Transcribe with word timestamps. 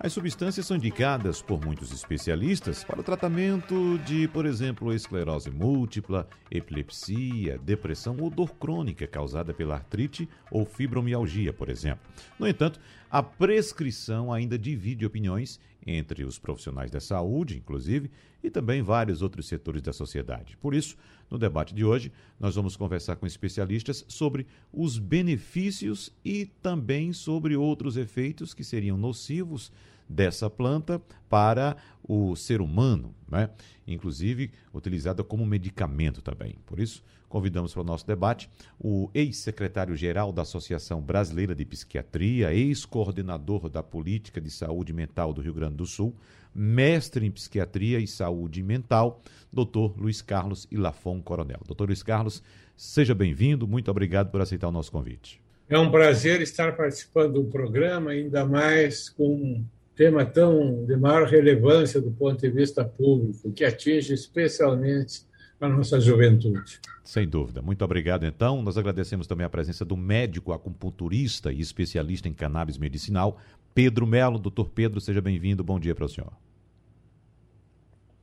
As 0.00 0.12
substâncias 0.12 0.64
são 0.64 0.76
indicadas 0.76 1.42
por 1.42 1.60
muitos 1.60 1.90
especialistas 1.90 2.84
para 2.84 3.00
o 3.00 3.02
tratamento 3.02 3.98
de, 4.06 4.28
por 4.28 4.46
exemplo, 4.46 4.94
esclerose 4.94 5.50
múltipla, 5.50 6.28
epilepsia, 6.48 7.58
depressão 7.58 8.16
ou 8.20 8.30
dor 8.30 8.54
crônica 8.54 9.08
causada 9.08 9.52
pela 9.52 9.74
artrite 9.74 10.28
ou 10.52 10.64
fibromialgia, 10.64 11.52
por 11.52 11.68
exemplo. 11.68 12.08
No 12.38 12.46
entanto, 12.46 12.78
a 13.10 13.24
prescrição 13.24 14.32
ainda 14.32 14.56
divide 14.56 15.04
opiniões 15.04 15.58
entre 15.84 16.22
os 16.22 16.38
profissionais 16.38 16.92
da 16.92 17.00
saúde, 17.00 17.56
inclusive, 17.56 18.08
e 18.42 18.50
também 18.50 18.82
vários 18.82 19.20
outros 19.20 19.48
setores 19.48 19.82
da 19.82 19.92
sociedade. 19.92 20.56
Por 20.58 20.74
isso, 20.74 20.96
no 21.30 21.38
debate 21.38 21.74
de 21.74 21.84
hoje, 21.84 22.12
nós 22.38 22.54
vamos 22.54 22.76
conversar 22.76 23.16
com 23.16 23.26
especialistas 23.26 24.04
sobre 24.06 24.46
os 24.72 24.98
benefícios 24.98 26.12
e 26.24 26.46
também 26.46 27.12
sobre 27.12 27.56
outros 27.56 27.96
efeitos 27.96 28.54
que 28.54 28.62
seriam 28.62 28.96
nocivos 28.96 29.72
dessa 30.08 30.48
planta 30.48 31.00
para 31.28 31.76
o 32.02 32.34
ser 32.34 32.60
humano, 32.60 33.14
né? 33.30 33.50
inclusive 33.86 34.50
utilizada 34.72 35.22
como 35.22 35.44
medicamento 35.44 36.22
também. 36.22 36.56
Por 36.64 36.80
isso, 36.80 37.04
convidamos 37.28 37.72
para 37.72 37.82
o 37.82 37.84
nosso 37.84 38.06
debate 38.06 38.48
o 38.78 39.10
ex-secretário-geral 39.14 40.32
da 40.32 40.42
Associação 40.42 41.00
Brasileira 41.00 41.54
de 41.54 41.64
Psiquiatria, 41.64 42.54
ex-coordenador 42.54 43.68
da 43.68 43.82
Política 43.82 44.40
de 44.40 44.50
Saúde 44.50 44.92
Mental 44.92 45.32
do 45.32 45.42
Rio 45.42 45.52
Grande 45.52 45.76
do 45.76 45.86
Sul, 45.86 46.16
mestre 46.54 47.26
em 47.26 47.30
Psiquiatria 47.30 47.98
e 47.98 48.06
Saúde 48.06 48.62
Mental, 48.62 49.22
doutor 49.52 49.94
Luiz 49.98 50.22
Carlos 50.22 50.66
Ilafon 50.70 51.20
Coronel. 51.20 51.60
Doutor 51.66 51.88
Luiz 51.88 52.02
Carlos, 52.02 52.42
seja 52.74 53.14
bem-vindo, 53.14 53.68
muito 53.68 53.90
obrigado 53.90 54.30
por 54.30 54.40
aceitar 54.40 54.68
o 54.68 54.72
nosso 54.72 54.90
convite. 54.90 55.40
É 55.68 55.78
um 55.78 55.90
prazer 55.90 56.40
estar 56.40 56.74
participando 56.76 57.34
do 57.34 57.44
programa, 57.44 58.12
ainda 58.12 58.46
mais 58.46 59.10
com 59.10 59.62
tema 59.98 60.24
tão 60.24 60.84
de 60.84 60.96
maior 60.96 61.26
relevância 61.26 62.00
do 62.00 62.12
ponto 62.12 62.40
de 62.40 62.48
vista 62.48 62.84
público, 62.84 63.50
que 63.50 63.64
atinge 63.64 64.14
especialmente 64.14 65.26
a 65.60 65.68
nossa 65.68 66.00
juventude. 66.00 66.78
Sem 67.02 67.28
dúvida. 67.28 67.60
Muito 67.60 67.84
obrigado, 67.84 68.24
então. 68.24 68.62
Nós 68.62 68.78
agradecemos 68.78 69.26
também 69.26 69.44
a 69.44 69.50
presença 69.50 69.84
do 69.84 69.96
médico 69.96 70.52
acupunturista 70.52 71.52
e 71.52 71.60
especialista 71.60 72.28
em 72.28 72.32
cannabis 72.32 72.78
medicinal, 72.78 73.38
Pedro 73.74 74.06
Melo. 74.06 74.38
Doutor 74.38 74.70
Pedro, 74.70 75.00
seja 75.00 75.20
bem-vindo. 75.20 75.64
Bom 75.64 75.80
dia 75.80 75.96
para 75.96 76.04
o 76.04 76.08
senhor. 76.08 76.32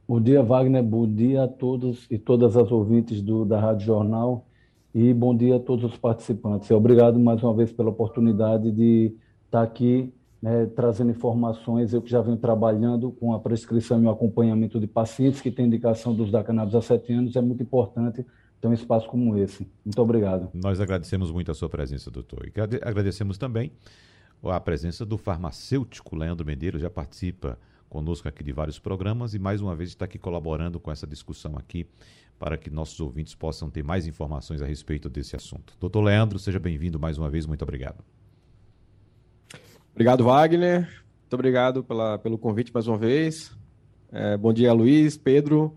Bom 0.07 0.21
dia, 0.21 0.41
Wagner. 0.41 0.81
Bom 0.81 1.05
dia 1.13 1.43
a 1.43 1.47
todos 1.49 2.07
e 2.09 2.17
todas 2.17 2.55
as 2.55 2.71
ouvintes 2.71 3.21
do, 3.21 3.43
da 3.43 3.59
Rádio 3.59 3.85
Jornal. 3.85 4.47
E 4.93 5.13
bom 5.13 5.35
dia 5.35 5.57
a 5.57 5.59
todos 5.59 5.91
os 5.91 5.97
participantes. 5.97 6.71
Obrigado 6.71 7.19
mais 7.19 7.43
uma 7.43 7.53
vez 7.53 7.69
pela 7.73 7.89
oportunidade 7.89 8.71
de 8.71 9.13
estar 9.45 9.61
aqui 9.61 10.13
né, 10.45 10.67
trazendo 10.67 11.09
informações. 11.09 11.91
Eu 11.91 12.03
que 12.03 12.09
já 12.11 12.21
venho 12.21 12.38
trabalhando 12.38 13.11
com 13.13 13.33
a 13.33 13.39
prescrição 13.39 14.03
e 14.03 14.05
o 14.05 14.11
acompanhamento 14.11 14.79
de 14.79 14.85
pacientes 14.85 15.41
que 15.41 15.49
têm 15.49 15.65
indicação 15.65 16.13
dos 16.13 16.29
da 16.29 16.43
cannabis 16.43 16.75
há 16.75 16.81
sete 16.83 17.11
anos, 17.11 17.35
é 17.35 17.41
muito 17.41 17.63
importante 17.63 18.23
ter 18.61 18.67
um 18.67 18.73
espaço 18.73 19.07
como 19.07 19.35
esse. 19.39 19.67
Muito 19.83 19.99
obrigado. 19.99 20.49
Nós 20.53 20.79
agradecemos 20.79 21.31
muito 21.31 21.49
a 21.49 21.55
sua 21.55 21.67
presença, 21.67 22.11
doutor. 22.11 22.45
E 22.45 22.53
agradecemos 22.83 23.39
também 23.39 23.72
a 24.44 24.59
presença 24.59 25.03
do 25.03 25.17
farmacêutico 25.17 26.16
Leandro 26.16 26.45
Medeiros, 26.45 26.79
já 26.79 26.91
participa 26.91 27.57
conosco 27.89 28.27
aqui 28.27 28.44
de 28.44 28.51
vários 28.51 28.77
programas 28.77 29.33
e 29.33 29.39
mais 29.39 29.62
uma 29.62 29.75
vez 29.75 29.89
está 29.89 30.06
aqui 30.06 30.19
colaborando 30.19 30.79
com 30.79 30.91
essa 30.91 31.07
discussão 31.07 31.57
aqui 31.57 31.88
para 32.38 32.56
que 32.56 32.69
nossos 32.69 33.00
ouvintes 33.00 33.33
possam 33.33 33.67
ter 33.67 33.83
mais 33.83 34.06
informações 34.06 34.62
a 34.62 34.67
respeito 34.67 35.09
desse 35.09 35.35
assunto. 35.35 35.75
Doutor 35.79 36.01
Leandro, 36.01 36.38
seja 36.38 36.59
bem-vindo 36.59 37.00
mais 37.00 37.17
uma 37.17 37.31
vez, 37.31 37.47
muito 37.47 37.63
obrigado. 37.63 38.03
Obrigado, 39.95 40.25
Wagner. 40.25 40.81
Muito 41.22 41.33
obrigado 41.33 41.81
pela, 41.81 42.19
pelo 42.19 42.38
convite 42.38 42.69
mais 42.73 42.85
uma 42.85 42.97
vez. 42.97 43.56
É, 44.11 44.35
bom 44.35 44.51
dia, 44.51 44.73
Luiz, 44.73 45.16
Pedro 45.16 45.73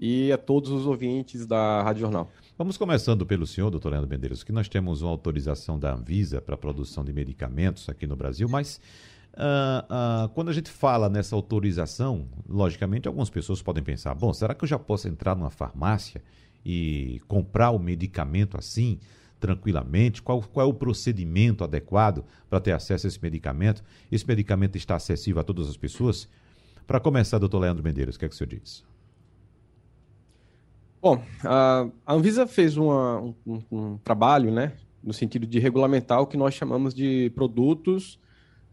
e 0.00 0.32
a 0.32 0.38
todos 0.38 0.70
os 0.70 0.86
ouvintes 0.86 1.46
da 1.46 1.82
Rádio 1.82 2.00
Jornal. 2.00 2.30
Vamos 2.56 2.78
começando 2.78 3.26
pelo 3.26 3.46
senhor, 3.46 3.70
doutor 3.70 3.90
Leandro 3.90 4.08
Mendeiros, 4.08 4.42
que 4.42 4.50
nós 4.50 4.66
temos 4.66 5.02
uma 5.02 5.10
autorização 5.10 5.78
da 5.78 5.92
Anvisa 5.92 6.40
para 6.40 6.54
a 6.54 6.58
produção 6.58 7.04
de 7.04 7.12
medicamentos 7.12 7.86
aqui 7.90 8.06
no 8.06 8.16
Brasil, 8.16 8.48
mas 8.48 8.80
uh, 9.34 10.24
uh, 10.24 10.28
quando 10.30 10.48
a 10.48 10.54
gente 10.54 10.70
fala 10.70 11.10
nessa 11.10 11.36
autorização, 11.36 12.26
logicamente 12.48 13.08
algumas 13.08 13.28
pessoas 13.28 13.60
podem 13.60 13.84
pensar, 13.84 14.14
bom, 14.14 14.32
será 14.32 14.54
que 14.54 14.64
eu 14.64 14.68
já 14.68 14.78
posso 14.78 15.06
entrar 15.06 15.36
numa 15.36 15.50
farmácia 15.50 16.22
e 16.64 17.20
comprar 17.28 17.72
o 17.72 17.78
medicamento 17.78 18.56
assim? 18.56 18.98
Tranquilamente? 19.40 20.22
Qual, 20.22 20.42
qual 20.42 20.66
é 20.66 20.68
o 20.68 20.74
procedimento 20.74 21.64
adequado 21.64 22.24
para 22.48 22.60
ter 22.60 22.72
acesso 22.72 23.06
a 23.06 23.08
esse 23.08 23.20
medicamento? 23.20 23.82
Esse 24.12 24.26
medicamento 24.26 24.76
está 24.76 24.94
acessível 24.94 25.40
a 25.40 25.44
todas 25.44 25.68
as 25.68 25.76
pessoas? 25.76 26.28
Para 26.86 27.00
começar, 27.00 27.38
doutor 27.38 27.60
Leandro 27.60 27.82
Medeiros, 27.82 28.16
o 28.16 28.18
que 28.18 28.26
é 28.26 28.28
que 28.28 28.34
o 28.34 28.38
senhor 28.38 28.50
diz? 28.50 28.84
Bom, 31.02 31.22
a 31.42 31.88
Anvisa 32.06 32.46
fez 32.46 32.76
uma, 32.76 33.20
um, 33.46 33.62
um, 33.72 33.98
trabalho, 33.98 34.50
né, 34.50 34.74
no 35.02 35.14
sentido 35.14 35.46
de 35.46 35.58
regulamentar 35.58 36.20
o 36.20 36.26
que 36.26 36.36
nós 36.36 36.52
chamamos 36.52 36.92
de 36.92 37.30
produtos 37.34 38.18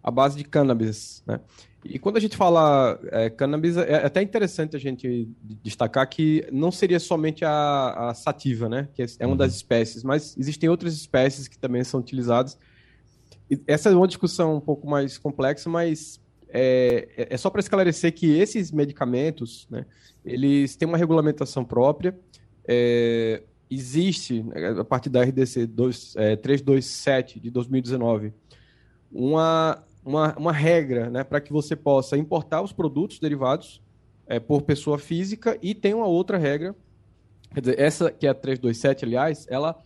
à 0.03 0.11
base 0.11 0.37
de 0.37 0.43
cannabis, 0.43 1.23
né? 1.25 1.39
E 1.83 1.97
quando 1.97 2.17
a 2.17 2.19
gente 2.19 2.35
fala 2.35 2.99
é, 3.11 3.29
cannabis, 3.29 3.77
é 3.77 4.05
até 4.05 4.21
interessante 4.21 4.75
a 4.75 4.79
gente 4.79 5.29
destacar 5.63 6.07
que 6.09 6.45
não 6.51 6.71
seria 6.71 6.99
somente 6.99 7.45
a, 7.45 8.09
a 8.09 8.13
sativa, 8.13 8.67
né? 8.67 8.89
Que 8.93 9.03
é 9.03 9.25
uma 9.25 9.31
uhum. 9.31 9.37
das 9.37 9.55
espécies, 9.55 10.03
mas 10.03 10.35
existem 10.37 10.69
outras 10.69 10.93
espécies 10.93 11.47
que 11.47 11.57
também 11.57 11.83
são 11.83 11.99
utilizadas. 11.99 12.57
E 13.49 13.59
essa 13.67 13.89
é 13.89 13.95
uma 13.95 14.07
discussão 14.07 14.57
um 14.57 14.59
pouco 14.59 14.87
mais 14.87 15.17
complexa, 15.17 15.69
mas 15.69 16.19
é, 16.49 17.07
é, 17.15 17.27
é 17.31 17.37
só 17.37 17.49
para 17.49 17.61
esclarecer 17.61 18.13
que 18.13 18.37
esses 18.37 18.71
medicamentos, 18.71 19.67
né? 19.69 19.85
Eles 20.25 20.75
têm 20.75 20.87
uma 20.87 20.97
regulamentação 20.97 21.63
própria. 21.63 22.17
É, 22.67 23.43
existe, 23.69 24.43
né, 24.43 24.75
a 24.79 24.83
partir 24.83 25.09
da 25.09 25.23
RDC 25.23 25.67
2, 25.67 26.15
é, 26.17 26.35
327 26.35 27.39
de 27.39 27.49
2019, 27.49 28.33
uma 29.11 29.83
uma, 30.07 30.33
uma 30.37 30.53
regra 30.53 31.09
né, 31.09 31.21
para 31.21 31.41
que 31.41 31.51
você 31.51 31.75
possa 31.75 32.17
importar 32.17 32.61
os 32.61 32.71
produtos 32.71 33.19
derivados 33.19 33.81
é, 34.25 34.39
por 34.39 34.61
pessoa 34.61 34.97
física 34.97 35.57
e 35.61 35.75
tem 35.75 35.93
uma 35.93 36.07
outra 36.07 36.37
regra, 36.37 36.73
quer 37.53 37.59
dizer, 37.59 37.79
essa 37.79 38.09
que 38.09 38.25
é 38.25 38.29
a 38.29 38.33
327, 38.33 39.03
aliás, 39.03 39.45
ela 39.49 39.77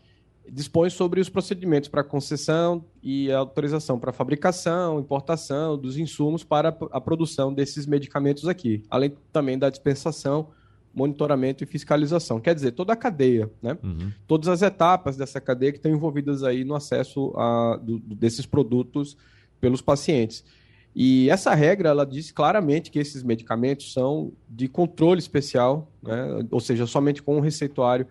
dispõe 0.47 0.91
sobre 0.91 1.19
os 1.19 1.27
procedimentos 1.27 1.89
para 1.89 2.03
concessão 2.03 2.85
e 3.01 3.31
autorização 3.31 3.99
para 3.99 4.11
fabricação, 4.11 4.99
importação 4.99 5.75
dos 5.75 5.97
insumos 5.97 6.43
para 6.43 6.69
a 6.91 7.01
produção 7.01 7.51
desses 7.51 7.87
medicamentos 7.87 8.47
aqui, 8.47 8.83
além 8.91 9.15
também 9.31 9.57
da 9.57 9.71
dispensação, 9.71 10.49
monitoramento 10.93 11.63
e 11.63 11.67
fiscalização. 11.67 12.39
Quer 12.39 12.53
dizer, 12.53 12.73
toda 12.73 12.93
a 12.93 12.95
cadeia, 12.95 13.49
né? 13.61 13.77
Uhum. 13.81 14.11
Todas 14.27 14.49
as 14.49 14.61
etapas 14.61 15.15
dessa 15.17 15.39
cadeia 15.39 15.71
que 15.71 15.77
estão 15.77 15.91
envolvidas 15.91 16.43
aí 16.43 16.63
no 16.63 16.75
acesso 16.75 17.33
a, 17.37 17.79
do, 17.81 17.97
desses 17.99 18.45
produtos 18.45 19.15
pelos 19.61 19.81
pacientes. 19.81 20.43
E 20.93 21.29
essa 21.29 21.53
regra 21.53 21.89
ela 21.89 22.05
diz 22.05 22.31
claramente 22.31 22.91
que 22.91 22.99
esses 22.99 23.23
medicamentos 23.23 23.93
são 23.93 24.33
de 24.49 24.67
controle 24.67 25.19
especial, 25.19 25.89
né? 26.03 26.45
ou 26.51 26.59
seja, 26.59 26.85
somente 26.85 27.23
com 27.23 27.37
um 27.37 27.39
receituário 27.39 28.05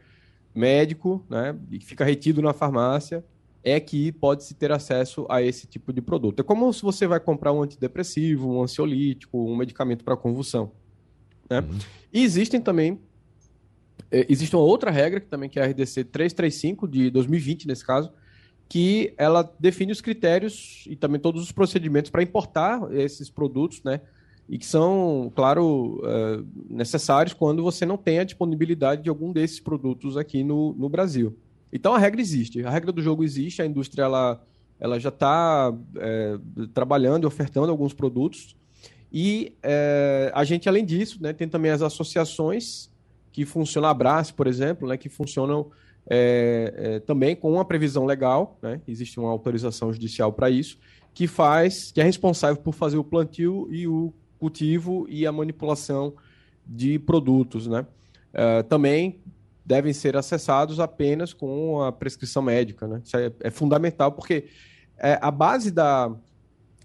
médico, 0.55 1.23
né? 1.29 1.55
e 1.71 1.79
que 1.79 1.85
fica 1.85 2.05
retido 2.05 2.41
na 2.41 2.55
farmácia, 2.55 3.23
é 3.63 3.79
que 3.79 4.11
pode 4.13 4.45
se 4.45 4.55
ter 4.55 4.73
acesso 4.73 5.27
a 5.29 5.43
esse 5.43 5.67
tipo 5.67 5.93
de 5.93 6.01
produto. 6.01 6.41
É 6.41 6.43
como 6.43 6.73
se 6.73 6.81
você 6.83 7.07
vai 7.07 7.21
comprar 7.21 7.53
um 7.53 7.63
antidepressivo, 7.63 8.51
um 8.51 8.63
ansiolítico, 8.63 9.39
um 9.39 9.55
medicamento 9.55 10.03
para 10.03 10.17
convulsão. 10.17 10.73
Né? 11.51 11.61
Uhum. 11.61 11.79
E 12.11 12.23
existem 12.23 12.63
também 12.63 12.99
é, 14.11 14.27
existe 14.29 14.55
uma 14.57 14.65
outra 14.65 14.91
regra 14.91 15.21
que 15.21 15.27
também 15.27 15.49
que 15.49 15.59
é 15.59 15.63
a 15.63 15.67
RDC 15.67 16.05
335 16.05 16.89
de 16.89 17.11
2020 17.11 17.67
nesse 17.67 17.85
caso, 17.85 18.11
que 18.71 19.13
ela 19.19 19.53
define 19.59 19.91
os 19.91 20.01
critérios 20.01 20.85
e 20.89 20.95
também 20.95 21.21
todos 21.21 21.43
os 21.43 21.51
procedimentos 21.51 22.09
para 22.09 22.23
importar 22.23 22.81
esses 22.93 23.29
produtos, 23.29 23.83
né? 23.83 24.01
E 24.49 24.57
que 24.59 24.65
são, 24.65 25.31
claro, 25.35 26.01
uh, 26.05 26.47
necessários 26.69 27.35
quando 27.35 27.65
você 27.65 27.85
não 27.85 27.97
tem 27.97 28.21
a 28.21 28.25
disponibilidade 28.25 29.03
de 29.03 29.09
algum 29.09 29.33
desses 29.33 29.59
produtos 29.59 30.17
aqui 30.17 30.45
no, 30.45 30.73
no 30.75 30.89
Brasil. 30.89 31.37
Então 31.73 31.93
a 31.95 31.99
regra 31.99 32.21
existe, 32.21 32.65
a 32.65 32.71
regra 32.71 32.93
do 32.93 33.03
jogo 33.03 33.25
existe, 33.25 33.61
a 33.61 33.67
indústria 33.67 34.05
ela, 34.05 34.41
ela 34.79 35.01
já 35.01 35.09
está 35.09 35.77
é, 35.97 36.39
trabalhando 36.73 37.25
e 37.25 37.27
ofertando 37.27 37.73
alguns 37.73 37.93
produtos. 37.93 38.55
E 39.13 39.53
é, 39.65 40.31
a 40.33 40.45
gente, 40.45 40.69
além 40.69 40.85
disso, 40.85 41.21
né, 41.21 41.33
tem 41.33 41.49
também 41.49 41.73
as 41.73 41.83
associações 41.83 42.89
que 43.33 43.45
funcionam, 43.45 43.89
a 43.89 43.95
Brás, 43.95 44.31
por 44.31 44.47
exemplo, 44.47 44.87
né, 44.89 44.97
que 44.97 45.09
funcionam 45.09 45.73
é, 46.13 46.75
é, 46.77 47.01
também 47.01 47.37
com 47.37 47.53
uma 47.53 47.65
previsão 47.65 48.05
legal, 48.05 48.59
né, 48.61 48.81
existe 48.89 49.21
uma 49.21 49.31
autorização 49.31 49.93
judicial 49.93 50.33
para 50.33 50.51
isso, 50.51 50.77
que 51.15 51.29
faz, 51.29 51.93
que 51.93 52.01
é 52.01 52.05
responsável 52.05 52.61
por 52.61 52.75
fazer 52.75 52.99
o 52.99 53.05
plantio 53.05 53.69
e 53.71 53.87
o 53.87 54.13
cultivo 54.37 55.07
e 55.09 55.25
a 55.25 55.31
manipulação 55.31 56.13
de 56.67 56.99
produtos, 56.99 57.69
né. 57.69 57.87
Uh, 58.33 58.63
também 58.65 59.21
devem 59.65 59.93
ser 59.93 60.17
acessados 60.17 60.79
apenas 60.81 61.33
com 61.33 61.83
a 61.83 61.93
prescrição 61.93 62.43
médica, 62.43 62.89
né. 62.89 63.01
Isso 63.05 63.17
é, 63.17 63.33
é 63.41 63.51
fundamental 63.51 64.11
porque 64.11 64.47
é, 64.99 65.17
a 65.23 65.31
base 65.31 65.71
da, 65.71 66.13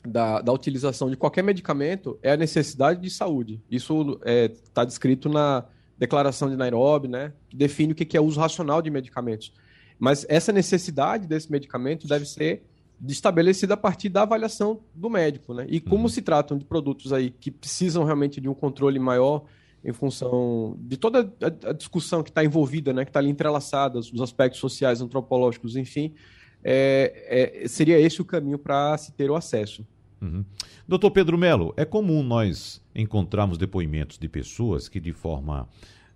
da, 0.05 0.39
da, 0.39 0.53
utilização 0.53 1.09
de 1.09 1.17
qualquer 1.17 1.43
medicamento 1.43 2.17
é 2.21 2.31
a 2.31 2.37
necessidade 2.37 3.01
de 3.01 3.09
saúde. 3.09 3.59
Isso 3.69 4.11
está 4.11 4.29
é, 4.29 4.47
tá 4.73 4.85
descrito 4.85 5.29
na 5.29 5.65
Declaração 5.97 6.49
de 6.49 6.55
Nairobi, 6.55 7.07
né, 7.07 7.33
que 7.49 7.55
define 7.55 7.93
o 7.93 7.95
que 7.95 8.17
é 8.17 8.21
uso 8.21 8.39
racional 8.39 8.81
de 8.81 8.89
medicamentos. 8.89 9.53
Mas 9.97 10.25
essa 10.27 10.51
necessidade 10.51 11.27
desse 11.27 11.51
medicamento 11.51 12.07
deve 12.07 12.25
ser 12.25 12.63
estabelecida 13.07 13.73
a 13.73 13.77
partir 13.77 14.09
da 14.09 14.23
avaliação 14.23 14.81
do 14.93 15.09
médico. 15.09 15.53
Né? 15.53 15.65
E 15.69 15.79
como 15.79 16.03
uhum. 16.03 16.09
se 16.09 16.21
tratam 16.21 16.57
de 16.57 16.65
produtos 16.65 17.13
aí 17.13 17.29
que 17.29 17.51
precisam 17.51 18.03
realmente 18.03 18.39
de 18.39 18.49
um 18.49 18.53
controle 18.53 18.99
maior 18.99 19.45
em 19.83 19.93
função 19.93 20.75
de 20.79 20.97
toda 20.97 21.31
a, 21.41 21.71
discussão 21.71 22.23
que 22.23 22.29
está 22.29 22.43
envolvida, 22.43 22.91
né, 22.91 23.05
que 23.05 23.09
está 23.09 23.19
ali 23.19 23.29
entrelaçada, 23.29 23.99
os 23.99 24.19
aspectos 24.19 24.59
sociais, 24.59 24.99
antropológicos, 24.99 25.75
enfim, 25.75 26.15
é, 26.63 27.61
é, 27.63 27.67
seria 27.67 27.99
esse 27.99 28.19
o 28.19 28.25
caminho 28.25 28.57
para 28.57 28.97
se 28.97 29.11
ter 29.11 29.29
o 29.29 29.35
acesso. 29.35 29.85
Uhum. 30.21 30.45
Doutor 30.87 31.11
Pedro 31.11 31.37
Melo, 31.37 31.73
é 31.77 31.85
comum 31.85 32.23
nós 32.23 32.81
encontrarmos 32.93 33.57
depoimentos 33.57 34.17
de 34.17 34.27
pessoas 34.27 34.87
que, 34.87 34.99
de 34.99 35.11
forma 35.11 35.67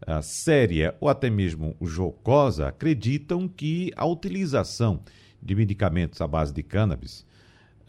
uh, 0.07 0.21
séria 0.21 0.95
ou 0.99 1.09
até 1.09 1.29
mesmo 1.29 1.75
jocosa, 1.81 2.67
acreditam 2.67 3.47
que 3.47 3.91
a 3.95 4.05
utilização 4.05 5.01
de 5.41 5.55
medicamentos 5.55 6.21
à 6.21 6.27
base 6.27 6.53
de 6.53 6.63
cannabis 6.63 7.25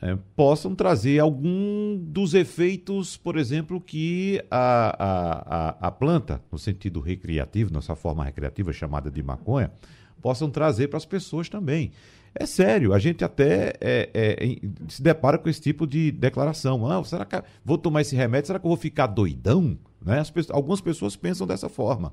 uh, 0.02 0.16
possam 0.34 0.74
trazer 0.74 1.18
algum 1.20 1.96
dos 1.96 2.34
efeitos, 2.34 3.16
por 3.16 3.36
exemplo, 3.36 3.80
que 3.80 4.44
a, 4.50 4.96
a, 4.98 5.68
a, 5.68 5.88
a 5.88 5.90
planta, 5.90 6.42
no 6.50 6.58
sentido 6.58 7.00
recreativo, 7.00 7.72
nossa 7.72 7.94
forma 7.94 8.24
recreativa 8.24 8.72
chamada 8.72 9.10
de 9.10 9.22
maconha, 9.22 9.72
possam 10.20 10.50
trazer 10.50 10.88
para 10.88 10.98
as 10.98 11.06
pessoas 11.06 11.48
também. 11.48 11.92
É 12.34 12.46
sério, 12.46 12.92
a 12.92 12.98
gente 12.98 13.24
até 13.24 13.74
é, 13.80 14.10
é, 14.14 14.56
se 14.88 15.02
depara 15.02 15.36
com 15.36 15.48
esse 15.48 15.60
tipo 15.60 15.86
de 15.86 16.12
declaração. 16.12 16.86
Ah, 16.86 17.02
será 17.02 17.24
que 17.24 17.42
vou 17.64 17.76
tomar 17.76 18.02
esse 18.02 18.14
remédio? 18.14 18.46
Será 18.46 18.58
que 18.58 18.66
eu 18.66 18.70
vou 18.70 18.76
ficar 18.76 19.08
doidão? 19.08 19.76
Né? 20.00 20.22
Pessoas, 20.32 20.50
algumas 20.50 20.80
pessoas 20.80 21.16
pensam 21.16 21.46
dessa 21.46 21.68
forma. 21.68 22.12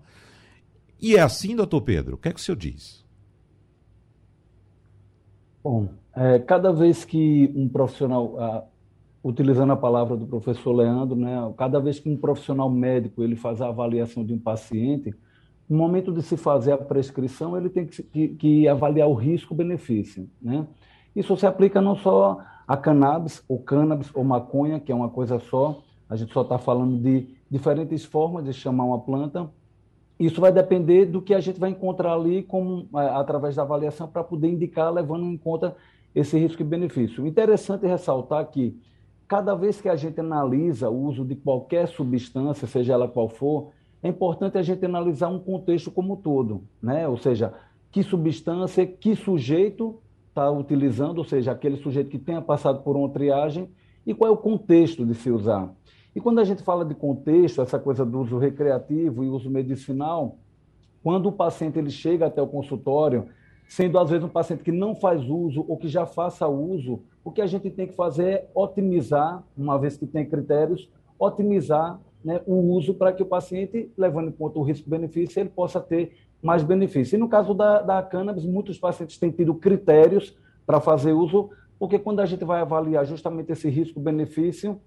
E 0.99 1.15
é 1.15 1.21
assim, 1.21 1.55
doutor 1.55 1.81
Pedro? 1.81 2.15
O 2.15 2.17
que 2.17 2.29
é 2.29 2.33
que 2.33 2.39
o 2.39 2.43
senhor 2.43 2.57
diz? 2.57 3.05
Bom, 5.63 5.89
é, 6.15 6.39
cada 6.39 6.71
vez 6.71 7.05
que 7.05 7.51
um 7.55 7.69
profissional, 7.69 8.35
ah, 8.39 8.63
utilizando 9.23 9.73
a 9.73 9.77
palavra 9.77 10.17
do 10.17 10.25
professor 10.25 10.71
Leandro, 10.71 11.15
né, 11.15 11.35
cada 11.57 11.79
vez 11.79 11.99
que 11.99 12.09
um 12.09 12.17
profissional 12.17 12.69
médico 12.69 13.21
ele 13.21 13.35
faz 13.35 13.61
a 13.61 13.67
avaliação 13.67 14.25
de 14.25 14.33
um 14.33 14.39
paciente, 14.39 15.13
no 15.69 15.77
momento 15.77 16.11
de 16.11 16.21
se 16.21 16.37
fazer 16.37 16.71
a 16.71 16.77
prescrição, 16.77 17.57
ele 17.57 17.69
tem 17.69 17.85
que, 17.85 18.01
que, 18.03 18.27
que 18.29 18.67
avaliar 18.67 19.07
o 19.07 19.13
risco-benefício. 19.13 20.29
Né? 20.41 20.65
Isso 21.15 21.35
se 21.35 21.45
aplica 21.45 21.81
não 21.81 21.95
só 21.95 22.39
a 22.67 22.77
cannabis, 22.77 23.43
ou 23.47 23.59
cannabis, 23.59 24.09
ou 24.13 24.23
maconha, 24.23 24.79
que 24.79 24.91
é 24.91 24.95
uma 24.95 25.09
coisa 25.09 25.39
só, 25.39 25.81
a 26.09 26.15
gente 26.15 26.31
só 26.33 26.41
está 26.41 26.57
falando 26.57 26.97
de 26.97 27.27
diferentes 27.49 28.05
formas 28.05 28.45
de 28.45 28.53
chamar 28.53 28.85
uma 28.85 28.99
planta. 28.99 29.49
Isso 30.19 30.39
vai 30.39 30.51
depender 30.51 31.05
do 31.05 31.21
que 31.21 31.33
a 31.33 31.39
gente 31.39 31.59
vai 31.59 31.69
encontrar 31.69 32.13
ali 32.13 32.43
como, 32.43 32.87
é, 32.95 33.09
através 33.09 33.55
da 33.55 33.61
avaliação 33.61 34.07
para 34.07 34.23
poder 34.23 34.49
indicar, 34.49 34.91
levando 34.91 35.25
em 35.25 35.37
conta 35.37 35.75
esse 36.15 36.37
risco 36.37 36.61
e 36.61 36.65
benefício. 36.65 37.27
Interessante 37.27 37.85
ressaltar 37.85 38.45
que 38.47 38.79
cada 39.27 39.53
vez 39.53 39.79
que 39.81 39.89
a 39.89 39.95
gente 39.95 40.19
analisa 40.19 40.89
o 40.89 41.03
uso 41.03 41.25
de 41.25 41.35
qualquer 41.35 41.87
substância, 41.87 42.67
seja 42.67 42.93
ela 42.93 43.07
qual 43.07 43.27
for, 43.27 43.71
é 44.01 44.09
importante 44.09 44.57
a 44.57 44.61
gente 44.61 44.85
analisar 44.85 45.29
um 45.29 45.39
contexto 45.39 45.91
como 45.91 46.13
um 46.13 46.17
todo, 46.17 46.63
né? 46.81 47.07
Ou 47.07 47.17
seja, 47.17 47.53
que 47.91 48.03
substância, 48.03 48.85
que 48.85 49.15
sujeito 49.15 49.99
está 50.29 50.49
utilizando, 50.51 51.17
ou 51.17 51.23
seja, 51.23 51.51
aquele 51.51 51.77
sujeito 51.77 52.09
que 52.09 52.19
tenha 52.19 52.41
passado 52.41 52.83
por 52.83 52.95
uma 52.95 53.09
triagem 53.09 53.69
e 54.05 54.13
qual 54.13 54.29
é 54.29 54.33
o 54.33 54.37
contexto 54.37 55.05
de 55.05 55.15
se 55.15 55.31
usar. 55.31 55.73
E 56.15 56.21
quando 56.21 56.39
a 56.39 56.43
gente 56.43 56.63
fala 56.63 56.85
de 56.85 56.95
contexto, 56.95 57.61
essa 57.61 57.79
coisa 57.79 58.05
do 58.05 58.19
uso 58.19 58.37
recreativo 58.37 59.23
e 59.23 59.29
uso 59.29 59.49
medicinal, 59.49 60.37
quando 61.03 61.29
o 61.29 61.31
paciente 61.31 61.77
ele 61.79 61.89
chega 61.89 62.27
até 62.27 62.41
o 62.41 62.47
consultório, 62.47 63.27
sendo 63.67 63.99
às 63.99 64.09
vezes 64.09 64.23
um 64.23 64.29
paciente 64.29 64.63
que 64.63 64.71
não 64.71 64.95
faz 64.95 65.27
uso 65.29 65.65
ou 65.67 65.77
que 65.77 65.87
já 65.87 66.05
faça 66.05 66.47
uso, 66.47 67.01
o 67.23 67.31
que 67.31 67.41
a 67.41 67.47
gente 67.47 67.69
tem 67.69 67.87
que 67.87 67.93
fazer 67.93 68.27
é 68.27 68.49
otimizar, 68.55 69.43
uma 69.57 69.77
vez 69.77 69.97
que 69.97 70.05
tem 70.05 70.25
critérios, 70.25 70.89
otimizar 71.19 71.99
né, 72.27 72.41
o 72.45 72.55
uso 72.73 72.93
para 72.93 73.13
que 73.13 73.23
o 73.23 73.25
paciente, 73.25 73.89
levando 73.97 74.27
em 74.27 74.33
conta 74.33 74.59
o 74.59 74.61
risco-benefício, 74.61 75.39
ele 75.39 75.47
possa 75.47 75.79
ter 75.79 76.11
mais 76.43 76.61
benefício. 76.61 77.15
E 77.15 77.17
no 77.17 77.29
caso 77.29 77.53
da, 77.53 77.81
da 77.81 78.03
cannabis, 78.03 78.43
muitos 78.43 78.77
pacientes 78.77 79.17
têm 79.17 79.31
tido 79.31 79.55
critérios 79.55 80.35
para 80.65 80.81
fazer 80.81 81.13
uso, 81.13 81.49
porque 81.79 81.97
quando 81.97 82.19
a 82.19 82.25
gente 82.25 82.43
vai 82.43 82.59
avaliar 82.59 83.05
justamente 83.05 83.53
esse 83.53 83.69
risco-benefício, 83.69 84.77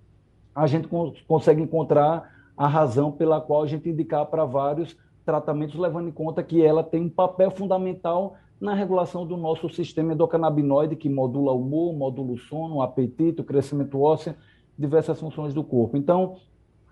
a 0.55 0.67
gente 0.67 0.87
consegue 1.27 1.63
encontrar 1.63 2.31
a 2.55 2.67
razão 2.67 3.11
pela 3.11 3.41
qual 3.41 3.63
a 3.63 3.67
gente 3.67 3.89
indicar 3.89 4.27
para 4.27 4.45
vários 4.45 4.95
tratamentos, 5.25 5.81
levando 5.81 6.11
em 6.11 6.13
conta 6.13 6.43
que 6.43 6.63
ela 6.63 6.85
tem 6.85 7.05
um 7.05 7.09
papel 7.09 7.51
fundamental 7.51 8.37
na 8.61 8.75
regulação 8.75 9.27
do 9.27 9.39
nosso 9.39 9.67
sistema 9.71 10.13
endocannabinoide, 10.13 10.95
que 10.95 11.09
modula 11.09 11.53
o 11.53 11.63
humor, 11.63 11.95
modula 11.95 12.33
o 12.33 12.39
sono, 12.39 12.77
o 12.77 12.83
apetite, 12.83 13.41
o 13.41 13.45
crescimento 13.45 13.99
ósseo, 13.99 14.35
diversas 14.79 15.19
funções 15.19 15.55
do 15.55 15.65
corpo. 15.65 15.97
Então, 15.97 16.37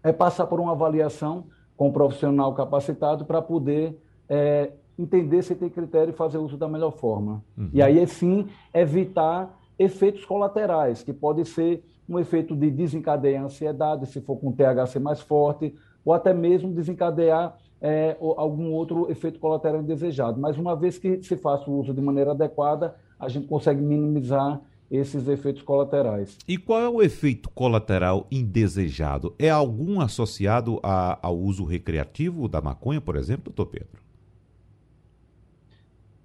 é 0.03 0.13
passar 0.13 0.47
por 0.47 0.61
uma 0.61 0.73
avaliação 0.73 1.45
com 1.77 1.89
um 1.89 1.93
profissional 1.93 2.55
capacitado 2.55 3.25
para 3.25 3.41
poder 3.41 3.97
é, 4.29 4.73
entender 4.99 5.43
se 5.43 5.55
tem 5.55 5.71
critério 5.71 6.11
e 6.11 6.17
fazer 6.17 6.39
uso 6.39 6.57
da 6.57 6.69
melhor 6.69 6.93
forma. 6.93 7.43
Uhum. 7.57 7.71
E 7.73 7.81
aí, 7.81 8.05
sim, 8.07 8.47
evitar 8.75 9.57
efeitos 9.79 10.25
colaterais, 10.25 11.03
que 11.03 11.13
pode 11.13 11.45
ser 11.45 11.85
um 12.09 12.19
efeito 12.19 12.57
de 12.57 12.71
desencadear 12.71 13.45
ansiedade, 13.45 14.07
se 14.07 14.21
for 14.21 14.37
com 14.37 14.51
THC 14.51 14.99
mais 14.99 15.21
forte, 15.21 15.75
ou 16.05 16.13
até 16.13 16.33
mesmo 16.33 16.73
desencadear 16.73 17.57
é, 17.81 18.17
algum 18.21 18.73
outro 18.73 19.11
efeito 19.11 19.39
colateral 19.39 19.81
indesejado. 19.81 20.41
Mas 20.41 20.59
uma 20.59 20.75
vez 20.75 20.99
que 20.99 21.23
se 21.23 21.37
faça 21.37 21.71
o 21.71 21.79
uso 21.79 21.95
de 21.95 22.01
maneira 22.01 22.33
adequada, 22.33 22.97
a 23.21 23.29
gente 23.29 23.47
consegue 23.47 23.81
minimizar 23.81 24.61
esses 24.91 25.29
efeitos 25.29 25.63
colaterais. 25.63 26.39
E 26.47 26.57
qual 26.57 26.81
é 26.81 26.89
o 26.89 27.03
efeito 27.03 27.51
colateral 27.51 28.27
indesejado? 28.31 29.35
É 29.39 29.51
algum 29.51 30.01
associado 30.01 30.81
a, 30.83 31.19
ao 31.27 31.37
uso 31.37 31.65
recreativo 31.65 32.49
da 32.49 32.61
maconha, 32.61 33.01
por 33.01 33.17
exemplo, 33.17 33.53
doutor 33.53 33.67
Pedro? 33.67 34.03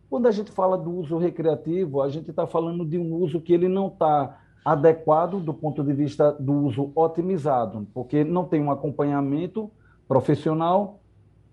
Quando 0.09 0.27
a 0.27 0.31
gente 0.31 0.51
fala 0.51 0.77
do 0.77 0.91
uso 0.91 1.17
recreativo, 1.17 2.01
a 2.01 2.07
gente 2.07 2.29
está 2.29 2.45
falando 2.45 2.85
de 2.85 2.97
um 2.97 3.15
uso 3.15 3.41
que 3.41 3.51
ele 3.51 3.67
não 3.67 3.87
está 3.87 4.39
adequado 4.63 5.39
do 5.39 5.53
ponto 5.53 5.83
de 5.83 5.91
vista 5.91 6.31
do 6.31 6.53
uso 6.53 6.91
otimizado, 6.95 7.87
porque 7.93 8.23
não 8.23 8.45
tem 8.45 8.61
um 8.61 8.71
acompanhamento 8.71 9.69
profissional 10.07 10.99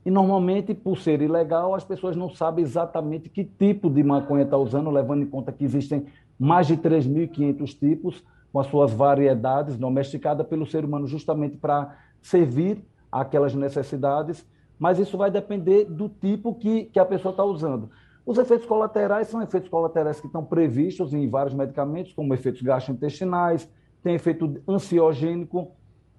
e 0.04 0.10
normalmente, 0.10 0.72
por 0.74 0.98
ser 0.98 1.20
ilegal, 1.20 1.74
as 1.74 1.84
pessoas 1.84 2.16
não 2.16 2.30
sabem 2.30 2.64
exatamente 2.64 3.28
que 3.28 3.44
tipo 3.44 3.90
de 3.90 4.02
maconha 4.02 4.44
está 4.44 4.56
usando, 4.56 4.90
levando 4.90 5.22
em 5.22 5.26
conta 5.26 5.52
que 5.52 5.64
existem 5.64 6.06
mais 6.40 6.66
de 6.66 6.74
3.500 6.78 7.78
tipos, 7.78 8.24
com 8.50 8.58
as 8.58 8.66
suas 8.66 8.90
variedades, 8.90 9.76
domesticadas 9.76 10.46
pelo 10.46 10.64
ser 10.64 10.86
humano 10.86 11.06
justamente 11.06 11.58
para 11.58 11.98
servir 12.22 12.82
aquelas 13.12 13.54
necessidades, 13.54 14.46
mas 14.78 14.98
isso 14.98 15.18
vai 15.18 15.30
depender 15.30 15.84
do 15.84 16.08
tipo 16.08 16.54
que, 16.54 16.86
que 16.86 16.98
a 16.98 17.04
pessoa 17.04 17.32
está 17.32 17.44
usando. 17.44 17.90
Os 18.24 18.38
efeitos 18.38 18.66
colaterais 18.66 19.28
são 19.28 19.42
efeitos 19.42 19.68
colaterais 19.68 20.18
que 20.18 20.26
estão 20.26 20.42
previstos 20.42 21.12
em 21.12 21.28
vários 21.28 21.52
medicamentos, 21.52 22.14
como 22.14 22.32
efeitos 22.32 22.62
gastrointestinais, 22.62 23.68
tem 24.02 24.14
efeito 24.14 24.62
ansiogênico, 24.66 25.72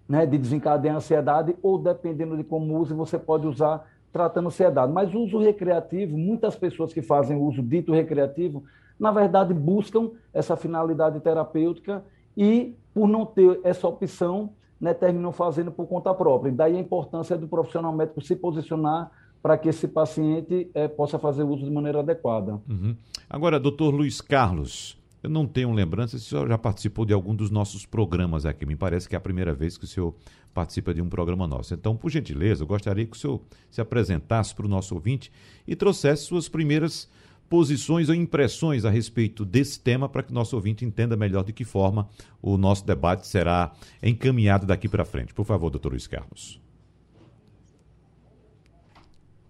né, 0.07 0.27
de 0.27 0.37
desencadear 0.37 0.95
ansiedade, 0.95 1.55
ou 1.63 1.79
dependendo 1.79 2.37
de 2.37 2.43
como 2.43 2.77
use, 2.77 2.93
você 2.93 3.17
pode 3.17 3.47
usar 3.47 3.89
tratando 4.11 4.47
ansiedade. 4.47 4.91
Mas 4.91 5.11
o 5.15 5.19
uso 5.19 5.39
recreativo, 5.39 6.15
muitas 6.15 6.55
pessoas 6.55 6.93
que 6.93 7.01
fazem 7.01 7.37
uso 7.37 7.63
dito 7.63 7.91
recreativo, 7.91 8.63
na 9.01 9.11
verdade, 9.11 9.51
buscam 9.51 10.11
essa 10.31 10.55
finalidade 10.55 11.19
terapêutica 11.21 12.05
e, 12.37 12.75
por 12.93 13.07
não 13.07 13.25
ter 13.25 13.59
essa 13.63 13.87
opção, 13.87 14.51
né, 14.79 14.93
terminam 14.93 15.31
fazendo 15.31 15.71
por 15.71 15.87
conta 15.87 16.13
própria. 16.13 16.51
Daí 16.51 16.77
a 16.77 16.79
importância 16.79 17.35
do 17.35 17.47
profissional 17.47 17.91
médico 17.91 18.21
se 18.21 18.35
posicionar 18.35 19.09
para 19.41 19.57
que 19.57 19.69
esse 19.69 19.87
paciente 19.87 20.69
é, 20.75 20.87
possa 20.87 21.17
fazer 21.17 21.41
uso 21.41 21.65
de 21.65 21.71
maneira 21.71 22.01
adequada. 22.01 22.61
Uhum. 22.69 22.95
Agora, 23.27 23.59
doutor 23.59 23.91
Luiz 23.91 24.21
Carlos, 24.21 25.01
Eu 25.23 25.29
não 25.29 25.45
tenho 25.45 25.71
lembrança 25.71 26.17
se 26.17 26.25
o 26.25 26.29
senhor 26.29 26.47
já 26.47 26.57
participou 26.57 27.05
de 27.05 27.13
algum 27.13 27.35
dos 27.35 27.51
nossos 27.51 27.85
programas 27.85 28.43
aqui. 28.45 28.65
Me 28.65 28.75
parece 28.75 29.07
que 29.07 29.15
é 29.15 29.17
a 29.17 29.21
primeira 29.21 29.53
vez 29.53 29.77
que 29.77 29.83
o 29.83 29.87
senhor 29.87 30.15
participa 30.51 30.93
de 30.93 31.01
um 31.01 31.07
programa 31.07 31.45
nosso. 31.45 31.73
Então, 31.73 31.95
por 31.95 32.09
gentileza, 32.09 32.63
eu 32.63 32.67
gostaria 32.67 33.05
que 33.05 33.15
o 33.15 33.19
senhor 33.19 33.39
se 33.69 33.79
apresentasse 33.79 34.55
para 34.55 34.65
o 34.65 34.69
nosso 34.69 34.95
ouvinte 34.95 35.31
e 35.67 35.75
trouxesse 35.75 36.23
suas 36.23 36.49
primeiras 36.49 37.07
posições 37.51 38.07
ou 38.07 38.15
impressões 38.15 38.85
a 38.85 38.89
respeito 38.89 39.43
desse 39.43 39.77
tema 39.77 40.07
para 40.07 40.23
que 40.23 40.31
o 40.31 40.33
nosso 40.33 40.55
ouvinte 40.55 40.85
entenda 40.85 41.17
melhor 41.17 41.43
de 41.43 41.51
que 41.51 41.65
forma 41.65 42.07
o 42.41 42.55
nosso 42.55 42.85
debate 42.85 43.27
será 43.27 43.73
encaminhado 44.01 44.65
daqui 44.65 44.87
para 44.87 45.03
frente. 45.03 45.33
Por 45.33 45.45
favor, 45.45 45.69
doutor 45.69 45.89
Luiz 45.89 46.07
Carlos. 46.07 46.61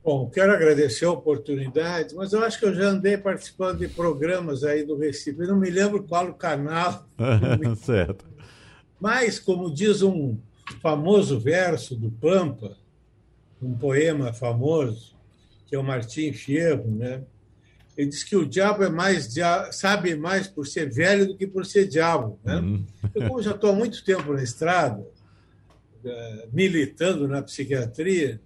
Bom, 0.03 0.27
quero 0.31 0.51
agradecer 0.51 1.05
a 1.05 1.11
oportunidade, 1.11 2.15
mas 2.15 2.33
eu 2.33 2.43
acho 2.43 2.57
que 2.57 2.65
eu 2.65 2.73
já 2.73 2.85
andei 2.85 3.19
participando 3.19 3.77
de 3.77 3.87
programas 3.87 4.63
aí 4.63 4.83
do 4.83 4.97
Recife. 4.97 5.39
Eu 5.39 5.49
não 5.49 5.59
me 5.59 5.69
lembro 5.69 6.01
qual 6.01 6.27
o 6.27 6.33
canal. 6.33 7.07
certo. 7.85 8.25
Mas, 8.99 9.39
como 9.39 9.71
diz 9.71 10.01
um 10.01 10.39
famoso 10.81 11.39
verso 11.39 11.95
do 11.95 12.09
Pampa, 12.09 12.75
um 13.61 13.77
poema 13.77 14.33
famoso, 14.33 15.15
que 15.67 15.75
é 15.75 15.77
o 15.77 15.83
Martim 15.83 16.33
Fierro, 16.33 16.89
né? 16.89 17.21
Ele 17.97 18.09
diz 18.09 18.23
que 18.23 18.35
o 18.35 18.45
diabo 18.45 18.83
é 18.83 18.89
mais 18.89 19.33
sabe 19.71 20.15
mais 20.15 20.47
por 20.47 20.65
ser 20.65 20.89
velho 20.89 21.27
do 21.27 21.37
que 21.37 21.45
por 21.45 21.65
ser 21.65 21.87
diabo. 21.87 22.39
Né? 22.43 22.55
Uhum. 22.55 22.85
Eu, 23.13 23.27
como 23.27 23.41
já 23.41 23.51
estou 23.51 23.71
há 23.71 23.73
muito 23.73 24.03
tempo 24.03 24.33
na 24.33 24.41
estrada, 24.41 25.05
eh, 26.03 26.47
militando 26.51 27.27
na 27.27 27.41
psiquiatria, 27.41 28.39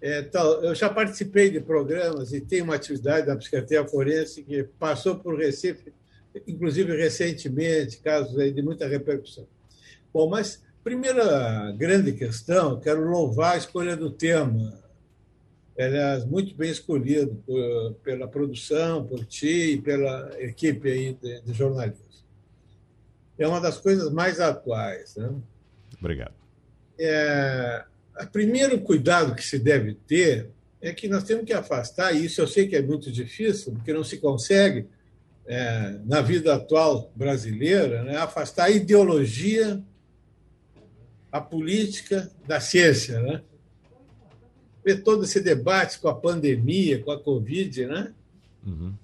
é, 0.00 0.22
tal, 0.22 0.62
eu 0.62 0.74
já 0.74 0.88
participei 0.88 1.50
de 1.50 1.60
programas 1.60 2.32
e 2.32 2.40
tenho 2.40 2.64
uma 2.64 2.74
atividade 2.74 3.26
da 3.26 3.36
psiquiatria 3.36 3.86
forense 3.86 4.42
que 4.42 4.62
passou 4.78 5.16
por 5.16 5.36
Recife, 5.36 5.92
inclusive 6.46 6.96
recentemente, 6.96 7.98
casos 7.98 8.38
aí 8.38 8.52
de 8.52 8.62
muita 8.62 8.86
repercussão. 8.86 9.46
Bom, 10.12 10.28
mas 10.28 10.62
primeira 10.84 11.72
grande 11.72 12.12
questão, 12.12 12.78
quero 12.78 13.08
louvar 13.08 13.54
a 13.54 13.58
escolha 13.58 13.96
do 13.96 14.10
tema. 14.10 14.78
Aliás, 15.78 16.24
muito 16.24 16.54
bem 16.54 16.70
escolhido 16.70 17.34
por, 17.46 17.94
pela 18.02 18.26
produção, 18.26 19.04
por 19.04 19.24
ti 19.26 19.74
e 19.74 19.80
pela 19.80 20.30
equipe 20.40 20.90
aí 20.90 21.12
de, 21.12 21.42
de 21.42 21.52
jornalismo. 21.52 22.06
É 23.38 23.46
uma 23.46 23.60
das 23.60 23.78
coisas 23.78 24.10
mais 24.10 24.40
atuais. 24.40 25.14
Né? 25.16 25.30
Obrigado. 25.98 26.34
É, 26.98 27.84
o 28.18 28.26
primeiro 28.28 28.80
cuidado 28.80 29.34
que 29.34 29.42
se 29.42 29.58
deve 29.58 29.94
ter 30.06 30.50
é 30.80 30.92
que 30.92 31.08
nós 31.08 31.24
temos 31.24 31.44
que 31.44 31.52
afastar, 31.52 32.14
e 32.14 32.24
isso 32.24 32.40
eu 32.40 32.46
sei 32.46 32.66
que 32.66 32.76
é 32.76 32.82
muito 32.82 33.12
difícil, 33.12 33.72
porque 33.72 33.92
não 33.92 34.04
se 34.04 34.18
consegue, 34.18 34.86
é, 35.46 35.98
na 36.04 36.20
vida 36.22 36.54
atual 36.54 37.10
brasileira, 37.14 38.02
né, 38.02 38.16
afastar 38.16 38.64
a 38.64 38.70
ideologia, 38.70 39.82
a 41.30 41.40
política 41.40 42.30
da 42.46 42.60
ciência. 42.60 43.20
Né? 43.20 43.42
Ver 44.86 45.02
todo 45.02 45.24
esse 45.24 45.40
debate 45.40 45.98
com 45.98 46.06
a 46.06 46.14
pandemia, 46.14 47.02
com 47.02 47.10
a 47.10 47.20
Covid, 47.20 47.86
né? 47.86 48.14
Uhum. 48.64 48.94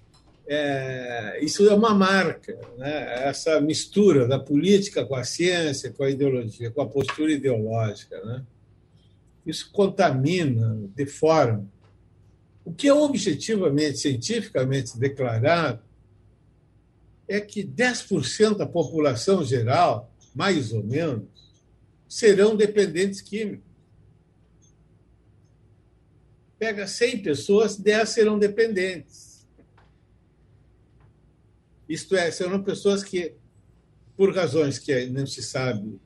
É, 0.46 1.38
isso 1.42 1.68
é 1.68 1.74
uma 1.74 1.92
marca, 1.92 2.56
né? 2.78 3.28
essa 3.28 3.60
mistura 3.60 4.28
da 4.28 4.38
política 4.38 5.04
com 5.04 5.16
a 5.16 5.24
ciência, 5.24 5.90
com 5.90 6.04
a 6.04 6.10
ideologia, 6.10 6.70
com 6.70 6.82
a 6.82 6.86
postura 6.86 7.32
ideológica. 7.32 8.20
Né? 8.24 8.44
Isso 9.44 9.70
contamina, 9.72 10.78
deforma. 10.94 11.66
O 12.64 12.72
que 12.72 12.86
é 12.86 12.94
objetivamente, 12.94 13.98
cientificamente 13.98 14.96
declarado 14.96 15.82
é 17.26 17.40
que 17.40 17.64
10% 17.64 18.56
da 18.56 18.66
população 18.66 19.44
geral, 19.44 20.12
mais 20.32 20.72
ou 20.72 20.84
menos, 20.84 21.24
serão 22.08 22.54
dependentes 22.54 23.20
químicos. 23.20 23.71
Pega 26.62 26.86
100 26.86 27.24
pessoas, 27.24 27.76
10 27.76 28.08
serão 28.08 28.38
dependentes. 28.38 29.44
Isto 31.88 32.14
é, 32.14 32.30
serão 32.30 32.62
pessoas 32.62 33.02
que, 33.02 33.34
por 34.16 34.32
razões 34.32 34.78
que 34.78 35.06
não 35.06 35.26
se 35.26 35.42
sabe 35.42 36.00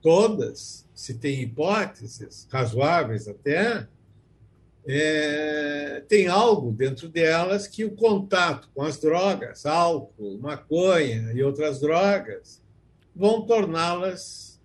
todas, 0.00 0.88
se 0.94 1.18
tem 1.18 1.42
hipóteses 1.42 2.48
razoáveis 2.50 3.28
até, 3.28 3.86
é, 4.86 6.02
tem 6.08 6.26
algo 6.26 6.72
dentro 6.72 7.06
delas 7.06 7.66
que 7.66 7.84
o 7.84 7.94
contato 7.94 8.70
com 8.74 8.80
as 8.80 8.96
drogas, 8.96 9.66
álcool, 9.66 10.38
maconha 10.38 11.30
e 11.34 11.42
outras 11.42 11.78
drogas, 11.78 12.62
vão 13.14 13.44
torná-las, 13.44 14.58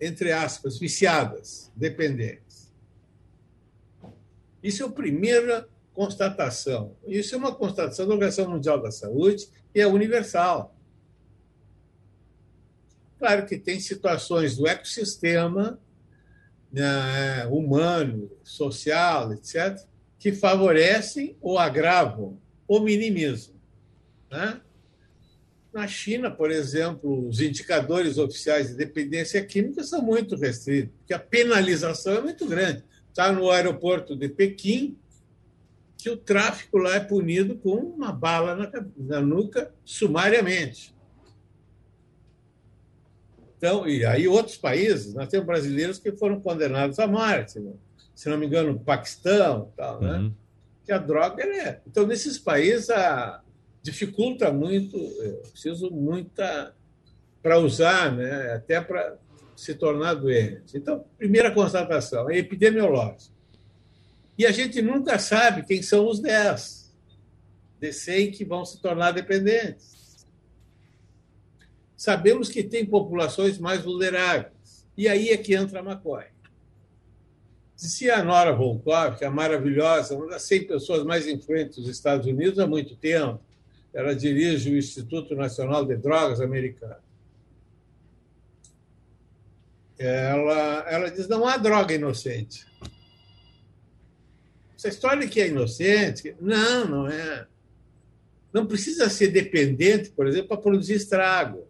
entre 0.00 0.30
aspas, 0.30 0.78
viciadas, 0.78 1.72
dependentes. 1.74 2.45
Isso 4.62 4.82
é 4.82 4.86
a 4.86 4.90
primeira 4.90 5.68
constatação. 5.92 6.94
Isso 7.06 7.34
é 7.34 7.38
uma 7.38 7.54
constatação 7.54 8.06
da 8.06 8.14
Organização 8.14 8.50
Mundial 8.50 8.80
da 8.80 8.90
Saúde 8.90 9.48
e 9.74 9.80
é 9.80 9.86
universal. 9.86 10.74
Claro 13.18 13.46
que 13.46 13.58
tem 13.58 13.80
situações 13.80 14.56
do 14.56 14.66
ecossistema 14.66 15.80
né, 16.70 17.46
humano, 17.46 18.30
social, 18.44 19.32
etc., 19.32 19.80
que 20.18 20.32
favorecem 20.32 21.36
ou 21.40 21.58
agravam 21.58 22.38
ou 22.68 22.82
minimizam. 22.82 23.54
Né? 24.30 24.60
Na 25.72 25.86
China, 25.86 26.30
por 26.30 26.50
exemplo, 26.50 27.28
os 27.28 27.40
indicadores 27.40 28.18
oficiais 28.18 28.68
de 28.68 28.74
dependência 28.74 29.44
química 29.44 29.82
são 29.84 30.02
muito 30.02 30.36
restritos, 30.36 30.94
porque 30.98 31.14
a 31.14 31.18
penalização 31.18 32.14
é 32.14 32.20
muito 32.20 32.46
grande. 32.46 32.82
Está 33.16 33.32
no 33.32 33.50
aeroporto 33.50 34.14
de 34.14 34.28
Pequim, 34.28 34.94
que 35.96 36.10
o 36.10 36.18
tráfico 36.18 36.76
lá 36.76 36.96
é 36.96 37.00
punido 37.00 37.56
com 37.56 37.76
uma 37.76 38.12
bala 38.12 38.54
na, 38.54 38.70
na 38.94 39.20
nuca 39.22 39.72
sumariamente. 39.86 40.94
Então, 43.56 43.88
e 43.88 44.04
aí 44.04 44.28
outros 44.28 44.58
países, 44.58 45.14
nós 45.14 45.30
temos 45.30 45.46
brasileiros 45.46 45.98
que 45.98 46.12
foram 46.12 46.38
condenados 46.42 46.98
à 46.98 47.06
morte, 47.06 47.58
né? 47.58 47.72
se 48.14 48.28
não 48.28 48.36
me 48.36 48.44
engano, 48.44 48.72
o 48.72 48.80
Paquistão, 48.80 49.72
tal, 49.74 49.98
né? 49.98 50.18
Uhum. 50.18 50.34
Que 50.84 50.92
a 50.92 50.98
droga 50.98 51.42
é. 51.42 51.80
Então, 51.86 52.06
nesses 52.06 52.38
países 52.38 52.90
a, 52.90 53.42
dificulta 53.82 54.52
muito, 54.52 54.94
eu 54.94 55.38
preciso 55.52 55.90
muita 55.90 56.74
para 57.42 57.58
usar, 57.58 58.14
né? 58.14 58.52
Até 58.52 58.78
para 58.78 59.16
se 59.56 59.74
tornar 59.74 60.14
doente. 60.14 60.76
Então, 60.76 61.04
primeira 61.16 61.50
constatação 61.50 62.30
é 62.30 62.38
epidemiológica. 62.38 63.34
E 64.38 64.44
a 64.44 64.52
gente 64.52 64.82
nunca 64.82 65.18
sabe 65.18 65.64
quem 65.64 65.82
são 65.82 66.06
os 66.06 66.20
10 66.20 66.94
de 67.80 67.92
100 67.92 68.30
que 68.32 68.44
vão 68.44 68.64
se 68.64 68.80
tornar 68.80 69.12
dependentes. 69.12 70.26
Sabemos 71.96 72.50
que 72.50 72.62
tem 72.62 72.84
populações 72.84 73.58
mais 73.58 73.82
vulneráveis. 73.82 74.86
E 74.96 75.08
aí 75.08 75.30
é 75.30 75.36
que 75.36 75.54
entra 75.54 75.80
a 75.80 75.82
maconha. 75.82 76.36
Se 77.74 78.10
a 78.10 78.22
Nora 78.22 78.52
Volkov, 78.52 79.18
que 79.18 79.24
é 79.24 79.28
maravilhosa, 79.28 80.14
uma 80.14 80.28
das 80.28 80.42
100 80.42 80.66
pessoas 80.66 81.04
mais 81.04 81.26
influentes 81.26 81.76
dos 81.76 81.88
Estados 81.88 82.26
Unidos 82.26 82.58
há 82.58 82.66
muito 82.66 82.96
tempo, 82.96 83.40
ela 83.92 84.14
dirige 84.14 84.70
o 84.70 84.76
Instituto 84.76 85.34
Nacional 85.34 85.84
de 85.84 85.96
Drogas 85.96 86.40
americano. 86.40 87.05
Ela, 89.98 90.84
ela 90.88 91.10
diz: 91.10 91.28
não 91.28 91.46
há 91.46 91.56
droga 91.56 91.94
inocente. 91.94 92.66
Essa 94.76 94.88
história 94.88 95.26
que 95.26 95.40
é 95.40 95.48
inocente, 95.48 96.36
não, 96.40 96.86
não 96.86 97.08
é. 97.08 97.46
Não 98.52 98.66
precisa 98.66 99.08
ser 99.08 99.28
dependente, 99.28 100.10
por 100.10 100.26
exemplo, 100.26 100.48
para 100.48 100.58
produzir 100.58 100.94
estrago. 100.94 101.66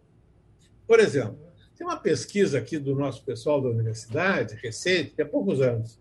Por 0.85 0.99
exemplo, 0.99 1.39
tem 1.75 1.85
uma 1.85 1.99
pesquisa 1.99 2.57
aqui 2.57 2.77
do 2.77 2.95
nosso 2.95 3.23
pessoal 3.23 3.61
da 3.61 3.69
universidade, 3.69 4.55
recente, 4.55 5.15
de 5.15 5.21
há 5.21 5.25
poucos 5.25 5.61
anos. 5.61 5.97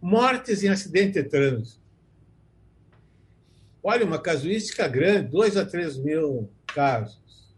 Mortes 0.00 0.62
em 0.62 0.68
acidente 0.68 1.22
de 1.22 1.28
trânsito. 1.28 1.82
Olha, 3.82 4.04
uma 4.04 4.18
casuística 4.18 4.88
grande, 4.88 5.28
2 5.28 5.56
a 5.58 5.64
3 5.66 5.98
mil 5.98 6.50
casos. 6.66 7.54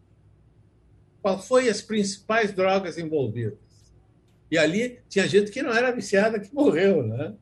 Qual 1.21 1.41
foi 1.41 1.69
as 1.69 1.81
principais 1.81 2.51
drogas 2.51 2.97
envolvidas? 2.97 3.66
E 4.49 4.57
ali 4.57 4.99
tinha 5.09 5.27
gente 5.27 5.51
que 5.51 5.61
não 5.61 5.73
era 5.73 5.91
viciada 5.91 6.39
que 6.39 6.53
morreu, 6.53 7.05
né? 7.05 7.33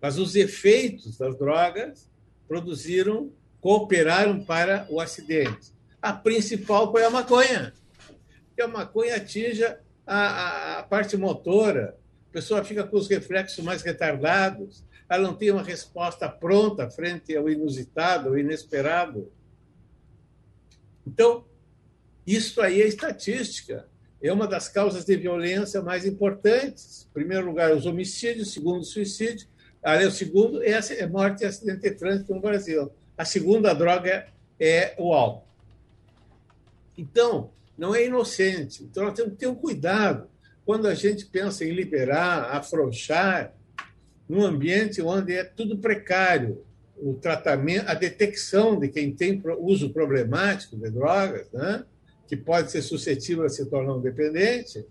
Mas 0.00 0.18
os 0.18 0.36
efeitos 0.36 1.16
das 1.16 1.36
drogas 1.36 2.10
produziram, 2.46 3.32
cooperaram 3.60 4.44
para 4.44 4.86
o 4.90 5.00
acidente. 5.00 5.72
A 6.00 6.12
principal 6.12 6.90
foi 6.92 7.04
a 7.04 7.10
maconha 7.10 7.72
que 8.54 8.62
a 8.62 8.68
maconha 8.68 9.16
atinja 9.16 9.80
a, 10.06 10.78
a, 10.78 10.82
parte 10.84 11.16
motora, 11.16 11.98
a 12.30 12.32
pessoa 12.32 12.64
fica 12.64 12.84
com 12.84 12.96
os 12.96 13.08
reflexos 13.08 13.64
mais 13.64 13.82
retardados, 13.82 14.84
ela 15.08 15.26
não 15.26 15.34
tem 15.34 15.50
uma 15.50 15.62
resposta 15.62 16.28
pronta 16.28 16.90
frente 16.90 17.36
ao 17.36 17.48
inusitado, 17.48 18.28
ao 18.28 18.38
inesperado. 18.38 19.30
Então, 21.06 21.44
isso 22.26 22.60
aí 22.60 22.80
é 22.80 22.86
estatística. 22.86 23.86
É 24.22 24.32
uma 24.32 24.46
das 24.46 24.68
causas 24.68 25.04
de 25.04 25.16
violência 25.16 25.82
mais 25.82 26.06
importantes. 26.06 27.06
Em 27.10 27.14
primeiro 27.14 27.46
lugar, 27.46 27.74
os 27.74 27.86
homicídios, 27.86 28.52
segundo, 28.52 28.80
o 28.80 28.84
suicídio. 28.84 29.46
Ali, 29.82 30.06
o 30.06 30.10
segundo 30.10 30.62
é 30.62 30.74
a 30.74 31.08
morte 31.08 31.42
e 31.42 31.46
acidente 31.46 31.82
de 31.82 31.90
trânsito 31.90 32.34
no 32.34 32.40
Brasil. 32.40 32.90
A 33.18 33.24
segunda 33.24 33.74
droga 33.74 34.26
é 34.58 34.94
o 34.98 35.12
álcool. 35.12 35.46
Então, 36.96 37.50
não 37.76 37.94
é 37.94 38.06
inocente. 38.06 38.82
Então, 38.84 39.04
nós 39.04 39.14
temos 39.14 39.32
que 39.32 39.38
ter 39.38 39.46
um 39.46 39.54
cuidado 39.54 40.28
quando 40.64 40.86
a 40.86 40.94
gente 40.94 41.26
pensa 41.26 41.64
em 41.64 41.72
liberar, 41.72 42.56
afrouxar, 42.56 43.52
num 44.28 44.42
ambiente 44.42 45.02
onde 45.02 45.34
é 45.34 45.44
tudo 45.44 45.76
precário, 45.78 46.64
o 46.96 47.14
tratamento, 47.14 47.88
a 47.88 47.94
detecção 47.94 48.78
de 48.78 48.88
quem 48.88 49.12
tem 49.12 49.42
uso 49.58 49.90
problemático 49.90 50.76
de 50.76 50.90
drogas, 50.90 51.50
né? 51.52 51.84
Que 52.26 52.36
pode 52.36 52.70
ser 52.70 52.82
suscetível 52.82 53.44
a 53.44 53.48
se 53.48 53.66
tornar 53.66 53.94
um 53.94 54.00
dependente, 54.00 54.84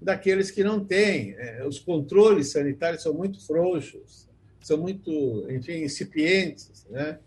daqueles 0.00 0.50
que 0.50 0.64
não 0.64 0.84
têm. 0.84 1.34
É, 1.38 1.66
os 1.66 1.78
controles 1.78 2.52
sanitários 2.52 3.02
são 3.02 3.14
muito 3.14 3.44
frouxos, 3.46 4.28
são 4.60 4.78
muito, 4.78 5.10
enfim, 5.50 5.82
incipientes, 5.84 6.86
né? 6.90 7.18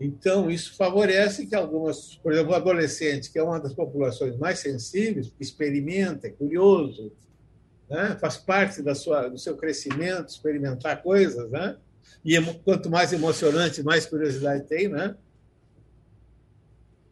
Então, 0.00 0.48
isso 0.48 0.76
favorece 0.76 1.46
que 1.46 1.56
algumas, 1.56 2.14
por 2.16 2.32
exemplo, 2.32 2.52
o 2.52 2.54
adolescente, 2.54 3.32
que 3.32 3.38
é 3.38 3.42
uma 3.42 3.58
das 3.58 3.72
populações 3.72 4.36
mais 4.36 4.60
sensíveis, 4.60 5.32
experimenta, 5.40 6.28
é 6.28 6.30
curioso, 6.30 7.10
né? 7.90 8.16
faz 8.20 8.36
parte 8.36 8.80
da 8.80 8.94
sua, 8.94 9.28
do 9.28 9.38
seu 9.38 9.56
crescimento, 9.56 10.28
experimentar 10.28 11.02
coisas, 11.02 11.50
né? 11.50 11.76
e 12.24 12.40
quanto 12.64 12.88
mais 12.88 13.12
emocionante, 13.12 13.82
mais 13.82 14.06
curiosidade 14.06 14.68
tem, 14.68 14.88
né? 14.88 15.16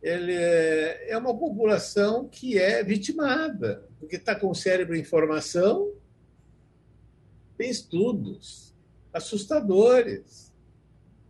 Ele 0.07 0.35
é, 0.35 1.11
é 1.11 1.19
uma 1.19 1.37
população 1.37 2.29
que 2.29 2.57
é 2.57 2.81
vitimada, 2.85 3.83
porque 3.99 4.15
está 4.15 4.37
com 4.37 4.49
o 4.49 4.55
cérebro 4.55 4.95
em 4.95 5.03
formação, 5.03 5.93
tem 7.59 7.69
estudos 7.69 8.73
assustadores. 9.13 10.55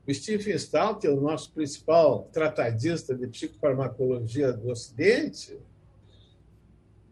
O 0.06 0.12
Stephen 0.12 0.56
que 1.00 1.06
é 1.06 1.10
o 1.10 1.20
nosso 1.20 1.52
principal 1.52 2.28
tratadista 2.30 3.14
de 3.14 3.26
psicofarmacologia 3.26 4.52
do 4.52 4.68
Ocidente, 4.68 5.58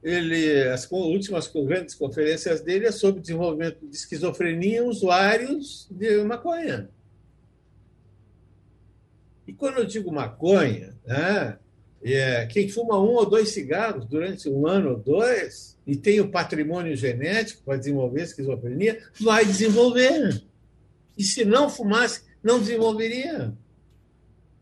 ele, 0.03 0.69
as 0.69 0.87
últimas 0.93 1.49
grandes 1.49 1.95
conferências 1.95 2.61
dele 2.61 2.87
é 2.87 2.93
sobre 2.93 3.23
desenvolvimento 3.23 3.87
de 3.87 3.97
esquizofrenia 3.97 4.81
em 4.81 4.87
usuários 4.87 5.89
de 5.91 6.23
maconha. 6.25 6.91
E 9.47 9.53
quando 9.55 9.79
eu 9.79 9.87
digo 9.87 10.13
maconha, 10.13 10.94
né, 11.07 11.59
é, 12.03 12.45
quem 12.47 12.69
fuma 12.69 13.01
um 13.01 13.15
ou 13.15 13.25
dois 13.25 13.51
cigarros 13.51 14.05
durante 14.05 14.49
um 14.49 14.67
ano 14.67 14.91
ou 14.91 14.97
dois 14.97 15.79
e 15.87 15.97
tem 15.97 16.21
o 16.21 16.31
patrimônio 16.31 16.95
genético 16.95 17.63
para 17.65 17.79
desenvolver 17.79 18.23
esquizofrenia, 18.23 19.03
vai 19.19 19.45
desenvolver. 19.45 20.43
E 21.17 21.23
se 21.25 21.45
não 21.45 21.71
fumasse, 21.71 22.23
não 22.43 22.59
desenvolveria. 22.59 23.53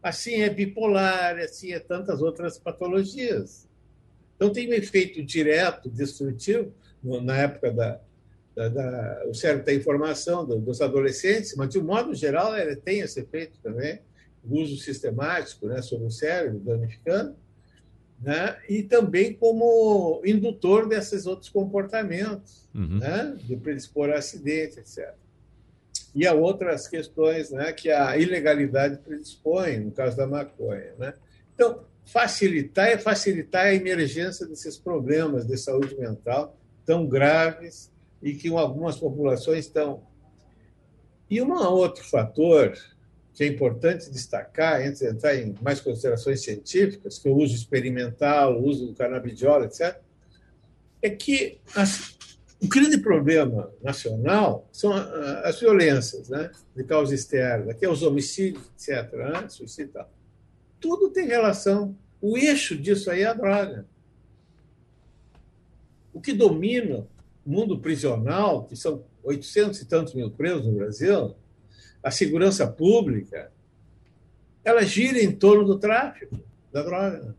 Assim 0.00 0.42
é 0.42 0.50
bipolar, 0.50 1.36
assim 1.38 1.72
é 1.72 1.80
tantas 1.80 2.22
outras 2.22 2.58
patologias. 2.58 3.68
Então 4.36 4.52
tem 4.52 4.68
um 4.68 4.74
efeito 4.74 5.22
direto, 5.22 5.90
destrutivo, 5.90 6.72
na 7.02 7.38
época 7.38 7.72
da, 7.72 8.00
da, 8.54 8.68
da 8.68 9.22
o 9.26 9.34
cérebro 9.34 9.72
informação 9.72 10.46
dos 10.46 10.80
adolescentes, 10.80 11.54
mas 11.56 11.70
de 11.70 11.78
um 11.78 11.84
modo 11.84 12.14
geral 12.14 12.56
ele 12.56 12.76
tem 12.76 13.00
esse 13.00 13.20
efeito 13.20 13.58
também 13.60 14.00
uso 14.44 14.76
sistemático 14.76 15.66
né, 15.66 15.80
sobre 15.82 16.06
o 16.06 16.10
cérebro, 16.10 16.58
danificando, 16.60 17.36
né, 18.20 18.56
e 18.68 18.82
também 18.82 19.34
como 19.34 20.22
indutor 20.24 20.88
desses 20.88 21.26
outros 21.26 21.48
comportamentos, 21.48 22.68
uhum. 22.74 22.98
né, 22.98 23.36
de 23.44 23.56
predispor 23.56 24.10
a 24.10 24.18
acidente, 24.18 24.78
etc. 24.78 25.14
E 26.14 26.26
há 26.26 26.34
outras 26.34 26.86
questões 26.86 27.50
né, 27.50 27.72
que 27.72 27.90
a 27.90 28.16
ilegalidade 28.16 28.98
predispõe, 28.98 29.78
no 29.78 29.90
caso 29.90 30.16
da 30.16 30.26
maconha. 30.26 30.92
Né? 30.98 31.14
Então, 31.54 31.84
facilitar 32.04 32.88
é 32.88 32.98
facilitar 32.98 33.66
a 33.66 33.74
emergência 33.74 34.46
desses 34.46 34.76
problemas 34.76 35.46
de 35.46 35.56
saúde 35.56 35.96
mental 35.98 36.56
tão 36.84 37.06
graves 37.06 37.90
e 38.22 38.34
que 38.34 38.48
algumas 38.48 38.96
populações 38.96 39.66
estão. 39.66 40.02
E 41.30 41.40
um 41.40 41.52
outro 41.52 42.04
fator 42.04 42.76
que 43.34 43.44
é 43.44 43.46
importante 43.46 44.10
destacar, 44.10 44.80
antes 44.82 45.00
de 45.00 45.08
entrar 45.08 45.34
em 45.34 45.54
mais 45.62 45.80
considerações 45.80 46.42
científicas, 46.42 47.18
que 47.18 47.28
o 47.28 47.34
uso 47.34 47.54
experimental, 47.54 48.60
o 48.60 48.66
uso 48.66 48.86
do 48.86 48.94
canabidiol, 48.94 49.64
etc., 49.64 49.98
é 51.00 51.10
que 51.10 51.58
as, 51.74 52.16
o 52.62 52.68
grande 52.68 52.98
problema 52.98 53.72
nacional 53.82 54.68
são 54.70 54.92
as 54.92 55.58
violências 55.58 56.28
né, 56.28 56.50
de 56.76 56.84
causa 56.84 57.14
externa, 57.14 57.74
que 57.74 57.84
é 57.84 57.88
os 57.88 58.02
homicídios, 58.02 58.64
etc., 58.76 59.12
né, 59.14 59.48
suicídio. 59.48 60.04
Tudo 60.78 61.08
tem 61.08 61.26
relação. 61.26 61.96
O 62.20 62.36
eixo 62.36 62.76
disso 62.76 63.10
aí 63.10 63.22
é 63.22 63.26
a 63.26 63.32
droga. 63.32 63.86
O 66.12 66.20
que 66.20 66.32
domina 66.32 67.06
o 67.44 67.50
mundo 67.50 67.78
prisional, 67.78 68.64
que 68.64 68.76
são 68.76 69.04
800 69.24 69.80
e 69.80 69.84
tantos 69.86 70.14
mil 70.14 70.30
presos 70.30 70.66
no 70.66 70.72
Brasil, 70.72 71.34
a 72.02 72.10
segurança 72.10 72.66
pública, 72.66 73.50
ela 74.64 74.82
gira 74.82 75.20
em 75.20 75.32
torno 75.32 75.64
do 75.64 75.78
tráfico 75.78 76.38
da 76.72 76.82
droga. 76.82 77.34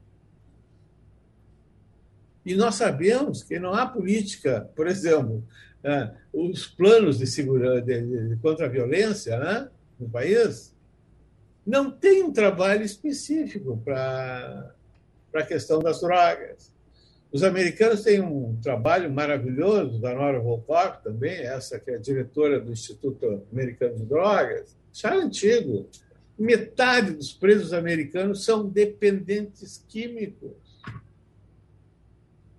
E 2.45 2.55
nós 2.55 2.75
sabemos 2.75 3.43
que 3.43 3.59
não 3.59 3.73
há 3.73 3.85
política, 3.85 4.69
por 4.75 4.87
exemplo, 4.87 5.43
né, 5.81 6.15
os 6.31 6.67
planos 6.67 7.17
de, 7.17 7.27
segurança, 7.27 7.81
de, 7.81 8.37
contra 8.41 8.65
a 8.65 8.69
violência 8.69 9.37
né, 9.39 9.69
no 9.99 10.09
país 10.09 10.73
não 11.65 11.89
tem 11.89 12.23
um 12.23 12.33
trabalho 12.33 12.83
específico 12.83 13.81
para 13.83 14.73
a 15.33 15.43
questão 15.43 15.79
das 15.79 16.01
drogas. 16.01 16.73
Os 17.33 17.41
americanos 17.41 18.03
têm 18.03 18.21
um 18.21 18.55
trabalho 18.61 19.11
maravilhoso, 19.11 19.99
da 19.99 20.13
Nora 20.13 20.39
Volkoff 20.39 21.01
também, 21.03 21.39
essa 21.39 21.79
que 21.79 21.89
é 21.89 21.97
diretora 21.97 22.59
do 22.59 22.71
Instituto 22.71 23.43
Americano 23.51 23.95
de 23.95 24.05
Drogas, 24.05 24.77
já 24.93 25.15
é 25.15 25.17
antigo. 25.17 25.89
Metade 26.37 27.13
dos 27.13 27.33
presos 27.33 27.73
americanos 27.73 28.45
são 28.45 28.69
dependentes 28.69 29.83
químicos. 29.87 30.51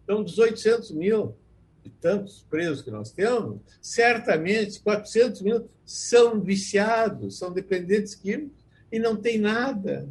Então, 0.03 0.25
dos 0.25 0.39
800 0.41 0.91
mil 0.91 1.37
e 1.85 1.89
tantos 1.89 2.45
presos 2.51 2.83
que 2.83 2.91
nós 2.91 3.13
temos, 3.13 3.61
certamente 3.81 4.81
400 4.81 5.41
mil 5.43 5.71
são 5.85 6.41
viciados, 6.41 7.39
são 7.39 7.53
dependentes 7.53 8.17
químicos 8.17 8.65
e 8.91 8.99
não 8.99 9.15
tem 9.15 9.39
nada. 9.39 10.09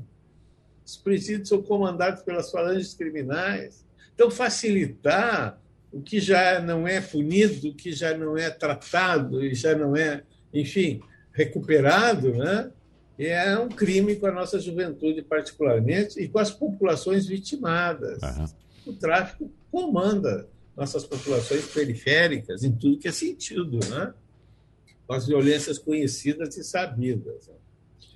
Os 0.86 0.96
presídios 0.96 1.50
são 1.50 1.62
comandados 1.62 2.24
pelas 2.24 2.50
falanges 2.50 2.94
criminais. 2.94 3.83
Então, 4.14 4.30
facilitar 4.30 5.60
o 5.92 6.02
que 6.02 6.20
já 6.20 6.60
não 6.60 6.88
é 6.88 7.00
punido, 7.00 7.70
o 7.70 7.76
que 7.76 7.92
já 7.92 8.18
não 8.18 8.38
é 8.38 8.50
tratado 8.50 9.44
e 9.44 9.54
já 9.54 9.76
não 9.76 9.96
é, 9.96 10.24
enfim, 10.54 11.02
recuperado, 11.32 12.34
né? 12.34 12.72
é 13.18 13.58
um 13.58 13.70
crime 13.70 14.16
com 14.16 14.26
a 14.26 14.32
nossa 14.32 14.60
juventude, 14.60 15.22
particularmente, 15.22 16.20
e 16.20 16.28
com 16.28 16.40
as 16.40 16.52
populações 16.52 17.28
vitimadas. 17.28 18.22
Uhum. 18.22 18.46
O 18.88 18.94
tráfico 18.94 19.52
comanda 19.72 20.48
nossas 20.76 21.06
populações 21.06 21.68
periféricas 21.68 22.64
em 22.64 22.72
tudo 22.72 22.98
que 22.98 23.08
é 23.08 23.12
sentido, 23.12 23.80
né? 23.90 24.14
com 25.06 25.14
as 25.14 25.28
violências 25.28 25.78
conhecidas 25.78 26.58
e 26.58 26.64
sabidas. 26.64 27.50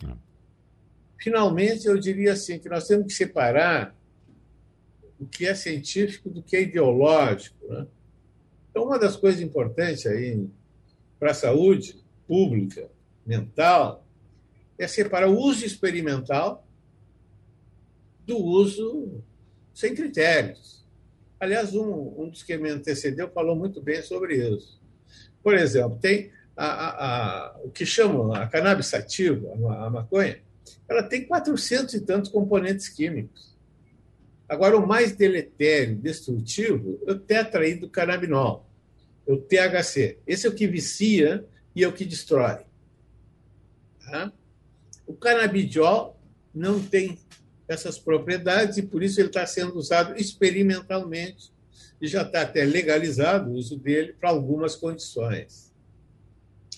Uhum. 0.04 0.18
Finalmente, 1.20 1.86
eu 1.86 1.98
diria 2.00 2.34
assim 2.34 2.58
que 2.58 2.70
nós 2.70 2.88
temos 2.88 3.08
que 3.08 3.14
separar 3.14 3.96
o 5.20 5.26
que 5.26 5.46
é 5.46 5.56
científico 5.56 6.30
do 6.30 6.42
que 6.44 6.56
é 6.56 6.62
ideológico. 6.62 7.56
Né? 7.68 7.88
Então, 8.70 8.84
uma 8.84 9.00
das 9.00 9.16
coisas 9.16 9.42
importantes 9.42 10.06
aí 10.06 10.48
para 11.20 11.32
a 11.32 11.36
saúde 11.36 11.98
pública, 12.28 12.90
mental, 13.26 14.06
é 14.78 14.88
separar 14.88 15.28
o 15.28 15.38
uso 15.38 15.66
experimental 15.66 16.66
do 18.26 18.38
uso 18.38 19.22
sem 19.74 19.96
critérios. 19.96 20.86
Aliás, 21.40 21.74
um, 21.74 22.14
um 22.18 22.30
dos 22.30 22.44
que 22.44 22.58
me 22.58 22.70
antecedeu 22.70 23.30
falou 23.30 23.56
muito 23.56 23.82
bem 23.82 24.02
sobre 24.02 24.36
isso. 24.36 24.80
Por 25.42 25.56
exemplo, 25.56 25.98
tem 26.00 26.32
a, 26.56 26.66
a, 26.66 26.90
a, 26.90 27.58
o 27.64 27.70
que 27.70 27.86
chamam 27.86 28.34
a 28.34 28.48
cannabis 28.48 28.88
sativa, 28.88 29.54
a 29.54 29.90
maconha, 29.90 30.42
ela 30.90 31.04
tem 31.04 31.26
400 31.26 31.94
e 31.94 32.02
tantos 32.02 32.32
componentes 32.32 32.90
químicos. 32.90 33.56
Agora, 34.48 34.78
o 34.78 34.88
mais 34.88 35.12
deletério, 35.14 35.96
destrutivo, 35.96 37.00
é 37.06 37.12
o 37.12 37.20
tetraído-canabinol, 37.20 38.66
é 39.28 39.34
o 39.34 39.38
THC. 39.38 40.20
Esse 40.26 40.48
é 40.48 40.50
o 40.50 40.56
que 40.56 40.68
vicia 40.68 41.46
e 41.76 41.84
é 41.84 41.88
o 41.88 41.94
que 41.94 42.06
destrói. 42.06 42.60
Tá? 44.06 44.32
O 45.06 45.14
canabidiol 45.14 46.18
não 46.54 46.82
tem 46.82 47.20
essas 47.68 48.00
propriedades 48.00 48.78
e 48.78 48.84
por 48.84 49.04
isso 49.04 49.20
ele 49.20 49.28
está 49.28 49.46
sendo 49.46 49.76
usado 49.76 50.16
experimentalmente 50.18 51.52
e 52.00 52.08
já 52.08 52.22
está 52.22 52.42
até 52.44 52.64
legalizado 52.64 53.52
o 53.52 53.54
uso 53.54 53.78
dele 53.78 54.14
para 54.14 54.30
algumas 54.30 54.76
condições. 54.76 55.74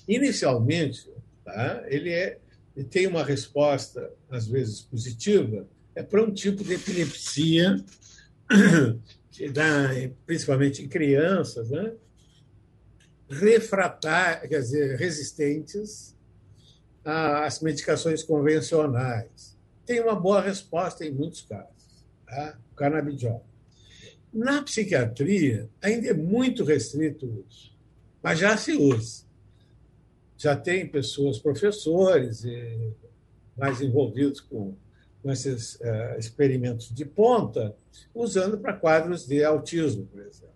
Inicialmente, 0.08 1.08
tá, 1.46 1.84
ele, 1.88 2.10
é, 2.10 2.40
ele 2.76 2.88
tem 2.88 3.06
uma 3.06 3.24
resposta, 3.24 4.12
às 4.30 4.48
vezes 4.48 4.82
positiva, 4.82 5.68
é 6.00 6.04
para 6.04 6.24
um 6.24 6.32
tipo 6.32 6.64
de 6.64 6.76
epilepsia, 6.76 7.76
que 9.30 9.50
dá, 9.50 9.90
principalmente 10.26 10.82
em 10.82 10.88
crianças, 10.88 11.70
né? 11.70 11.92
refratar, 13.30 14.48
quer 14.48 14.62
dizer, 14.62 14.98
resistentes 14.98 16.16
às 17.04 17.60
medicações 17.60 18.24
convencionais. 18.24 19.58
Tem 19.86 20.00
uma 20.00 20.16
boa 20.16 20.42
resposta 20.42 21.06
em 21.06 21.12
muitos 21.12 21.42
casos, 21.42 22.06
tá? 22.26 22.58
o 22.72 22.76
canabidiol. 22.76 23.46
Na 24.32 24.64
psiquiatria, 24.64 25.70
ainda 25.82 26.08
é 26.08 26.14
muito 26.14 26.64
restrito 26.64 27.26
o 27.26 27.46
uso, 27.46 27.76
mas 28.24 28.40
já 28.40 28.56
se 28.56 28.72
usa. 28.72 29.26
Já 30.38 30.56
tem 30.56 30.88
pessoas, 30.88 31.40
professores, 31.40 32.46
mais 33.58 33.82
envolvidos 33.82 34.40
com, 34.40 34.78
com 35.22 35.32
esses 35.32 35.76
uh, 35.76 36.18
experimentos 36.18 36.94
de 36.94 37.06
ponta, 37.06 37.76
usando 38.14 38.58
para 38.58 38.74
quadros 38.74 39.28
de 39.28 39.44
autismo, 39.44 40.06
por 40.06 40.22
exemplo. 40.22 40.50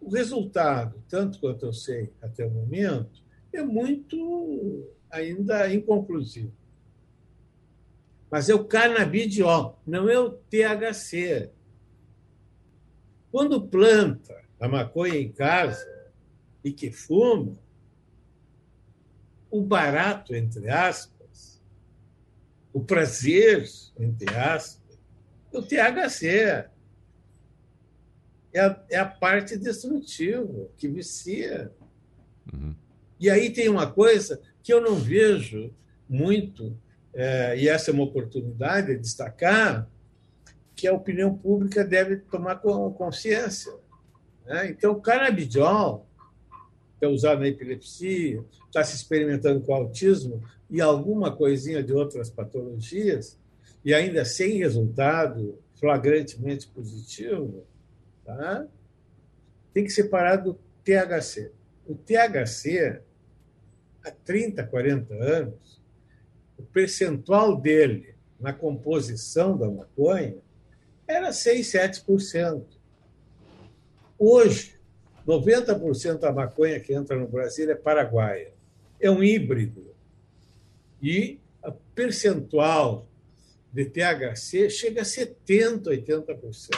O 0.00 0.10
resultado, 0.10 1.02
tanto 1.08 1.38
quanto 1.38 1.66
eu 1.66 1.72
sei 1.72 2.12
até 2.20 2.44
o 2.44 2.50
momento, 2.50 3.22
é 3.52 3.62
muito 3.62 4.88
ainda 5.10 5.72
inconclusivo. 5.72 6.52
Mas 8.30 8.48
é 8.48 8.54
o 8.54 8.64
canabidiol, 8.64 9.80
não 9.86 10.08
é 10.08 10.18
o 10.18 10.30
THC. 10.30 11.50
Quando 13.30 13.66
planta 13.66 14.42
a 14.60 14.68
maconha 14.68 15.18
em 15.18 15.32
casa 15.32 15.86
e 16.62 16.72
que 16.72 16.90
fuma, 16.90 17.58
o 19.50 19.62
barato, 19.62 20.34
entre 20.34 20.68
aspas, 20.68 21.17
o 22.78 22.84
prazer, 22.84 23.68
entre 23.98 24.32
aspas, 24.36 24.98
é 25.52 25.58
o 25.58 25.62
THC. 25.62 26.68
É 28.52 28.60
a, 28.60 28.84
é 28.88 28.98
a 28.98 29.04
parte 29.04 29.56
destrutiva, 29.56 30.68
que 30.76 30.86
vicia. 30.86 31.72
Uhum. 32.52 32.74
E 33.18 33.28
aí 33.28 33.50
tem 33.50 33.68
uma 33.68 33.90
coisa 33.90 34.40
que 34.62 34.72
eu 34.72 34.80
não 34.80 34.94
vejo 34.94 35.74
muito, 36.08 36.78
é, 37.12 37.58
e 37.58 37.68
essa 37.68 37.90
é 37.90 37.94
uma 37.94 38.04
oportunidade 38.04 38.94
de 38.94 38.98
destacar, 39.00 39.88
que 40.76 40.86
a 40.86 40.94
opinião 40.94 41.36
pública 41.36 41.84
deve 41.84 42.18
tomar 42.18 42.56
consciência. 42.56 43.72
Né? 44.46 44.70
Então, 44.70 44.92
o 44.92 45.00
canabidiol, 45.00 46.07
é 47.00 47.08
usado 47.08 47.40
na 47.40 47.48
epilepsia, 47.48 48.44
está 48.66 48.82
se 48.82 48.96
experimentando 48.96 49.60
com 49.60 49.74
autismo 49.74 50.42
e 50.70 50.80
alguma 50.80 51.34
coisinha 51.34 51.82
de 51.82 51.92
outras 51.92 52.28
patologias, 52.28 53.38
e 53.84 53.94
ainda 53.94 54.24
sem 54.24 54.58
resultado 54.58 55.58
flagrantemente 55.78 56.66
positivo, 56.68 57.64
tá? 58.24 58.66
tem 59.72 59.84
que 59.84 59.90
separar 59.90 60.36
do 60.36 60.58
THC. 60.84 61.52
O 61.86 61.94
THC, 61.94 63.00
há 64.04 64.10
30, 64.10 64.64
40 64.66 65.14
anos, 65.14 65.80
o 66.58 66.62
percentual 66.64 67.58
dele 67.58 68.14
na 68.40 68.52
composição 68.52 69.56
da 69.56 69.70
maconha 69.70 70.36
era 71.06 71.32
6, 71.32 71.66
7%. 71.66 72.64
Hoje, 74.18 74.77
90% 75.28 76.20
da 76.20 76.32
maconha 76.32 76.80
que 76.80 76.94
entra 76.94 77.14
no 77.14 77.28
Brasil 77.28 77.70
é 77.70 77.74
paraguaia. 77.74 78.54
É 78.98 79.10
um 79.10 79.22
híbrido. 79.22 79.94
E 81.02 81.38
o 81.62 81.70
percentual 81.94 83.06
de 83.70 83.84
THC 83.84 84.70
chega 84.70 85.02
a 85.02 85.04
70%, 85.04 85.82
80%. 85.84 86.70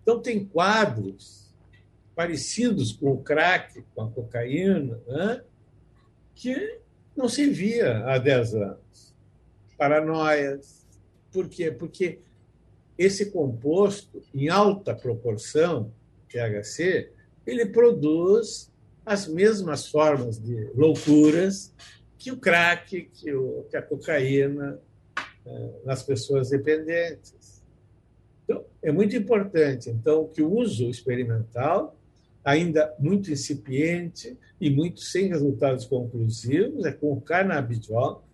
Então, 0.00 0.20
tem 0.22 0.46
quadros 0.46 1.52
parecidos 2.14 2.92
com 2.92 3.10
o 3.10 3.22
crack, 3.22 3.84
com 3.92 4.02
a 4.02 4.10
cocaína, 4.10 5.00
né? 5.08 5.42
que 6.36 6.78
não 7.16 7.28
se 7.28 7.50
via 7.50 8.04
há 8.06 8.16
10 8.16 8.54
anos. 8.54 9.14
Paranoias. 9.76 10.86
Por 11.32 11.48
quê? 11.48 11.72
Porque 11.72 12.20
esse 12.96 13.32
composto, 13.32 14.22
em 14.32 14.48
alta 14.48 14.94
proporção, 14.94 15.92
THC, 16.28 17.10
ele 17.46 17.66
produz 17.66 18.70
as 19.04 19.28
mesmas 19.28 19.88
formas 19.88 20.38
de 20.38 20.70
loucuras 20.74 21.72
que 22.18 22.32
o 22.32 22.36
crack, 22.36 23.08
que, 23.12 23.32
o, 23.32 23.64
que 23.70 23.76
a 23.76 23.82
cocaína 23.82 24.80
eh, 25.46 25.70
nas 25.84 26.02
pessoas 26.02 26.50
dependentes. 26.50 27.62
Então, 28.44 28.64
é 28.82 28.90
muito 28.90 29.14
importante 29.14 29.90
então 29.90 30.26
que 30.26 30.42
o 30.42 30.52
uso 30.52 30.90
experimental, 30.90 31.96
ainda 32.44 32.92
muito 32.98 33.30
incipiente 33.30 34.36
e 34.60 34.70
muito 34.70 35.00
sem 35.00 35.28
resultados 35.28 35.84
conclusivos, 35.84 36.84
é 36.84 36.92
com 36.92 37.12
o 37.12 37.20
canabidiol, 37.20 38.25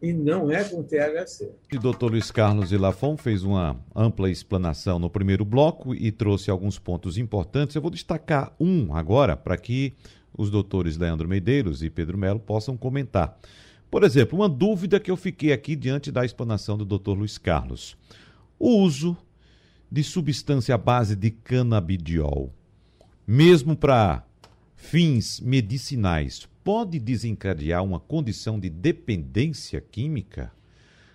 e 0.00 0.12
não 0.12 0.50
é 0.50 0.64
com 0.64 0.82
THC. 0.82 1.50
O 1.74 1.78
doutor 1.78 2.12
Luiz 2.12 2.30
Carlos 2.30 2.72
Ilafon 2.72 3.16
fez 3.16 3.42
uma 3.42 3.76
ampla 3.94 4.30
explanação 4.30 4.98
no 4.98 5.10
primeiro 5.10 5.44
bloco 5.44 5.94
e 5.94 6.12
trouxe 6.12 6.50
alguns 6.50 6.78
pontos 6.78 7.18
importantes. 7.18 7.74
Eu 7.74 7.82
vou 7.82 7.90
destacar 7.90 8.52
um 8.60 8.94
agora 8.94 9.36
para 9.36 9.56
que 9.56 9.94
os 10.36 10.50
doutores 10.50 10.96
Leandro 10.96 11.28
Medeiros 11.28 11.82
e 11.82 11.90
Pedro 11.90 12.16
Melo 12.16 12.38
possam 12.38 12.76
comentar. 12.76 13.38
Por 13.90 14.04
exemplo, 14.04 14.38
uma 14.38 14.48
dúvida 14.48 15.00
que 15.00 15.10
eu 15.10 15.16
fiquei 15.16 15.52
aqui 15.52 15.74
diante 15.74 16.12
da 16.12 16.24
explanação 16.24 16.76
do 16.76 16.84
doutor 16.84 17.14
Luiz 17.14 17.38
Carlos. 17.38 17.96
O 18.58 18.76
uso 18.78 19.16
de 19.90 20.04
substância 20.04 20.74
à 20.74 20.78
base 20.78 21.16
de 21.16 21.30
canabidiol, 21.30 22.52
mesmo 23.26 23.74
para 23.74 24.24
fins 24.76 25.40
medicinais, 25.40 26.46
pode 26.68 26.98
desencadear 26.98 27.82
uma 27.82 27.98
condição 27.98 28.60
de 28.60 28.68
dependência 28.68 29.80
química? 29.80 30.52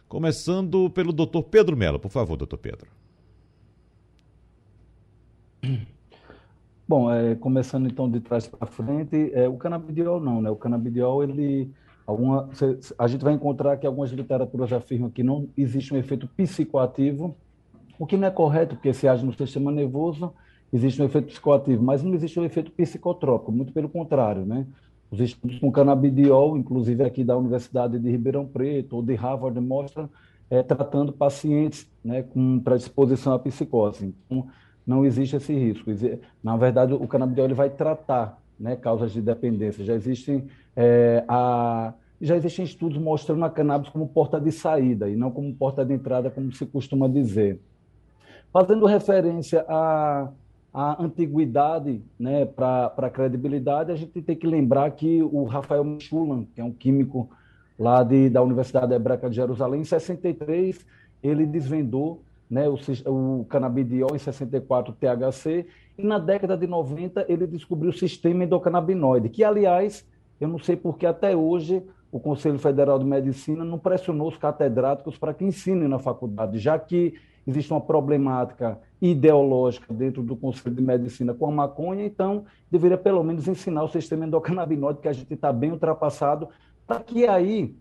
Começando 0.09 0.89
pelo 0.89 1.13
Dr. 1.13 1.43
Pedro 1.43 1.77
Mello, 1.77 1.99
por 1.99 2.09
favor, 2.09 2.35
doutor 2.35 2.57
Pedro. 2.57 2.89
Bom, 6.89 7.13
é, 7.13 7.35
começando 7.35 7.85
então 7.85 8.09
de 8.09 8.19
trás 8.19 8.47
para 8.47 8.65
frente, 8.65 9.31
é, 9.31 9.47
o 9.47 9.55
canabidiol 9.55 10.19
não, 10.19 10.41
né? 10.41 10.49
O 10.49 10.55
canabidiol, 10.55 11.23
ele, 11.23 11.69
alguma, 12.07 12.49
a 12.97 13.07
gente 13.07 13.23
vai 13.23 13.33
encontrar 13.35 13.77
que 13.77 13.85
algumas 13.85 14.09
literaturas 14.09 14.73
afirmam 14.73 15.11
que 15.11 15.21
não 15.21 15.47
existe 15.55 15.93
um 15.93 15.97
efeito 15.97 16.27
psicoativo, 16.29 17.37
o 17.99 18.07
que 18.07 18.17
não 18.17 18.27
é 18.27 18.31
correto, 18.31 18.73
porque 18.73 18.91
se 18.91 19.07
age 19.07 19.23
no 19.23 19.31
sistema 19.31 19.71
nervoso, 19.71 20.33
existe 20.73 20.99
um 20.99 21.05
efeito 21.05 21.27
psicoativo, 21.27 21.83
mas 21.83 22.01
não 22.01 22.15
existe 22.15 22.39
um 22.39 22.43
efeito 22.43 22.71
psicotrópico, 22.71 23.51
muito 23.51 23.71
pelo 23.71 23.87
contrário, 23.87 24.47
né? 24.47 24.65
Os 25.13 25.19
estudos 25.19 25.59
com 25.59 25.71
canabidiol, 25.71 26.57
inclusive 26.57 27.03
aqui 27.03 27.23
da 27.23 27.37
Universidade 27.37 27.99
de 27.99 28.09
Ribeirão 28.09 28.47
Preto 28.47 28.95
ou 28.95 29.03
de 29.03 29.13
Harvard, 29.13 29.59
mostram 29.59 30.09
é, 30.49 30.63
tratando 30.63 31.13
pacientes 31.13 31.87
né, 32.03 32.23
com 32.23 32.59
predisposição 32.59 33.31
à 33.31 33.37
psicose. 33.37 34.11
Então, 34.25 34.47
não 34.83 35.05
existe 35.05 35.35
esse 35.35 35.53
risco. 35.53 35.91
Na 36.43 36.57
verdade, 36.57 36.95
o 36.95 37.07
canabidiol 37.07 37.45
ele 37.45 37.53
vai 37.53 37.69
tratar 37.69 38.41
né, 38.59 38.75
causas 38.75 39.11
de 39.11 39.21
dependência. 39.21 39.85
Já 39.85 39.93
existem, 39.93 40.47
é, 40.75 41.23
a, 41.27 41.93
já 42.19 42.35
existem 42.35 42.65
estudos 42.65 42.97
mostrando 42.97 43.45
a 43.45 43.51
cannabis 43.51 43.89
como 43.89 44.07
porta 44.07 44.41
de 44.41 44.51
saída 44.51 45.07
e 45.07 45.15
não 45.15 45.29
como 45.29 45.53
porta 45.53 45.85
de 45.85 45.93
entrada, 45.93 46.31
como 46.31 46.51
se 46.51 46.65
costuma 46.65 47.07
dizer. 47.07 47.61
Fazendo 48.51 48.87
referência 48.87 49.63
a 49.69 50.31
a 50.73 51.03
antiguidade 51.03 52.03
né, 52.19 52.45
para 52.45 52.91
a 52.97 53.09
credibilidade, 53.09 53.91
a 53.91 53.95
gente 53.95 54.21
tem 54.23 54.35
que 54.35 54.47
lembrar 54.47 54.89
que 54.91 55.21
o 55.21 55.43
Rafael 55.43 55.83
Michulan, 55.83 56.45
que 56.45 56.59
é 56.59 56.63
um 56.63 56.71
químico 56.71 57.29
lá 57.77 58.01
de, 58.01 58.29
da 58.29 58.41
Universidade 58.41 58.91
Hebraica 58.91 59.29
de 59.29 59.35
Jerusalém, 59.35 59.81
em 59.81 59.85
63, 59.85 60.83
ele 61.21 61.45
desvendou 61.45 62.23
né, 62.49 62.67
o, 62.67 62.75
o 63.11 63.45
canabidiol 63.45 64.15
em 64.15 64.19
64 64.19 64.93
THC, 64.93 65.67
e 65.95 66.03
na 66.03 66.17
década 66.17 66.57
de 66.57 66.65
90 66.65 67.25
ele 67.29 67.45
descobriu 67.45 67.91
o 67.91 67.93
sistema 67.93 68.43
endocannabinoide, 68.43 69.29
que, 69.29 69.43
aliás, 69.43 70.07
eu 70.41 70.47
não 70.47 70.57
sei 70.57 70.75
porque 70.75 71.05
até 71.05 71.35
hoje 71.35 71.83
o 72.11 72.19
Conselho 72.19 72.57
Federal 72.57 72.97
de 72.97 73.05
Medicina 73.05 73.63
não 73.63 73.77
pressionou 73.77 74.27
os 74.27 74.37
catedráticos 74.37 75.17
para 75.17 75.33
que 75.33 75.45
ensinem 75.45 75.87
na 75.87 75.99
faculdade, 75.99 76.57
já 76.57 76.77
que 76.79 77.13
existe 77.45 77.71
uma 77.71 77.81
problemática 77.81 78.79
ideológica 79.01 79.93
dentro 79.93 80.23
do 80.23 80.35
Conselho 80.35 80.75
de 80.75 80.81
Medicina 80.81 81.33
com 81.33 81.47
a 81.47 81.51
maconha, 81.51 82.05
então 82.05 82.45
deveria 82.71 82.97
pelo 82.97 83.23
menos 83.23 83.47
ensinar 83.47 83.83
o 83.83 83.89
sistema 83.89 84.25
endocannabinoide, 84.25 84.99
que 84.99 85.07
a 85.07 85.13
gente 85.13 85.33
está 85.33 85.51
bem 85.51 85.71
ultrapassado, 85.71 86.47
para 86.87 86.99
que 87.01 87.27
aí 87.27 87.75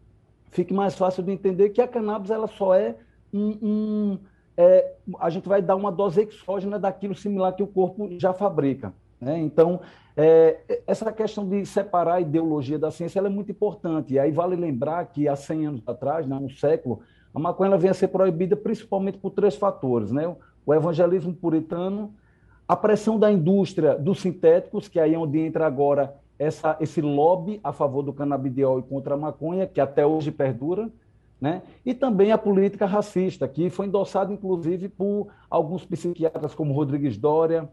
fique 0.51 0.75
mais 0.75 0.94
fácil 0.96 1.22
de 1.22 1.33
entender 1.33 1.70
que 1.70 1.81
a 1.81 1.88
cannabis 1.88 2.31
ela 2.31 2.46
só 2.46 2.75
é 2.75 2.96
um, 3.33 3.59
um 3.62 4.18
é, 4.57 4.94
a 5.18 5.31
gente 5.31 5.48
vai 5.48 5.62
dar 5.62 5.77
uma 5.77 5.90
dose 5.90 6.22
exógena 6.22 6.79
daquilo 6.79 7.14
similar 7.14 7.55
que 7.55 7.62
o 7.62 7.66
corpo 7.66 8.09
já 8.18 8.33
fabrica. 8.35 8.92
Né? 9.20 9.38
Então, 9.38 9.81
é, 10.16 10.83
essa 10.87 11.11
questão 11.12 11.48
de 11.48 11.64
separar 11.64 12.14
a 12.14 12.20
ideologia 12.20 12.79
da 12.79 12.90
ciência 12.90 13.20
é 13.20 13.29
muito 13.29 13.51
importante. 13.51 14.14
E 14.14 14.18
aí 14.18 14.31
vale 14.31 14.57
lembrar 14.57 15.07
que 15.07 15.29
há 15.29 15.37
100 15.37 15.66
anos 15.66 15.83
atrás, 15.87 16.27
né, 16.27 16.37
um 16.37 16.51
século, 16.51 17.01
a 17.35 17.38
maconha 17.38 17.77
vem 17.77 17.90
a 17.90 17.95
ser 17.95 18.09
proibida 18.09 18.57
principalmente 18.57 19.18
por 19.18 19.31
três 19.31 19.57
fatores. 19.57 20.12
Né? 20.12 20.35
O 20.66 20.75
evangelismo 20.75 21.35
puritano, 21.35 22.14
a 22.68 22.77
pressão 22.77 23.18
da 23.18 23.33
indústria 23.33 23.97
dos 23.97 24.21
sintéticos, 24.21 24.88
que 24.88 25.01
aí 25.01 25.14
é 25.14 25.18
onde 25.18 25.38
entra 25.38 25.66
agora 25.66 26.14
essa, 26.38 26.77
esse 26.81 27.01
lobby 27.01 27.61
a 27.62 27.73
favor 27.73 28.03
do 28.03 28.12
canabidiol 28.12 28.79
e 28.79 28.83
contra 28.83 29.14
a 29.14 29.16
maconha, 29.16 29.66
que 29.66 29.81
até 29.81 30.05
hoje 30.05 30.31
perdura, 30.31 30.90
né? 31.40 31.62
e 31.85 31.95
também 31.95 32.33
a 32.33 32.38
política 32.38 32.87
racista, 32.87 33.49
que 33.49 33.71
foi 33.71 33.87
endossada, 33.87 34.33
inclusive, 34.33 34.88
por 34.88 35.29
alguns 35.51 35.85
psiquiatras 35.85 36.55
como 36.55 36.73
Rodrigues 36.73 37.16
Dória, 37.16 37.68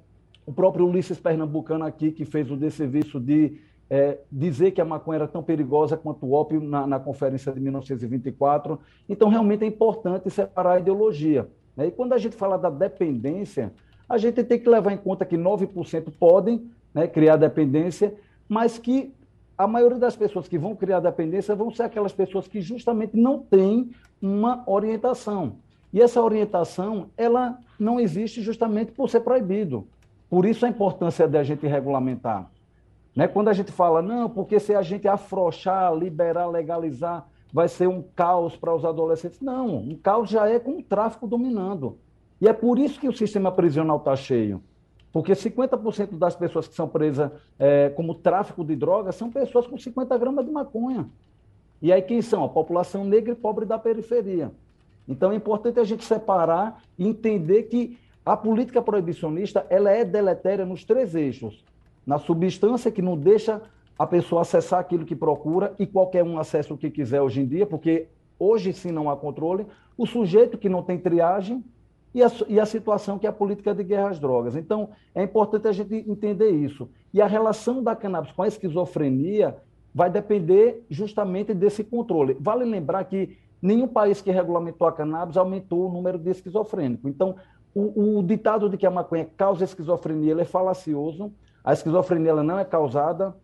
o 0.45 0.53
próprio 0.53 0.87
Ulisses 0.87 1.19
Pernambucano 1.19 1.85
aqui, 1.85 2.11
que 2.11 2.25
fez 2.25 2.49
o 2.49 2.57
desserviço 2.57 3.19
de 3.19 3.59
é, 3.89 4.19
dizer 4.31 4.71
que 4.71 4.79
a 4.79 4.85
maconha 4.85 5.17
era 5.17 5.27
tão 5.27 5.41
perigosa 5.41 5.97
quanto 5.97 6.25
o 6.25 6.33
ópio 6.33 6.61
na, 6.61 6.85
na, 6.85 6.99
conferência 6.99 7.51
de 7.51 7.59
1924. 7.59 8.79
Então, 9.07 9.29
realmente 9.29 9.63
é 9.63 9.67
importante 9.67 10.29
separar 10.29 10.73
a 10.73 10.79
ideologia. 10.79 11.49
Né? 11.75 11.87
E 11.87 11.91
quando 11.91 12.13
a 12.13 12.17
gente 12.17 12.35
fala 12.35 12.57
da 12.57 12.69
dependência, 12.69 13.73
a 14.07 14.17
gente 14.17 14.43
tem 14.43 14.59
que 14.59 14.69
levar 14.69 14.91
em 14.91 14.97
conta 14.97 15.25
que 15.25 15.37
9% 15.37 16.11
podem 16.19 16.69
né, 16.93 17.07
criar 17.07 17.35
dependência, 17.35 18.13
mas 18.47 18.77
que 18.77 19.13
a 19.57 19.67
maioria 19.67 19.97
das 19.97 20.15
pessoas 20.15 20.47
que 20.47 20.57
vão 20.57 20.75
criar 20.75 20.99
dependência 20.99 21.55
vão 21.55 21.71
ser 21.71 21.83
aquelas 21.83 22.13
pessoas 22.13 22.47
que 22.47 22.61
justamente 22.61 23.17
não 23.17 23.39
têm 23.39 23.91
uma 24.21 24.63
orientação. 24.65 25.55
E 25.91 26.01
essa 26.01 26.21
orientação, 26.21 27.09
ela 27.17 27.59
não 27.79 27.99
existe 27.99 28.41
justamente 28.41 28.91
por 28.91 29.09
ser 29.09 29.21
proibido. 29.21 29.87
Por 30.29 30.45
isso 30.45 30.65
a 30.65 30.69
importância 30.69 31.27
de 31.27 31.37
a 31.37 31.43
gente 31.43 31.65
regulamentar. 31.65 32.49
Né? 33.15 33.27
Quando 33.27 33.49
a 33.49 33.53
gente 33.53 33.71
fala, 33.71 34.01
não, 34.01 34.29
porque 34.29 34.59
se 34.59 34.73
a 34.73 34.81
gente 34.81 35.07
afrouxar, 35.07 35.93
liberar, 35.95 36.47
legalizar, 36.47 37.27
vai 37.51 37.67
ser 37.67 37.87
um 37.87 38.01
caos 38.01 38.55
para 38.55 38.73
os 38.73 38.85
adolescentes. 38.85 39.41
Não, 39.41 39.77
um 39.77 39.95
caos 39.95 40.29
já 40.29 40.47
é 40.47 40.59
com 40.59 40.77
o 40.77 40.83
tráfico 40.83 41.27
dominando. 41.27 41.97
E 42.39 42.47
é 42.47 42.53
por 42.53 42.79
isso 42.79 42.99
que 42.99 43.07
o 43.07 43.15
sistema 43.15 43.51
prisional 43.51 43.97
está 43.97 44.15
cheio. 44.15 44.61
Porque 45.11 45.33
50% 45.33 46.17
das 46.17 46.35
pessoas 46.35 46.67
que 46.67 46.75
são 46.75 46.87
presas 46.87 47.31
é, 47.57 47.89
como 47.89 48.13
tráfico 48.13 48.63
de 48.63 48.75
drogas 48.75 49.15
são 49.15 49.31
pessoas 49.31 49.65
com 49.65 49.77
50 49.77 50.17
gramas 50.17 50.45
de 50.45 50.51
maconha. 50.51 51.09
E 51.81 51.91
aí 51.91 52.01
quem 52.01 52.21
são? 52.21 52.43
A 52.43 52.49
população 52.49 53.03
negra 53.03 53.33
e 53.33 53.35
pobre 53.35 53.65
da 53.65 53.79
periferia. 53.79 54.51
Então 55.07 55.31
é 55.31 55.35
importante 55.35 55.79
a 55.79 55.83
gente 55.83 56.03
separar 56.05 56.83
e 56.97 57.07
entender 57.07 57.63
que 57.63 57.97
a 58.23 58.37
política 58.37 58.81
proibicionista 58.81 59.65
ela 59.69 59.89
é 59.89 60.05
deletéria 60.05 60.65
nos 60.65 60.83
três 60.83 61.15
eixos. 61.15 61.63
Na 62.09 62.17
substância, 62.17 62.91
que 62.91 63.03
não 63.03 63.15
deixa 63.15 63.61
a 63.95 64.07
pessoa 64.07 64.41
acessar 64.41 64.79
aquilo 64.79 65.05
que 65.05 65.15
procura 65.15 65.75
e 65.77 65.85
qualquer 65.85 66.23
um 66.23 66.39
acessa 66.39 66.73
o 66.73 66.77
que 66.77 66.89
quiser 66.89 67.21
hoje 67.21 67.39
em 67.39 67.45
dia, 67.45 67.67
porque 67.67 68.07
hoje 68.39 68.73
sim 68.73 68.91
não 68.91 69.11
há 69.11 69.15
controle. 69.15 69.67
O 69.95 70.07
sujeito 70.07 70.57
que 70.57 70.67
não 70.67 70.81
tem 70.81 70.97
triagem 70.97 71.63
e 72.11 72.23
a, 72.23 72.31
e 72.47 72.59
a 72.59 72.65
situação 72.65 73.19
que 73.19 73.27
é 73.27 73.29
a 73.29 73.31
política 73.31 73.75
de 73.75 73.83
guerra 73.83 74.09
às 74.09 74.17
drogas. 74.17 74.55
Então, 74.55 74.89
é 75.13 75.21
importante 75.21 75.67
a 75.67 75.71
gente 75.71 76.03
entender 76.09 76.49
isso. 76.49 76.89
E 77.13 77.21
a 77.21 77.27
relação 77.27 77.83
da 77.83 77.95
cannabis 77.95 78.31
com 78.31 78.41
a 78.41 78.47
esquizofrenia 78.47 79.55
vai 79.93 80.09
depender 80.09 80.83
justamente 80.89 81.53
desse 81.53 81.83
controle. 81.83 82.35
Vale 82.39 82.65
lembrar 82.65 83.03
que 83.03 83.37
nenhum 83.61 83.87
país 83.87 84.19
que 84.19 84.31
regulamentou 84.31 84.87
a 84.87 84.91
cannabis 84.91 85.37
aumentou 85.37 85.87
o 85.87 85.93
número 85.93 86.17
de 86.17 86.31
esquizofrênicos. 86.31 87.05
Então, 87.05 87.35
o, 87.75 88.17
o, 88.17 88.23
ditado 88.23 88.67
de 88.67 88.77
que 88.77 88.87
a 88.87 88.89
maconha 88.89 89.29
causa 89.37 89.63
esquizofrenia 89.63 90.33
é 90.41 90.43
falacioso. 90.43 91.31
A 91.63 91.73
esquizofrenia 91.73 92.31
ela 92.31 92.43
não 92.43 92.57
é 92.57 92.65
causada. 92.65 93.35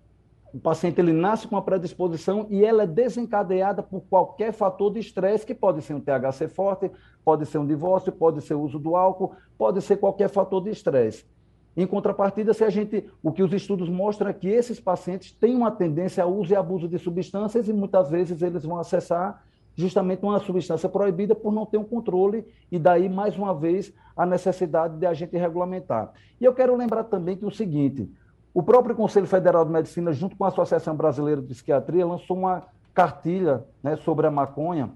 O 0.53 0.59
paciente 0.59 0.99
ele 0.99 1.11
nasce 1.11 1.47
com 1.47 1.55
uma 1.55 1.61
predisposição 1.61 2.47
e 2.49 2.63
ela 2.63 2.83
é 2.83 2.87
desencadeada 2.87 3.83
por 3.83 4.01
qualquer 4.01 4.53
fator 4.53 4.91
de 4.91 4.99
estresse, 4.99 5.45
que 5.45 5.53
pode 5.53 5.81
ser 5.81 5.93
um 5.93 5.99
THC 5.99 6.47
forte, 6.47 6.89
pode 7.25 7.45
ser 7.45 7.57
um 7.57 7.67
divórcio, 7.67 8.11
pode 8.11 8.41
ser 8.41 8.53
o 8.53 8.61
uso 8.61 8.79
do 8.79 8.95
álcool, 8.95 9.35
pode 9.57 9.81
ser 9.81 9.97
qualquer 9.97 10.29
fator 10.29 10.63
de 10.63 10.69
estresse. 10.69 11.25
Em 11.75 11.85
contrapartida, 11.85 12.53
se 12.53 12.63
a 12.63 12.69
gente, 12.69 13.05
o 13.21 13.33
que 13.33 13.43
os 13.43 13.51
estudos 13.51 13.89
mostram 13.89 14.29
é 14.29 14.33
que 14.33 14.47
esses 14.47 14.79
pacientes 14.79 15.33
têm 15.33 15.55
uma 15.55 15.71
tendência 15.71 16.23
ao 16.23 16.33
uso 16.33 16.53
e 16.53 16.55
abuso 16.55 16.87
de 16.87 16.97
substâncias 16.97 17.67
e 17.67 17.73
muitas 17.73 18.09
vezes 18.09 18.41
eles 18.41 18.63
vão 18.63 18.79
acessar 18.79 19.44
justamente 19.75 20.23
uma 20.23 20.39
substância 20.39 20.87
proibida 20.87 21.35
por 21.35 21.51
não 21.53 21.65
ter 21.65 21.77
um 21.77 21.83
controle, 21.83 22.45
e 22.71 22.79
daí, 22.79 23.09
mais 23.09 23.37
uma 23.37 23.53
vez, 23.53 23.93
a 24.15 24.25
necessidade 24.25 24.97
de 24.97 25.05
a 25.05 25.13
gente 25.13 25.37
regulamentar. 25.37 26.11
E 26.39 26.45
eu 26.45 26.53
quero 26.53 26.75
lembrar 26.75 27.03
também 27.05 27.35
que 27.35 27.45
o 27.45 27.51
seguinte: 27.51 28.09
o 28.53 28.63
próprio 28.63 28.95
Conselho 28.95 29.27
Federal 29.27 29.65
de 29.65 29.71
Medicina, 29.71 30.13
junto 30.13 30.35
com 30.35 30.45
a 30.45 30.47
Associação 30.47 30.95
Brasileira 30.95 31.41
de 31.41 31.47
Psiquiatria, 31.47 32.05
lançou 32.05 32.37
uma 32.37 32.63
cartilha 32.93 33.65
né, 33.83 33.97
sobre 33.97 34.25
a 34.25 34.31
maconha, 34.31 34.91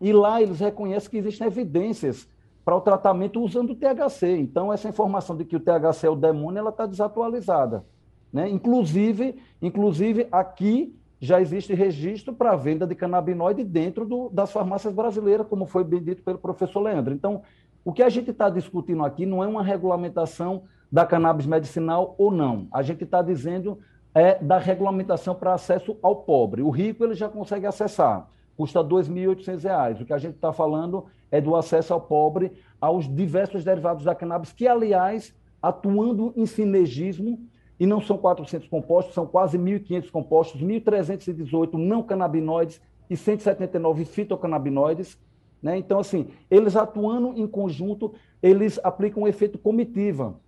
e 0.00 0.12
lá 0.12 0.40
eles 0.40 0.60
reconhecem 0.60 1.10
que 1.10 1.18
existem 1.18 1.46
evidências 1.46 2.26
para 2.64 2.74
o 2.74 2.80
tratamento 2.80 3.42
usando 3.42 3.70
o 3.70 3.76
THC. 3.76 4.38
Então, 4.38 4.72
essa 4.72 4.88
informação 4.88 5.36
de 5.36 5.44
que 5.44 5.54
o 5.54 5.60
THC 5.60 6.06
é 6.06 6.10
o 6.10 6.16
demônio, 6.16 6.58
ela 6.58 6.70
está 6.70 6.86
desatualizada. 6.86 7.84
Né? 8.32 8.48
Inclusive, 8.48 9.36
inclusive, 9.60 10.26
aqui 10.32 10.96
já 11.20 11.40
existe 11.40 11.74
registro 11.74 12.34
para 12.34 12.52
a 12.52 12.56
venda 12.56 12.86
de 12.86 12.94
canabinoide 12.94 13.64
dentro 13.64 14.04
do, 14.04 14.28
das 14.30 14.52
farmácias 14.52 14.92
brasileiras, 14.92 15.46
como 15.46 15.66
foi 15.66 15.84
bem 15.84 16.02
dito 16.02 16.22
pelo 16.22 16.38
professor 16.38 16.80
Leandro. 16.80 17.14
Então, 17.14 17.42
o 17.84 17.92
que 17.92 18.02
a 18.02 18.08
gente 18.08 18.30
está 18.30 18.48
discutindo 18.48 19.04
aqui 19.04 19.26
não 19.26 19.42
é 19.42 19.46
uma 19.46 19.62
regulamentação 19.62 20.64
da 20.90 21.04
cannabis 21.04 21.46
medicinal 21.46 22.14
ou 22.18 22.30
não. 22.30 22.68
A 22.72 22.82
gente 22.82 23.04
está 23.04 23.22
dizendo 23.22 23.78
é 24.14 24.38
da 24.38 24.58
regulamentação 24.58 25.34
para 25.34 25.54
acesso 25.54 25.96
ao 26.00 26.16
pobre. 26.16 26.62
O 26.62 26.70
rico 26.70 27.04
ele 27.04 27.14
já 27.14 27.28
consegue 27.28 27.66
acessar, 27.66 28.28
custa 28.56 28.80
R$ 28.80 28.88
2.800. 28.88 30.02
O 30.02 30.04
que 30.04 30.12
a 30.12 30.18
gente 30.18 30.36
está 30.36 30.52
falando 30.52 31.06
é 31.30 31.40
do 31.40 31.56
acesso 31.56 31.92
ao 31.92 32.00
pobre 32.00 32.52
aos 32.80 33.12
diversos 33.12 33.64
derivados 33.64 34.04
da 34.04 34.14
cannabis, 34.14 34.52
que, 34.52 34.68
aliás, 34.68 35.34
atuando 35.60 36.32
em 36.36 36.46
sinergismo, 36.46 37.40
e 37.78 37.86
não 37.86 38.00
são 38.00 38.16
400 38.16 38.68
compostos, 38.68 39.14
são 39.14 39.26
quase 39.26 39.58
1.500 39.58 40.10
compostos, 40.10 40.62
1.318 40.62 41.74
não 41.74 42.02
canabinoides 42.02 42.80
e 43.08 43.16
179 43.16 44.04
fitocannabinoides. 44.04 45.18
Né? 45.62 45.78
Então, 45.78 45.98
assim, 45.98 46.28
eles 46.50 46.76
atuando 46.76 47.32
em 47.36 47.46
conjunto, 47.46 48.14
eles 48.42 48.78
aplicam 48.82 49.24
um 49.24 49.28
efeito 49.28 49.58
comitiva, 49.58 50.38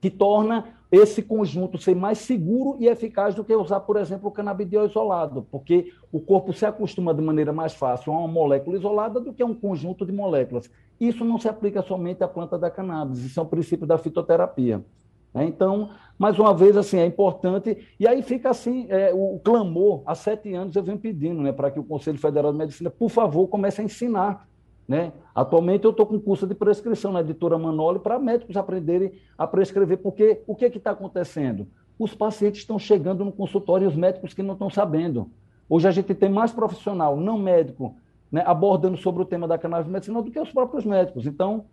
que 0.00 0.10
torna 0.10 0.76
esse 0.90 1.22
conjunto 1.22 1.76
ser 1.76 1.94
mais 1.94 2.18
seguro 2.18 2.76
e 2.80 2.86
eficaz 2.86 3.34
do 3.34 3.44
que 3.44 3.54
usar, 3.54 3.80
por 3.80 3.96
exemplo, 3.96 4.28
o 4.28 4.32
canabidiol 4.32 4.86
isolado, 4.86 5.46
porque 5.50 5.92
o 6.10 6.20
corpo 6.20 6.52
se 6.52 6.64
acostuma 6.64 7.12
de 7.12 7.20
maneira 7.20 7.52
mais 7.52 7.74
fácil 7.74 8.12
a 8.12 8.18
uma 8.18 8.28
molécula 8.28 8.76
isolada 8.76 9.20
do 9.20 9.32
que 9.32 9.42
a 9.42 9.46
um 9.46 9.54
conjunto 9.54 10.06
de 10.06 10.12
moléculas. 10.12 10.70
Isso 10.98 11.24
não 11.24 11.38
se 11.38 11.48
aplica 11.48 11.82
somente 11.82 12.24
à 12.24 12.28
planta 12.28 12.58
da 12.58 12.70
cannabis, 12.70 13.22
isso 13.22 13.38
é 13.38 13.42
um 13.42 13.46
princípio 13.46 13.86
da 13.86 13.98
fitoterapia. 13.98 14.82
Né? 15.32 15.46
Então, 15.46 15.90
mais 16.18 16.38
uma 16.38 16.52
vez, 16.52 16.76
assim, 16.76 16.98
é 16.98 17.06
importante. 17.06 17.78
E 17.98 18.06
aí 18.06 18.22
fica 18.22 18.50
assim, 18.50 18.86
é, 18.88 19.12
o 19.14 19.40
clamor, 19.42 20.02
há 20.04 20.14
sete 20.14 20.52
anos 20.52 20.74
eu 20.74 20.82
venho 20.82 20.98
pedindo 20.98 21.40
né, 21.40 21.52
para 21.52 21.70
que 21.70 21.78
o 21.78 21.84
Conselho 21.84 22.18
Federal 22.18 22.52
de 22.52 22.58
Medicina, 22.58 22.90
por 22.90 23.08
favor, 23.08 23.46
comece 23.46 23.80
a 23.80 23.84
ensinar. 23.84 24.48
Né? 24.86 25.12
Atualmente 25.34 25.84
eu 25.84 25.90
estou 25.90 26.06
com 26.06 26.18
curso 26.18 26.46
de 26.46 26.54
prescrição 26.54 27.12
na 27.12 27.20
editora 27.20 27.58
Manoli 27.58 27.98
para 27.98 28.18
médicos 28.18 28.56
aprenderem 28.56 29.12
a 29.36 29.46
prescrever, 29.46 29.98
porque 29.98 30.42
o 30.46 30.56
que 30.56 30.64
é 30.64 30.68
está 30.68 30.92
acontecendo? 30.92 31.68
Os 31.98 32.14
pacientes 32.14 32.60
estão 32.60 32.78
chegando 32.78 33.24
no 33.24 33.30
consultório 33.30 33.84
e 33.84 33.88
os 33.88 33.94
médicos 33.94 34.32
que 34.32 34.42
não 34.42 34.54
estão 34.54 34.70
sabendo. 34.70 35.30
Hoje 35.68 35.86
a 35.86 35.90
gente 35.90 36.14
tem 36.14 36.30
mais 36.30 36.52
profissional, 36.52 37.16
não 37.16 37.38
médico, 37.38 37.96
né, 38.32 38.42
abordando 38.46 38.96
sobre 38.96 39.22
o 39.22 39.26
tema 39.26 39.46
da 39.46 39.58
cannabis 39.58 39.90
medicinal 39.90 40.22
do 40.22 40.30
que 40.30 40.40
os 40.40 40.50
próprios 40.50 40.84
médicos. 40.84 41.26
Então, 41.26 41.66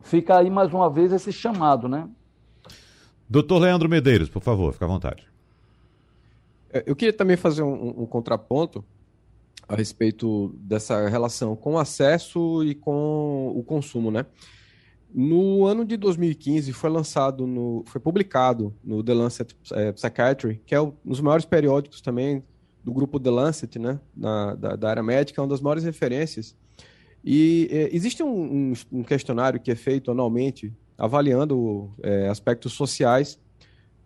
fica 0.00 0.38
aí 0.38 0.48
mais 0.48 0.72
uma 0.72 0.88
vez 0.88 1.12
esse 1.12 1.32
chamado, 1.32 1.88
né? 1.88 2.08
Doutor 3.30 3.60
Leandro 3.60 3.88
Medeiros, 3.88 4.28
por 4.28 4.42
favor, 4.42 4.72
fique 4.72 4.82
à 4.82 4.88
vontade. 4.88 5.24
É, 6.72 6.82
eu 6.84 6.96
queria 6.96 7.12
também 7.12 7.36
fazer 7.36 7.62
um, 7.62 8.02
um 8.02 8.06
contraponto 8.06 8.84
a 9.68 9.76
respeito 9.76 10.52
dessa 10.56 11.08
relação 11.08 11.54
com 11.54 11.74
o 11.74 11.78
acesso 11.78 12.64
e 12.64 12.74
com 12.74 13.52
o 13.54 13.62
consumo, 13.62 14.10
né? 14.10 14.26
No 15.14 15.64
ano 15.64 15.84
de 15.84 15.96
2015 15.96 16.72
foi 16.72 16.90
lançado, 16.90 17.46
no, 17.46 17.84
foi 17.86 18.00
publicado 18.00 18.74
no 18.82 19.00
The 19.00 19.14
Lancet 19.14 19.56
é, 19.74 19.92
Psychiatry, 19.92 20.60
que 20.66 20.74
é 20.74 20.80
um 20.80 20.92
dos 21.04 21.20
maiores 21.20 21.44
periódicos 21.44 22.00
também 22.00 22.42
do 22.82 22.92
grupo 22.92 23.20
The 23.20 23.30
Lancet, 23.30 23.78
né, 23.78 24.00
na, 24.16 24.56
da, 24.56 24.74
da 24.74 24.90
área 24.90 25.02
médica, 25.04 25.40
é 25.40 25.42
uma 25.42 25.48
das 25.48 25.60
maiores 25.60 25.84
referências. 25.84 26.56
E 27.24 27.68
é, 27.70 27.94
existe 27.94 28.24
um, 28.24 28.28
um, 28.28 28.72
um, 28.90 29.02
questionário 29.04 29.60
que 29.60 29.70
é 29.70 29.76
feito 29.76 30.10
anualmente 30.10 30.72
avaliando 31.00 31.90
é, 32.02 32.28
aspectos 32.28 32.74
sociais 32.74 33.38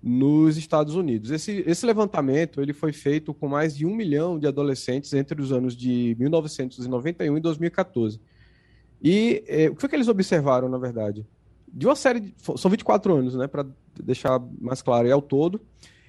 nos 0.00 0.56
Estados 0.56 0.94
Unidos. 0.94 1.30
Esse, 1.30 1.64
esse 1.66 1.84
levantamento 1.84 2.60
ele 2.62 2.72
foi 2.72 2.92
feito 2.92 3.34
com 3.34 3.48
mais 3.48 3.76
de 3.76 3.84
um 3.84 3.94
milhão 3.94 4.38
de 4.38 4.46
adolescentes 4.46 5.12
entre 5.12 5.40
os 5.42 5.50
anos 5.50 5.76
de 5.76 6.14
1991 6.18 7.36
e 7.36 7.40
2014. 7.40 8.20
E 9.02 9.42
é, 9.48 9.68
o 9.68 9.74
que 9.74 9.80
foi 9.80 9.88
que 9.88 9.96
eles 9.96 10.08
observaram, 10.08 10.68
na 10.68 10.78
verdade? 10.78 11.26
De 11.66 11.86
uma 11.86 11.96
série. 11.96 12.20
De, 12.20 12.34
são 12.56 12.70
24 12.70 13.12
anos, 13.14 13.34
né? 13.34 13.48
Para 13.48 13.66
deixar 14.00 14.40
mais 14.60 14.80
claro, 14.80 15.08
é 15.08 15.10
ao 15.10 15.20
todo. 15.20 15.60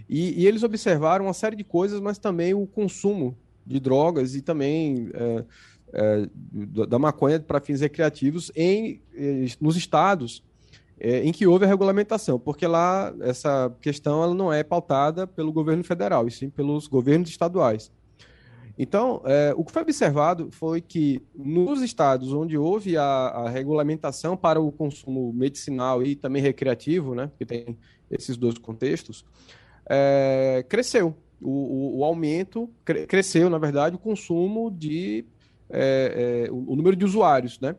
E, 0.07 0.43
e, 0.43 0.45
eles 0.45 0.61
observaram 0.61 1.25
uma 1.25 1.33
série 1.33 1.55
de 1.55 1.63
coisas, 1.63 1.99
mas 1.99 2.19
também 2.19 2.53
o 2.53 2.67
consumo 2.67 3.35
de 3.65 3.79
drogas 3.79 4.35
e 4.35 4.41
também 4.41 5.09
é, 5.13 5.45
é, 5.93 6.29
da 6.87 6.99
maconha 6.99 7.39
para 7.39 7.59
fins 7.59 7.81
recreativos 7.81 8.51
em, 8.55 9.01
nos 9.59 9.75
estados 9.75 10.43
é, 10.99 11.23
em 11.23 11.31
que 11.31 11.45
houve 11.45 11.65
a 11.65 11.67
regulamentação, 11.67 12.39
porque 12.39 12.65
lá 12.65 13.13
essa 13.21 13.73
questão 13.81 14.23
ela 14.23 14.33
não 14.33 14.51
é 14.51 14.63
pautada 14.63 15.27
pelo 15.27 15.51
governo 15.51 15.83
federal, 15.83 16.27
e 16.27 16.31
sim 16.31 16.49
pelos 16.49 16.87
governos 16.87 17.29
estaduais. 17.29 17.91
Então, 18.77 19.21
é, 19.25 19.53
o 19.55 19.63
que 19.63 19.71
foi 19.71 19.83
observado 19.83 20.49
foi 20.51 20.81
que 20.81 21.21
nos 21.33 21.81
estados 21.81 22.33
onde 22.33 22.57
houve 22.57 22.97
a, 22.97 23.03
a, 23.03 23.49
regulamentação 23.49 24.35
para 24.35 24.59
o 24.59 24.69
consumo 24.69 25.31
medicinal 25.31 26.03
e 26.03 26.13
também 26.13 26.41
recreativo, 26.41 27.15
né, 27.15 27.31
que 27.37 27.45
tem 27.45 27.77
esses 28.11 28.35
dois 28.35 28.57
contextos, 28.57 29.25
é, 29.89 30.65
cresceu. 30.67 31.15
O, 31.41 31.49
o, 31.49 31.99
o 31.99 32.03
aumento, 32.03 32.69
cre, 32.83 33.05
cresceu, 33.05 33.49
na 33.49 33.57
verdade, 33.57 33.95
o 33.95 33.99
consumo 33.99 34.71
de. 34.71 35.25
É, 35.69 36.45
é 36.47 36.51
o, 36.51 36.71
o 36.71 36.75
número 36.75 36.95
de 36.95 37.05
usuários. 37.05 37.59
Né? 37.59 37.75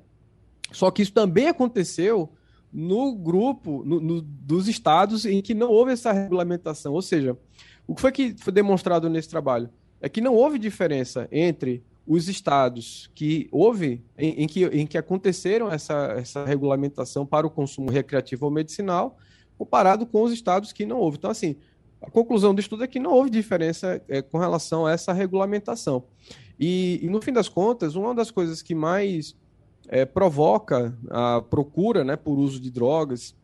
Só 0.73 0.91
que 0.91 1.03
isso 1.03 1.13
também 1.13 1.49
aconteceu 1.49 2.31
no 2.73 3.15
grupo 3.15 3.83
no, 3.85 4.01
no, 4.01 4.21
dos 4.21 4.69
estados 4.69 5.25
em 5.25 5.41
que 5.41 5.55
não 5.55 5.71
houve 5.71 5.93
essa 5.93 6.13
regulamentação. 6.13 6.93
Ou 6.93 7.03
seja, 7.03 7.37
o 7.87 7.95
que 7.95 8.01
foi 8.01 8.13
que 8.13 8.35
foi 8.39 8.53
demonstrado 8.53 9.09
nesse 9.09 9.29
trabalho? 9.29 9.71
É 10.01 10.09
que 10.09 10.21
não 10.21 10.35
houve 10.35 10.59
diferença 10.59 11.29
entre 11.31 11.83
os 12.07 12.29
estados 12.29 13.11
que 13.15 13.49
houve, 13.51 14.03
em, 14.17 14.45
em, 14.45 14.47
que, 14.47 14.65
em 14.67 14.87
que 14.87 14.97
aconteceram 14.97 15.71
essa, 15.71 16.15
essa 16.17 16.45
regulamentação 16.45 17.27
para 17.27 17.47
o 17.47 17.51
consumo 17.51 17.91
recreativo 17.91 18.45
ou 18.45 18.51
medicinal, 18.51 19.17
comparado 19.59 20.07
com 20.07 20.23
os 20.23 20.33
estados 20.33 20.73
que 20.73 20.87
não 20.87 20.99
houve. 20.99 21.17
Então, 21.19 21.31
assim, 21.31 21.57
a 22.01 22.11
conclusão 22.11 22.55
do 22.55 22.61
estudo 22.61 22.85
é 22.85 22.87
que 22.87 23.01
não 23.01 23.13
houve 23.13 23.31
diferença 23.31 24.01
é, 24.09 24.23
com 24.23 24.39
relação 24.39 24.87
a 24.87 24.93
essa 24.93 25.13
regulamentação. 25.13 26.05
E, 26.59 27.01
e, 27.03 27.09
no 27.09 27.21
fim 27.21 27.33
das 27.33 27.49
contas, 27.49 27.97
uma 27.97 28.15
das 28.15 28.31
coisas 28.31 28.63
que 28.63 28.75
mais 28.75 29.35
é, 29.89 30.05
provoca 30.05 30.97
a 31.11 31.41
procura 31.43 32.05
né, 32.05 32.17
por 32.17 32.39
uso 32.39 32.61
de 32.61 32.71
drogas, 32.71 33.35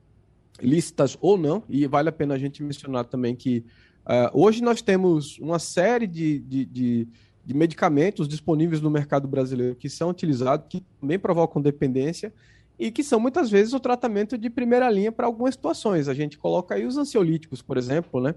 lícitas 0.60 1.16
ou 1.20 1.36
não, 1.36 1.62
e 1.68 1.86
vale 1.86 2.08
a 2.08 2.12
pena 2.12 2.34
a 2.34 2.38
gente 2.38 2.62
mencionar 2.62 3.04
também 3.04 3.34
que 3.34 3.64
uh, 4.04 4.30
hoje 4.32 4.62
nós 4.62 4.82
temos 4.82 5.38
uma 5.38 5.58
série 5.58 6.06
de, 6.06 6.38
de, 6.40 6.64
de, 6.64 7.08
de, 7.44 7.54
medicamentos 7.54 8.28
disponíveis 8.28 8.80
no 8.80 8.90
mercado 8.90 9.26
brasileiro 9.26 9.74
que 9.74 9.88
são 9.88 10.10
utilizados, 10.10 10.66
que 10.68 10.84
também 11.00 11.18
provocam 11.18 11.60
dependência 11.60 12.32
e 12.78 12.90
que 12.90 13.02
são 13.02 13.18
muitas 13.18 13.50
vezes 13.50 13.72
o 13.72 13.80
tratamento 13.80 14.36
de 14.36 14.50
primeira 14.50 14.88
linha 14.90 15.12
para 15.12 15.26
algumas 15.26 15.54
situações. 15.54 16.08
A 16.08 16.14
gente 16.14 16.38
coloca 16.38 16.74
aí 16.74 16.86
os 16.86 16.96
ansiolíticos, 16.96 17.62
por 17.62 17.76
exemplo, 17.76 18.20
né? 18.20 18.34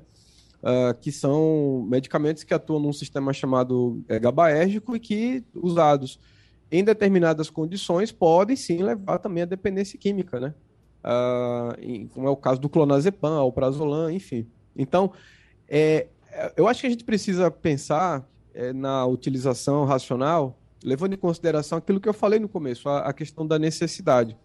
Uh, 0.61 0.97
que 0.99 1.11
são 1.11 1.85
medicamentos 1.87 2.43
que 2.43 2.51
atuam 2.53 2.79
num 2.79 2.93
sistema 2.93 3.31
chamado 3.31 4.03
é, 4.07 4.17
GABAérgico 4.17 4.95
e 4.95 4.99
que, 4.99 5.43
usados 5.53 6.19
em 6.75 6.83
determinadas 6.83 7.49
condições, 7.49 8.11
podem 8.11 8.55
sim 8.55 8.81
levar 8.83 9.19
também 9.19 9.43
à 9.43 9.45
dependência 9.45 9.97
química, 9.97 10.39
né? 10.39 10.53
Uh, 11.03 12.07
como 12.09 12.27
é 12.27 12.29
o 12.29 12.35
caso 12.35 12.59
do 12.59 12.67
clonazepam, 12.67 13.37
alprazolam, 13.37 14.09
enfim. 14.11 14.47
Então, 14.75 15.11
é, 15.69 16.07
eu 16.57 16.67
acho 16.67 16.81
que 16.81 16.87
a 16.87 16.89
gente 16.89 17.03
precisa 17.03 17.49
pensar 17.49 18.27
é, 18.53 18.73
na 18.73 19.05
utilização 19.05 19.85
racional, 19.85 20.59
levando 20.83 21.13
em 21.13 21.17
consideração 21.17 21.77
aquilo 21.77 21.99
que 21.99 22.09
eu 22.09 22.13
falei 22.13 22.39
no 22.39 22.49
começo, 22.49 22.89
a, 22.89 22.99
a 22.99 23.13
questão 23.13 23.45
da 23.45 23.57
necessidade. 23.57 24.37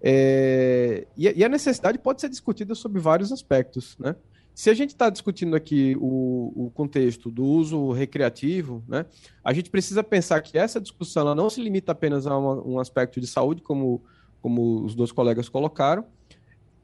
É, 0.00 1.06
e, 1.16 1.28
e, 1.28 1.44
a 1.44 1.48
necessidade 1.48 1.98
pode 1.98 2.20
ser 2.20 2.28
discutida 2.28 2.74
sobre 2.74 3.00
vários 3.00 3.32
aspectos, 3.32 3.96
né? 3.98 4.14
Se 4.58 4.68
a 4.70 4.74
gente 4.74 4.90
está 4.90 5.08
discutindo 5.08 5.54
aqui 5.54 5.96
o, 6.00 6.66
o, 6.66 6.70
contexto 6.74 7.30
do 7.30 7.44
uso 7.44 7.92
recreativo, 7.92 8.82
né, 8.88 9.06
a 9.44 9.52
gente 9.52 9.70
precisa 9.70 10.02
pensar 10.02 10.40
que 10.40 10.58
essa 10.58 10.80
discussão 10.80 11.22
ela 11.22 11.32
não 11.32 11.48
se 11.48 11.62
limita 11.62 11.92
apenas 11.92 12.26
a 12.26 12.36
uma, 12.36 12.60
um 12.66 12.80
aspecto 12.80 13.20
de 13.20 13.28
saúde, 13.28 13.62
como, 13.62 14.02
como 14.42 14.84
os 14.84 14.96
dois 14.96 15.12
colegas 15.12 15.48
colocaram. 15.48 16.04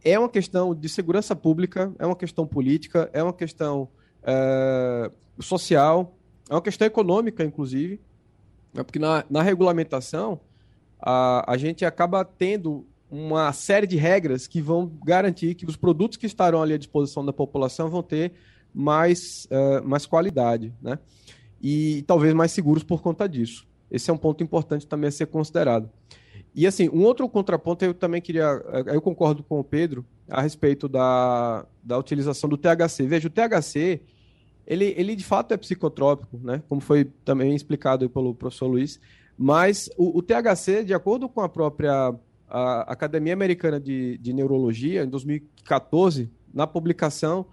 É 0.05 0.17
uma 0.17 0.29
questão 0.29 0.73
de 0.73 0.89
segurança 0.89 1.35
pública, 1.35 1.93
é 1.99 2.07
uma 2.07 2.15
questão 2.15 2.47
política, 2.47 3.11
é 3.13 3.21
uma 3.21 3.33
questão 3.33 3.89
é, 4.23 5.11
social, 5.41 6.17
é 6.49 6.55
uma 6.55 6.63
questão 6.63 6.87
econômica, 6.87 7.43
inclusive, 7.43 8.01
né, 8.73 8.85
porque 8.85 9.01
na, 9.01 9.25
na 9.29 9.43
regulamentação 9.43 10.39
a, 11.01 11.53
a 11.53 11.57
gente 11.57 11.85
acaba 11.85 12.25
tendo 12.25 12.87
uma 13.15 13.53
série 13.53 13.87
de 13.87 13.97
regras 13.97 14.49
que 14.49 14.61
vão 14.61 14.91
garantir 15.05 15.55
que 15.55 15.65
os 15.65 15.77
produtos 15.77 16.19
que 16.19 16.27
estarão 16.27 16.61
ali 16.61 16.75
à 16.75 16.79
disposição 16.79 17.25
da 17.25 17.33
população 17.33 17.89
vão 17.89 18.03
ter 18.03 18.33
mais, 18.75 19.47
uh, 19.53 19.87
mais 19.87 20.05
qualidade, 20.05 20.75
né? 20.83 20.99
E 21.63 22.03
talvez 22.09 22.35
mais 22.35 22.51
seguros 22.51 22.83
por 22.83 23.01
conta 23.01 23.29
disso. 23.29 23.67
Esse 23.89 24.11
é 24.11 24.13
um 24.13 24.19
ponto 24.19 24.43
importante 24.43 24.85
também 24.85 25.09
a 25.09 25.13
ser 25.13 25.27
considerado. 25.27 25.89
E 26.53 26.67
assim, 26.67 26.89
um 26.89 27.05
outro 27.05 27.29
contraponto 27.29 27.85
eu 27.85 27.95
também 27.95 28.21
queria, 28.21 28.61
eu 28.87 29.01
concordo 29.01 29.45
com 29.45 29.61
o 29.61 29.65
Pedro 29.65 30.05
a 30.29 30.43
respeito 30.43 30.89
da, 30.89 31.65
da 31.83 31.97
utilização 31.97 32.51
do 32.51 32.57
THC. 32.57 33.07
Veja, 33.07 33.29
o 33.29 33.31
THC, 33.31 34.01
ele, 34.67 34.93
ele 34.97 35.15
de 35.15 35.25
fato 35.25 35.55
é 35.55 35.57
psicotrópico, 35.57 36.41
né? 36.43 36.63
Como 36.69 36.81
foi 36.81 37.05
também 37.25 37.55
explicado 37.55 38.11
pelo 38.11 38.35
professor 38.35 38.67
Luiz, 38.67 38.99
mas 39.39 39.89
o, 39.97 40.19
o 40.19 40.23
THC, 40.23 40.85
de 40.85 40.95
acordo 40.95 41.29
com 41.29 41.41
a 41.41 41.49
própria 41.49 42.13
a 42.57 42.83
Academia 42.83 43.33
Americana 43.33 43.81
de, 43.81 44.17
de 44.19 44.33
Neurologia, 44.33 45.03
em 45.03 45.09
2014, 45.09 46.31
na 46.53 46.69
publicação 46.69 47.47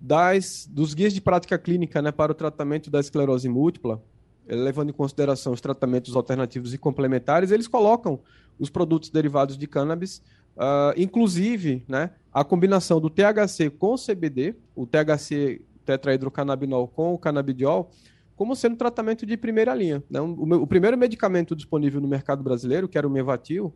das, 0.00 0.68
dos 0.70 0.94
guias 0.94 1.12
de 1.12 1.20
prática 1.20 1.58
clínica 1.58 2.00
né, 2.00 2.12
para 2.12 2.30
o 2.30 2.34
tratamento 2.36 2.88
da 2.88 3.00
esclerose 3.00 3.48
múltipla, 3.48 4.00
eh, 4.46 4.54
levando 4.54 4.90
em 4.90 4.92
consideração 4.92 5.52
os 5.52 5.60
tratamentos 5.60 6.14
alternativos 6.14 6.72
e 6.72 6.78
complementares, 6.78 7.50
eles 7.50 7.66
colocam 7.66 8.20
os 8.56 8.70
produtos 8.70 9.10
derivados 9.10 9.58
de 9.58 9.66
cannabis, 9.66 10.22
uh, 10.56 10.94
inclusive 10.96 11.84
né, 11.88 12.10
a 12.32 12.44
combinação 12.44 13.00
do 13.00 13.10
THC 13.10 13.70
com 13.70 13.94
o 13.94 13.98
CBD, 13.98 14.54
o 14.76 14.86
THC 14.86 15.62
tetrahidrocannabinol 15.84 16.86
com 16.86 17.12
o 17.12 17.18
canabidiol, 17.18 17.90
como 18.36 18.54
sendo 18.54 18.76
tratamento 18.76 19.26
de 19.26 19.36
primeira 19.36 19.74
linha. 19.74 20.00
Né? 20.08 20.20
O, 20.20 20.62
o, 20.62 20.66
primeiro 20.66 20.96
medicamento 20.96 21.56
disponível 21.56 22.00
no 22.00 22.06
mercado 22.06 22.42
brasileiro, 22.42 22.88
que 22.88 22.96
era 22.96 23.06
o 23.06 23.10
Mevatil, 23.10 23.74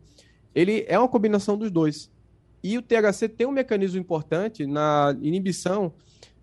ele 0.53 0.85
é 0.87 0.97
uma 0.97 1.07
combinação 1.07 1.57
dos 1.57 1.71
dois. 1.71 2.11
E 2.63 2.77
o 2.77 2.81
THC 2.81 3.29
tem 3.29 3.47
um 3.47 3.51
mecanismo 3.51 3.99
importante 3.99 4.65
na 4.65 5.15
inibição 5.21 5.93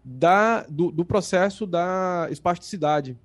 da, 0.03 0.63
do, 0.63 0.91
do 0.91 1.05
processo 1.05 1.67
da 1.67 2.29
espasticidade, 2.31 3.19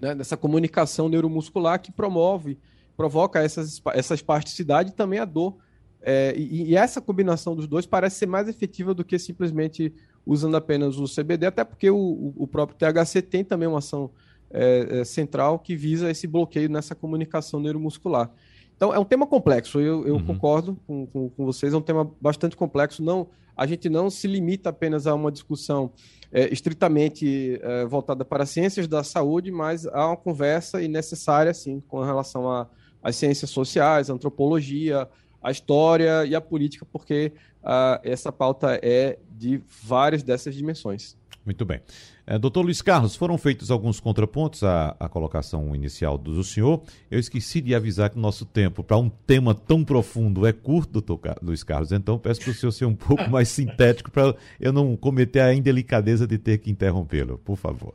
né? 0.00 0.14
dessa 0.14 0.36
comunicação 0.36 1.08
neuromuscular 1.08 1.80
que 1.80 1.90
promove, 1.90 2.58
provoca 2.96 3.42
essas, 3.42 3.80
essa 3.94 4.14
espasticidade 4.14 4.90
e 4.90 4.94
também 4.94 5.18
a 5.18 5.24
dor. 5.24 5.56
É, 6.00 6.34
e, 6.36 6.70
e, 6.70 6.76
essa 6.76 7.00
combinação 7.00 7.54
dos 7.54 7.66
dois 7.66 7.86
parece 7.86 8.16
ser 8.16 8.26
mais 8.26 8.48
efetiva 8.48 8.92
do 8.92 9.04
que 9.04 9.18
simplesmente 9.18 9.94
usando 10.26 10.56
apenas 10.56 10.98
o 10.98 11.04
CBD, 11.04 11.46
até 11.46 11.64
porque 11.64 11.90
o, 11.90 12.32
o 12.36 12.46
próprio 12.46 12.76
THC 12.76 13.22
tem 13.22 13.44
também 13.44 13.68
uma 13.68 13.78
ação 13.78 14.10
é, 14.50 15.00
é, 15.00 15.04
central 15.04 15.58
que 15.58 15.74
visa 15.74 16.10
esse 16.10 16.26
bloqueio 16.26 16.68
nessa 16.68 16.94
comunicação 16.94 17.58
neuromuscular. 17.60 18.30
Então, 18.76 18.92
é 18.92 18.98
um 18.98 19.04
tema 19.04 19.26
complexo, 19.26 19.80
eu, 19.80 20.06
eu 20.06 20.14
uhum. 20.14 20.26
concordo 20.26 20.76
com, 20.86 21.06
com, 21.06 21.28
com, 21.30 21.44
vocês, 21.44 21.72
é 21.72 21.76
um 21.76 21.82
tema 21.82 22.10
bastante 22.20 22.56
complexo. 22.56 23.02
Não, 23.02 23.28
a 23.56 23.66
gente 23.66 23.88
não 23.88 24.10
se 24.10 24.26
limita 24.26 24.70
apenas 24.70 25.06
a 25.06 25.14
uma 25.14 25.30
discussão 25.30 25.92
é, 26.32 26.52
estritamente 26.52 27.60
é, 27.62 27.84
voltada 27.84 28.24
para 28.24 28.42
as 28.42 28.50
ciências 28.50 28.88
da 28.88 29.04
saúde, 29.04 29.52
mas 29.52 29.86
há 29.86 30.08
uma 30.08 30.16
conversa 30.16 30.82
e 30.82 30.88
necessária, 30.88 31.52
sim, 31.54 31.80
com 31.86 32.00
relação 32.02 32.66
às 33.02 33.16
ciências 33.16 33.50
sociais, 33.50 34.10
a 34.10 34.14
antropologia, 34.14 35.08
a 35.42 35.50
história 35.50 36.24
e 36.24 36.34
a 36.34 36.40
política, 36.40 36.86
porque 36.90 37.32
uh, 37.62 37.98
essa 38.04 38.30
pauta 38.30 38.78
é 38.82 39.18
de 39.30 39.60
várias 39.82 40.22
dessas 40.22 40.54
dimensões. 40.54 41.16
Muito 41.44 41.64
bem. 41.64 41.80
É, 42.24 42.38
doutor 42.38 42.62
Luiz 42.62 42.80
Carlos, 42.80 43.16
foram 43.16 43.36
feitos 43.36 43.70
alguns 43.70 43.98
contrapontos 43.98 44.62
à, 44.62 44.94
à 45.00 45.08
colocação 45.08 45.74
inicial 45.74 46.16
do 46.16 46.42
senhor. 46.44 46.82
Eu 47.10 47.18
esqueci 47.18 47.60
de 47.60 47.74
avisar 47.74 48.10
que 48.10 48.16
o 48.16 48.20
nosso 48.20 48.44
tempo 48.44 48.84
para 48.84 48.96
um 48.96 49.08
tema 49.08 49.54
tão 49.54 49.84
profundo 49.84 50.46
é 50.46 50.52
curto, 50.52 51.00
doutor 51.00 51.36
Luiz 51.42 51.64
Carlos. 51.64 51.90
Então 51.90 52.18
peço 52.18 52.40
para 52.40 52.50
o 52.50 52.54
senhor 52.54 52.72
ser 52.72 52.84
um 52.84 52.94
pouco 52.96 53.28
mais 53.28 53.48
sintético 53.48 54.10
para 54.10 54.36
eu 54.60 54.72
não 54.72 54.96
cometer 54.96 55.40
a 55.40 55.52
indelicadeza 55.52 56.24
de 56.24 56.38
ter 56.38 56.58
que 56.58 56.70
interrompê-lo, 56.70 57.38
por 57.38 57.56
favor. 57.56 57.94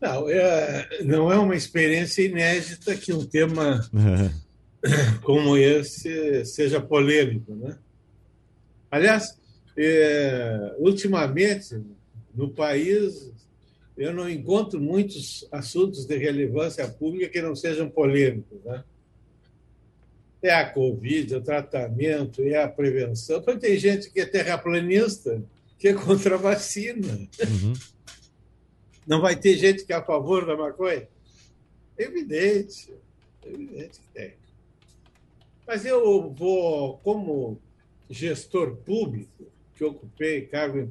Não, 0.00 0.28
é, 0.28 0.88
não 1.04 1.32
é 1.32 1.38
uma 1.38 1.54
experiência 1.54 2.22
inédita 2.22 2.96
que 2.96 3.12
um 3.12 3.24
tema 3.24 3.80
como 5.22 5.56
esse 5.56 6.44
seja 6.44 6.80
polêmico, 6.80 7.54
né? 7.54 7.76
Aliás, 8.90 9.40
é, 9.76 10.74
ultimamente, 10.78 11.80
no 12.34 12.50
país, 12.50 13.32
eu 13.96 14.12
não 14.12 14.28
encontro 14.28 14.80
muitos 14.80 15.46
assuntos 15.50 16.06
de 16.06 16.16
relevância 16.16 16.86
pública 16.88 17.28
que 17.28 17.42
não 17.42 17.54
sejam 17.54 17.88
polêmicos. 17.88 18.62
Né? 18.64 18.84
É 20.42 20.54
a 20.54 20.68
Covid, 20.68 21.34
é 21.34 21.36
o 21.36 21.42
tratamento, 21.42 22.42
é 22.42 22.62
a 22.62 22.68
prevenção. 22.68 23.38
Então, 23.38 23.58
tem 23.58 23.78
gente 23.78 24.10
que 24.10 24.20
é 24.20 24.26
terraplanista, 24.26 25.42
que 25.78 25.88
é 25.88 25.94
contra 25.94 26.34
a 26.34 26.38
vacina. 26.38 27.28
Uhum. 27.40 27.72
Não 29.06 29.20
vai 29.20 29.36
ter 29.36 29.56
gente 29.56 29.84
que 29.84 29.92
é 29.92 29.96
a 29.96 30.02
favor 30.02 30.46
da 30.46 30.56
maconha? 30.56 31.08
Evidente, 31.98 32.92
evidente 33.44 34.00
que 34.00 34.08
tem. 34.14 34.32
Mas 35.66 35.84
eu 35.84 36.30
vou, 36.30 36.98
como 36.98 37.58
gestor 38.08 38.76
público, 38.76 39.51
que 39.82 39.84
ocupei 39.84 40.46
cargo 40.46 40.88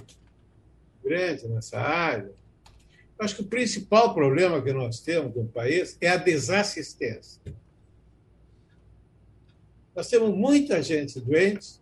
grande 1.02 1.48
nessa 1.48 1.80
área, 1.80 2.32
acho 3.18 3.36
que 3.36 3.42
o 3.42 3.48
principal 3.48 4.14
problema 4.14 4.62
que 4.62 4.74
nós 4.74 5.00
temos 5.00 5.34
no 5.34 5.48
país 5.48 5.98
é 6.02 6.10
a 6.10 6.18
desassistência. 6.18 7.42
Nós 9.96 10.10
temos 10.10 10.36
muita 10.36 10.82
gente 10.84 11.20
doente, 11.22 11.80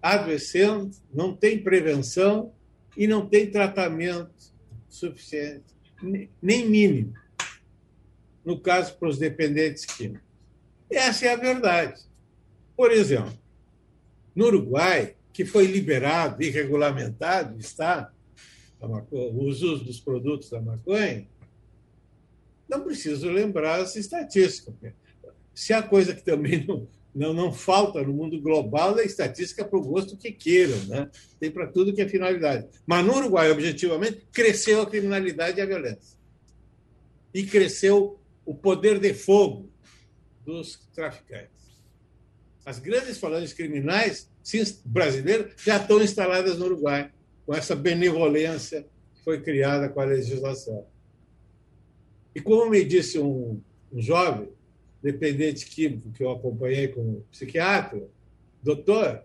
adoecendo, 0.00 0.90
não 1.12 1.34
tem 1.34 1.60
prevenção 1.60 2.52
e 2.96 3.06
não 3.06 3.26
tem 3.26 3.50
tratamento 3.50 4.52
suficiente, 4.88 5.64
nem 6.40 6.68
mínimo, 6.68 7.14
no 8.44 8.60
caso 8.60 8.96
para 8.96 9.08
os 9.08 9.18
dependentes 9.18 9.84
químicos. 9.84 10.26
Essa 10.90 11.26
é 11.26 11.32
a 11.32 11.36
verdade. 11.36 12.02
Por 12.76 12.92
exemplo, 12.92 13.36
no 14.34 14.46
Uruguai, 14.46 15.16
que 15.38 15.44
foi 15.44 15.66
liberado 15.66 16.42
e 16.42 16.50
regulamentado, 16.50 17.60
está 17.60 18.12
o 18.80 19.44
uso 19.44 19.78
dos 19.84 20.00
produtos 20.00 20.50
da 20.50 20.60
maconha, 20.60 21.28
não 22.68 22.82
preciso 22.82 23.30
lembrar 23.30 23.80
as 23.80 23.94
estatísticas. 23.94 24.74
Se 25.54 25.72
há 25.72 25.80
coisa 25.80 26.12
que 26.12 26.24
também 26.24 26.64
não, 26.66 26.88
não, 27.14 27.32
não 27.32 27.52
falta 27.52 28.02
no 28.02 28.12
mundo 28.12 28.40
global, 28.40 28.98
é 28.98 29.04
estatística 29.04 29.64
para 29.64 29.78
o 29.78 29.84
gosto 29.84 30.16
que 30.16 30.32
queiram. 30.32 30.76
Né? 30.86 31.08
Tem 31.38 31.52
para 31.52 31.68
tudo 31.68 31.94
que 31.94 32.02
é 32.02 32.08
finalidade. 32.08 32.66
Mas 32.84 33.06
no 33.06 33.14
Uruguai, 33.14 33.48
objetivamente, 33.52 34.26
cresceu 34.32 34.82
a 34.82 34.90
criminalidade 34.90 35.56
e 35.56 35.60
a 35.60 35.66
violência. 35.66 36.18
E 37.32 37.44
cresceu 37.44 38.18
o 38.44 38.56
poder 38.56 38.98
de 38.98 39.14
fogo 39.14 39.70
dos 40.44 40.80
traficantes. 40.92 41.57
As 42.68 42.78
grandes 42.78 43.16
falanges 43.16 43.54
criminais 43.54 44.30
brasileiras 44.84 45.52
já 45.56 45.78
estão 45.78 46.02
instaladas 46.02 46.58
no 46.58 46.66
Uruguai 46.66 47.10
com 47.46 47.54
essa 47.54 47.74
benevolência 47.74 48.86
que 49.14 49.24
foi 49.24 49.40
criada 49.40 49.88
com 49.88 49.98
a 49.98 50.04
legislação. 50.04 50.86
E 52.34 52.42
como 52.42 52.68
me 52.68 52.84
disse 52.84 53.18
um, 53.18 53.58
um 53.90 54.02
jovem 54.02 54.50
dependente 55.02 55.64
químico 55.64 56.12
que 56.12 56.22
eu 56.22 56.30
acompanhei 56.30 56.88
como 56.88 57.24
psiquiatra, 57.30 58.06
doutor, 58.62 59.22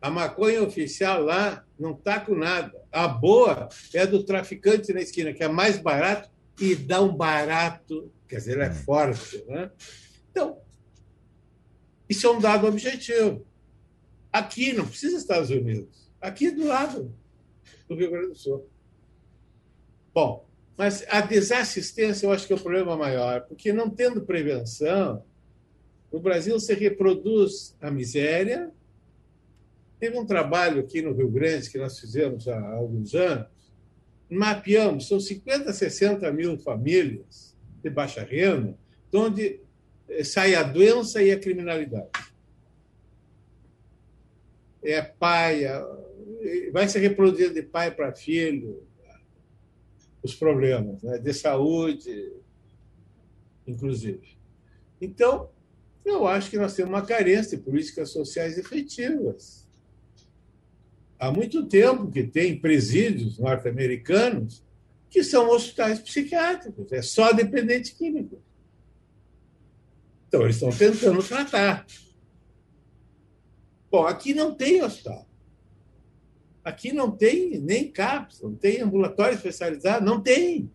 a 0.00 0.08
maconha 0.08 0.62
oficial 0.62 1.24
lá 1.24 1.66
não 1.76 1.94
está 1.94 2.20
com 2.20 2.36
nada. 2.36 2.80
A 2.92 3.08
boa 3.08 3.68
é 3.92 4.02
a 4.02 4.06
do 4.06 4.22
traficante 4.22 4.92
na 4.92 5.00
esquina, 5.00 5.32
que 5.32 5.42
é 5.42 5.48
mais 5.48 5.78
barato 5.78 6.30
e 6.60 6.76
dá 6.76 7.02
um 7.02 7.12
barato, 7.12 8.08
quer 8.28 8.36
dizer, 8.36 8.60
é 8.60 8.70
hum. 8.70 8.74
forte. 8.74 9.44
Né? 9.48 9.68
Então, 10.30 10.58
isso 12.10 12.26
é 12.26 12.30
um 12.30 12.40
dado 12.40 12.66
objetivo. 12.66 13.46
Aqui, 14.30 14.74
não 14.74 14.86
precisa 14.86 15.16
Estados 15.16 15.48
Unidos 15.48 16.10
aqui 16.20 16.50
do 16.50 16.66
lado 16.66 17.14
do 17.88 17.94
Rio 17.94 18.10
Grande 18.10 18.28
do 18.28 18.34
Sul. 18.34 18.68
Bom, 20.12 20.46
mas 20.76 21.04
a 21.08 21.20
desassistência 21.20 22.26
eu 22.26 22.32
acho 22.32 22.46
que 22.46 22.52
é 22.52 22.56
o 22.56 22.60
problema 22.60 22.96
maior, 22.96 23.42
porque 23.42 23.72
não 23.72 23.88
tendo 23.88 24.22
prevenção, 24.22 25.24
no 26.12 26.20
Brasil 26.20 26.58
se 26.60 26.74
reproduz 26.74 27.76
a 27.80 27.90
miséria. 27.90 28.70
Teve 29.98 30.18
um 30.18 30.26
trabalho 30.26 30.80
aqui 30.80 31.00
no 31.00 31.12
Rio 31.12 31.30
Grande 31.30 31.70
que 31.70 31.78
nós 31.78 31.98
fizemos 31.98 32.48
há 32.48 32.74
alguns 32.74 33.14
anos, 33.14 33.46
mapeamos, 34.28 35.08
são 35.08 35.18
50, 35.18 35.72
60 35.72 36.30
mil 36.32 36.58
famílias 36.58 37.56
de 37.82 37.90
baixa 37.90 38.22
renda, 38.22 38.76
onde 39.12 39.60
sai 40.24 40.54
a 40.54 40.62
doença 40.62 41.22
e 41.22 41.30
a 41.30 41.38
criminalidade. 41.38 42.10
É 44.82 45.02
pai, 45.02 45.64
vai 46.72 46.88
se 46.88 46.98
reproduzindo 46.98 47.54
de 47.54 47.62
pai 47.62 47.90
para 47.90 48.12
filho 48.12 48.82
os 50.22 50.34
problemas 50.34 51.02
né? 51.02 51.18
de 51.18 51.32
saúde, 51.32 52.32
inclusive. 53.66 54.36
Então, 55.00 55.50
eu 56.04 56.26
acho 56.26 56.50
que 56.50 56.58
nós 56.58 56.74
temos 56.74 56.90
uma 56.90 57.04
carência 57.04 57.56
de 57.56 57.62
políticas 57.62 58.10
sociais 58.10 58.58
efetivas. 58.58 59.68
Há 61.18 61.30
muito 61.30 61.66
tempo 61.66 62.10
que 62.10 62.22
tem 62.22 62.58
presídios 62.58 63.38
norte-americanos 63.38 64.62
que 65.10 65.22
são 65.24 65.50
hospitais 65.50 65.98
psiquiátricos, 65.98 66.92
é 66.92 67.02
só 67.02 67.32
dependente 67.32 67.94
químico. 67.94 68.40
Então, 70.30 70.42
eles 70.42 70.54
estão 70.54 70.70
tentando 70.70 71.20
tratar. 71.24 71.84
Bom, 73.90 74.06
aqui 74.06 74.32
não 74.32 74.54
tem 74.54 74.80
hospital. 74.80 75.26
Aqui 76.62 76.92
não 76.92 77.10
tem 77.10 77.58
nem 77.58 77.90
CAPS, 77.90 78.40
não 78.40 78.54
tem 78.54 78.80
ambulatório 78.80 79.34
especializado, 79.34 80.06
não 80.06 80.20
tem. 80.20 80.70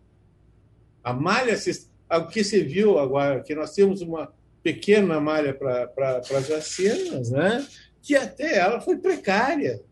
A 1.02 1.14
malha, 1.14 1.56
o 2.10 2.26
que 2.26 2.44
se 2.44 2.62
viu 2.62 2.98
agora, 2.98 3.42
que 3.42 3.54
nós 3.54 3.72
temos 3.72 4.02
uma 4.02 4.30
pequena 4.62 5.18
malha 5.18 5.54
para 5.54 6.18
as 6.18 6.48
vacinas, 6.48 7.30
né? 7.30 7.66
que 8.02 8.14
até 8.14 8.58
ela 8.58 8.78
foi 8.78 8.98
precária. 8.98 9.82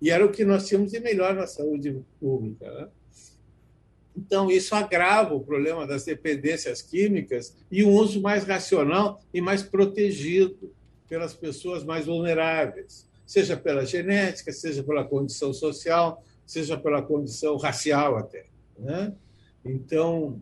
E 0.00 0.08
era 0.08 0.24
o 0.24 0.30
que 0.30 0.44
nós 0.44 0.68
tínhamos 0.68 0.92
de 0.92 1.00
melhor 1.00 1.34
na 1.34 1.48
saúde 1.48 2.00
pública. 2.20 2.70
Né? 2.70 2.88
Então, 4.16 4.50
isso 4.50 4.74
agrava 4.74 5.34
o 5.34 5.44
problema 5.44 5.86
das 5.86 6.04
dependências 6.04 6.80
químicas 6.80 7.56
e 7.70 7.84
um 7.84 7.92
uso 7.92 8.20
mais 8.20 8.44
racional 8.44 9.20
e 9.32 9.40
mais 9.40 9.62
protegido 9.62 10.72
pelas 11.08 11.34
pessoas 11.34 11.84
mais 11.84 12.06
vulneráveis 12.06 13.06
seja 13.26 13.56
pela 13.56 13.84
genética, 13.84 14.52
seja 14.52 14.82
pela 14.84 15.04
condição 15.04 15.52
social, 15.52 16.22
seja 16.46 16.78
pela 16.78 17.02
condição 17.02 17.56
racial 17.56 18.16
até. 18.16 18.44
Né? 18.78 19.12
Então, 19.64 20.40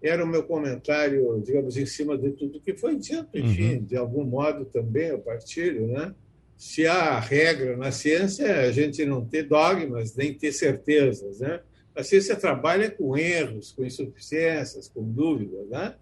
era 0.00 0.24
o 0.24 0.26
meu 0.26 0.44
comentário, 0.44 1.42
digamos, 1.44 1.76
em 1.76 1.84
cima 1.84 2.16
de 2.16 2.30
tudo 2.30 2.60
que 2.60 2.74
foi 2.74 2.96
dito, 2.96 3.28
enfim, 3.34 3.74
uhum. 3.74 3.84
de 3.84 3.96
algum 3.96 4.24
modo 4.24 4.64
também 4.64 5.08
eu 5.08 5.18
partilho, 5.18 5.88
né? 5.88 6.14
Se 6.56 6.86
há 6.86 7.18
regra 7.18 7.76
na 7.76 7.90
ciência, 7.90 8.60
a 8.60 8.70
gente 8.70 9.04
não 9.04 9.24
ter 9.24 9.44
dogmas, 9.44 10.14
nem 10.14 10.32
ter 10.32 10.52
certezas, 10.52 11.40
né? 11.40 11.60
A 11.94 12.02
ciência 12.02 12.36
trabalha 12.36 12.90
com 12.90 13.16
erros, 13.16 13.72
com 13.72 13.84
insuficiências, 13.84 14.88
com 14.88 15.02
dúvidas, 15.02 15.68
né? 15.68 15.96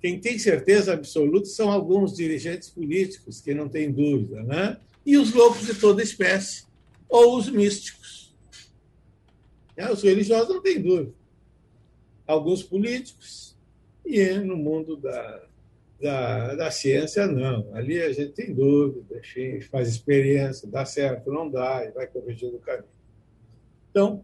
Quem 0.00 0.20
tem 0.20 0.38
certeza 0.38 0.92
absoluta 0.92 1.46
são 1.46 1.72
alguns 1.72 2.14
dirigentes 2.14 2.70
políticos 2.70 3.40
que 3.40 3.52
não 3.52 3.68
têm 3.68 3.90
dúvida, 3.90 4.42
né? 4.44 4.78
e 5.08 5.16
os 5.16 5.32
loucos 5.32 5.64
de 5.64 5.74
toda 5.74 6.02
espécie, 6.02 6.66
ou 7.08 7.38
os 7.38 7.48
místicos. 7.48 8.36
É, 9.74 9.90
os 9.90 10.02
religiosos 10.02 10.50
não 10.50 10.60
têm 10.60 10.82
dúvida. 10.82 11.14
Alguns 12.26 12.62
políticos, 12.62 13.56
e 14.04 14.34
no 14.34 14.54
mundo 14.54 14.98
da, 14.98 15.46
da, 15.98 16.54
da 16.56 16.70
ciência, 16.70 17.26
não. 17.26 17.74
Ali 17.74 18.02
a 18.02 18.12
gente 18.12 18.32
tem 18.32 18.54
dúvida, 18.54 19.18
faz 19.70 19.88
experiência, 19.88 20.68
dá 20.68 20.84
certo, 20.84 21.32
não 21.32 21.50
dá, 21.50 21.86
e 21.86 21.90
vai 21.90 22.06
corrigindo 22.06 22.56
o 22.56 22.60
caminho. 22.60 22.84
Então, 23.90 24.22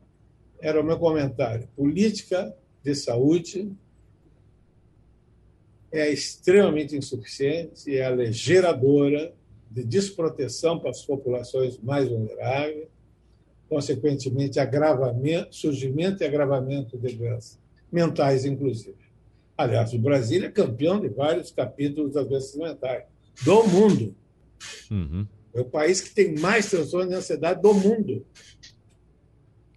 era 0.64 0.80
o 0.80 0.84
meu 0.84 0.98
comentário. 0.98 1.68
Política 1.76 2.56
de 2.82 2.94
saúde 2.94 3.70
é 5.92 6.10
extremamente 6.10 6.96
insuficiente 6.96 7.90
e 7.90 7.96
ela 7.96 8.22
é 8.22 8.32
geradora 8.32 9.34
de 9.70 9.84
desproteção 9.84 10.78
para 10.80 10.88
as 10.88 11.04
populações 11.04 11.78
mais 11.78 12.08
vulneráveis, 12.08 12.88
consequentemente, 13.68 14.58
agravamento, 14.58 15.54
surgimento 15.54 16.22
e 16.22 16.26
agravamento 16.26 16.96
de 16.96 17.14
doenças 17.14 17.58
mentais, 17.92 18.46
inclusive. 18.46 18.96
Aliás, 19.58 19.92
o 19.92 19.98
Brasil 19.98 20.46
é 20.46 20.50
campeão 20.50 20.98
de 20.98 21.08
vários 21.08 21.50
capítulos 21.50 22.14
das 22.14 22.26
doenças 22.26 22.56
mentais 22.56 23.04
do 23.44 23.64
mundo. 23.64 24.16
Uhum. 24.90 25.26
É 25.52 25.60
o 25.60 25.66
país 25.66 26.00
que 26.00 26.14
tem 26.14 26.38
mais 26.38 26.70
transtorno 26.70 27.10
de 27.10 27.14
ansiedade 27.16 27.60
do 27.60 27.74
mundo. 27.74 28.24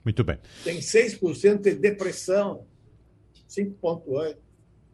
Muito 0.08 0.24
bem. 0.24 0.38
Tem 0.64 0.80
6% 0.80 1.64
de 1.64 1.76
depressão, 1.76 2.66
5,8%, 3.50 4.38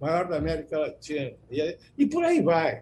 maior 0.01 0.28
da 0.28 0.38
América 0.38 0.80
Latina. 0.80 1.34
E, 1.51 1.78
e 1.95 2.07
por 2.07 2.24
aí 2.24 2.41
vai. 2.41 2.82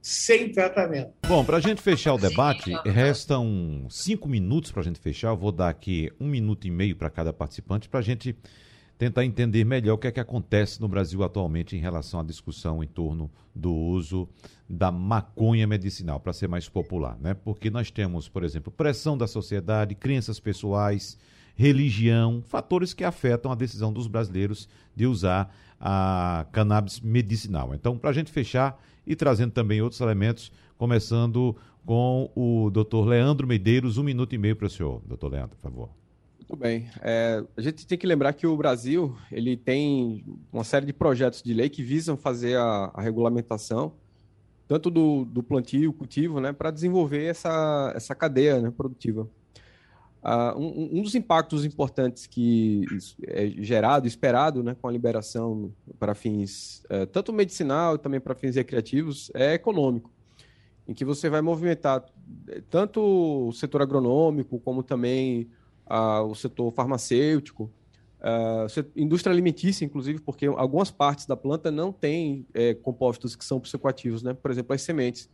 sem 0.00 0.50
tratamento. 0.50 1.12
Bom, 1.28 1.44
para 1.44 1.58
a 1.58 1.60
gente 1.60 1.82
fechar 1.82 2.14
o 2.14 2.18
debate, 2.18 2.72
restam 2.86 3.86
cinco 3.90 4.26
minutos 4.26 4.72
para 4.72 4.80
a 4.80 4.84
gente 4.84 4.98
fechar. 4.98 5.28
Eu 5.28 5.36
vou 5.36 5.52
dar 5.52 5.68
aqui 5.68 6.10
um 6.18 6.26
minuto 6.26 6.66
e 6.66 6.70
meio 6.70 6.96
para 6.96 7.10
cada 7.10 7.34
participante 7.34 7.86
para 7.86 8.00
a 8.00 8.02
gente 8.02 8.34
tentar 8.98 9.24
entender 9.24 9.64
melhor 9.64 9.94
o 9.94 9.98
que 9.98 10.06
é 10.06 10.12
que 10.12 10.20
acontece 10.20 10.80
no 10.80 10.88
Brasil 10.88 11.22
atualmente 11.22 11.76
em 11.76 11.80
relação 11.80 12.20
à 12.20 12.22
discussão 12.22 12.82
em 12.82 12.86
torno 12.86 13.30
do 13.54 13.72
uso 13.72 14.28
da 14.68 14.90
maconha 14.90 15.66
medicinal, 15.66 16.18
para 16.18 16.32
ser 16.32 16.48
mais 16.48 16.68
popular, 16.68 17.16
né? 17.20 17.34
Porque 17.34 17.70
nós 17.70 17.90
temos, 17.90 18.28
por 18.28 18.42
exemplo, 18.42 18.72
pressão 18.72 19.16
da 19.16 19.26
sociedade, 19.26 19.94
crenças 19.94 20.40
pessoais, 20.40 21.18
religião, 21.54 22.42
fatores 22.42 22.92
que 22.92 23.04
afetam 23.04 23.52
a 23.52 23.54
decisão 23.54 23.92
dos 23.92 24.06
brasileiros 24.06 24.68
de 24.94 25.06
usar 25.06 25.54
a 25.80 26.46
cannabis 26.52 27.00
medicinal. 27.00 27.74
Então, 27.74 27.96
para 27.98 28.10
a 28.10 28.12
gente 28.12 28.30
fechar 28.30 28.80
e 29.06 29.14
trazendo 29.14 29.52
também 29.52 29.80
outros 29.80 30.00
elementos, 30.00 30.50
começando 30.76 31.56
com 31.84 32.30
o 32.34 32.70
doutor 32.70 33.06
Leandro 33.06 33.46
Medeiros, 33.46 33.98
um 33.98 34.02
minuto 34.02 34.34
e 34.34 34.38
meio 34.38 34.56
para 34.56 34.66
o 34.66 34.70
senhor, 34.70 35.00
doutor 35.06 35.30
Leandro, 35.30 35.56
por 35.56 35.62
favor. 35.62 36.05
Muito 36.48 36.60
bem. 36.60 36.88
É, 37.02 37.42
a 37.56 37.60
gente 37.60 37.84
tem 37.86 37.98
que 37.98 38.06
lembrar 38.06 38.32
que 38.32 38.46
o 38.46 38.56
Brasil 38.56 39.16
ele 39.32 39.56
tem 39.56 40.24
uma 40.52 40.62
série 40.62 40.86
de 40.86 40.92
projetos 40.92 41.42
de 41.42 41.52
lei 41.52 41.68
que 41.68 41.82
visam 41.82 42.16
fazer 42.16 42.56
a, 42.56 42.90
a 42.94 43.02
regulamentação 43.02 43.92
tanto 44.68 44.90
do, 44.90 45.24
do 45.24 45.42
plantio, 45.42 45.92
cultivo, 45.92 46.40
né, 46.40 46.52
para 46.52 46.70
desenvolver 46.70 47.24
essa, 47.24 47.92
essa 47.94 48.14
cadeia 48.14 48.60
né, 48.60 48.70
produtiva. 48.70 49.28
Uh, 50.22 50.58
um, 50.58 50.98
um, 50.98 51.02
dos 51.02 51.14
impactos 51.14 51.64
importantes 51.64 52.26
que 52.26 52.84
é 53.28 53.46
gerado, 53.48 54.08
esperado, 54.08 54.62
né, 54.62 54.74
com 54.80 54.88
a 54.88 54.90
liberação 54.90 55.72
para 56.00 56.16
fins 56.16 56.82
uh, 56.90 57.06
tanto 57.06 57.32
medicinal 57.32 57.96
também 57.96 58.18
para 58.18 58.34
fins 58.34 58.56
recreativos 58.56 59.30
é 59.34 59.54
econômico, 59.54 60.10
em 60.88 60.92
que 60.92 61.04
você 61.04 61.30
vai 61.30 61.40
movimentar 61.42 62.04
eh, 62.48 62.60
tanto 62.68 63.00
o 63.48 63.52
setor 63.52 63.82
agronômico 63.82 64.58
como 64.58 64.82
também 64.82 65.48
o 65.88 66.34
setor 66.34 66.72
farmacêutico, 66.72 67.70
indústria 68.94 69.32
alimentícia, 69.32 69.84
inclusive, 69.84 70.20
porque 70.20 70.46
algumas 70.46 70.90
partes 70.90 71.26
da 71.26 71.36
planta 71.36 71.70
não 71.70 71.92
têm 71.92 72.46
é, 72.52 72.74
compostos 72.74 73.36
que 73.36 73.44
são 73.44 73.60
psicoativos, 73.60 74.22
né? 74.22 74.34
por 74.34 74.50
exemplo, 74.50 74.74
as 74.74 74.82
sementes. 74.82 75.28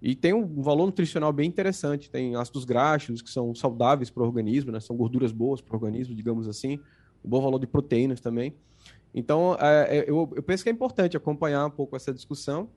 E 0.00 0.14
tem 0.14 0.32
um 0.32 0.62
valor 0.62 0.86
nutricional 0.86 1.32
bem 1.32 1.46
interessante, 1.46 2.10
tem 2.10 2.34
ácidos 2.34 2.64
graxos 2.64 3.20
que 3.20 3.30
são 3.30 3.54
saudáveis 3.54 4.08
para 4.08 4.22
o 4.22 4.26
organismo, 4.26 4.72
né? 4.72 4.80
são 4.80 4.96
gorduras 4.96 5.32
boas 5.32 5.60
para 5.60 5.74
o 5.74 5.76
organismo, 5.76 6.14
digamos 6.14 6.48
assim, 6.48 6.80
um 7.22 7.28
bom 7.28 7.42
valor 7.42 7.58
de 7.58 7.66
proteínas 7.66 8.20
também. 8.20 8.54
Então, 9.14 9.56
é, 9.60 9.98
é 9.98 10.04
eu, 10.08 10.32
eu 10.34 10.42
penso 10.42 10.62
que 10.62 10.70
é 10.70 10.72
importante 10.72 11.16
acompanhar 11.16 11.66
um 11.66 11.70
pouco 11.70 11.96
essa 11.96 12.14
discussão. 12.14 12.70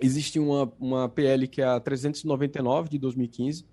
Existe 0.00 0.38
uma, 0.38 0.72
uma 0.78 1.08
PL 1.08 1.46
que 1.46 1.60
é 1.60 1.66
a 1.66 1.80
399 1.80 2.88
de 2.88 2.98
2015, 2.98 3.66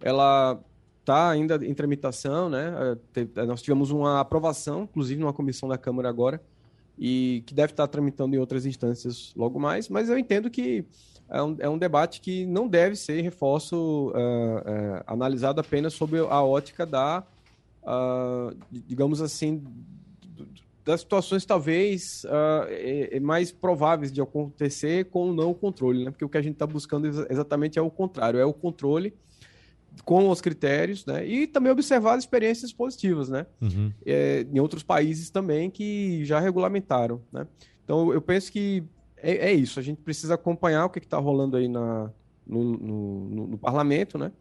ela 0.00 0.58
está 1.00 1.30
ainda 1.30 1.56
em 1.64 1.74
tramitação, 1.74 2.48
né? 2.48 2.96
É, 3.36 3.44
nós 3.44 3.62
tivemos 3.62 3.90
uma 3.90 4.20
aprovação, 4.20 4.84
inclusive 4.84 5.20
numa 5.20 5.32
comissão 5.32 5.68
da 5.68 5.76
Câmara 5.76 6.08
agora, 6.08 6.40
e 6.98 7.42
que 7.46 7.54
deve 7.54 7.72
estar 7.72 7.86
tramitando 7.88 8.36
em 8.36 8.38
outras 8.38 8.66
instâncias 8.66 9.32
logo 9.34 9.58
mais, 9.58 9.88
mas 9.88 10.08
eu 10.08 10.18
entendo 10.18 10.50
que 10.50 10.84
é 11.28 11.42
um, 11.42 11.56
é 11.60 11.68
um 11.68 11.78
debate 11.78 12.20
que 12.20 12.44
não 12.44 12.68
deve 12.68 12.96
ser, 12.96 13.22
reforço, 13.22 14.08
uh, 14.08 14.10
uh, 14.10 15.02
analisado 15.06 15.60
apenas 15.60 15.94
sob 15.94 16.18
a 16.18 16.42
ótica 16.42 16.84
da, 16.84 17.24
uh, 17.82 18.54
digamos 18.70 19.22
assim, 19.22 19.62
das 20.84 21.00
situações 21.00 21.44
talvez 21.44 22.24
uh, 22.24 23.20
mais 23.22 23.52
prováveis 23.52 24.12
de 24.12 24.20
acontecer 24.20 25.06
com 25.06 25.30
o 25.30 25.32
não 25.32 25.54
controle, 25.54 26.04
né? 26.04 26.10
Porque 26.10 26.24
o 26.24 26.28
que 26.28 26.38
a 26.38 26.42
gente 26.42 26.54
está 26.54 26.66
buscando 26.66 27.06
exatamente 27.06 27.78
é 27.78 27.82
o 27.82 27.90
contrário, 27.90 28.40
é 28.40 28.44
o 28.44 28.52
controle 28.52 29.14
com 30.04 30.28
os 30.28 30.40
critérios, 30.40 31.04
né? 31.06 31.26
E 31.26 31.46
também 31.46 31.72
observar 31.72 32.14
as 32.14 32.24
experiências 32.24 32.72
positivas, 32.72 33.28
né? 33.28 33.46
Uhum. 33.60 33.92
É, 34.04 34.46
em 34.50 34.60
outros 34.60 34.82
países 34.82 35.30
também 35.30 35.70
que 35.70 36.24
já 36.24 36.40
regulamentaram, 36.40 37.20
né? 37.32 37.46
Então, 37.84 38.12
eu 38.12 38.20
penso 38.20 38.52
que 38.52 38.84
é, 39.16 39.50
é 39.50 39.52
isso. 39.52 39.78
A 39.78 39.82
gente 39.82 40.00
precisa 40.00 40.34
acompanhar 40.34 40.84
o 40.84 40.90
que 40.90 40.98
está 40.98 41.18
rolando 41.18 41.56
aí 41.56 41.68
na, 41.68 42.10
no, 42.46 42.64
no, 42.76 43.46
no, 43.48 43.58
parlamento, 43.58 44.18
né? 44.18 44.32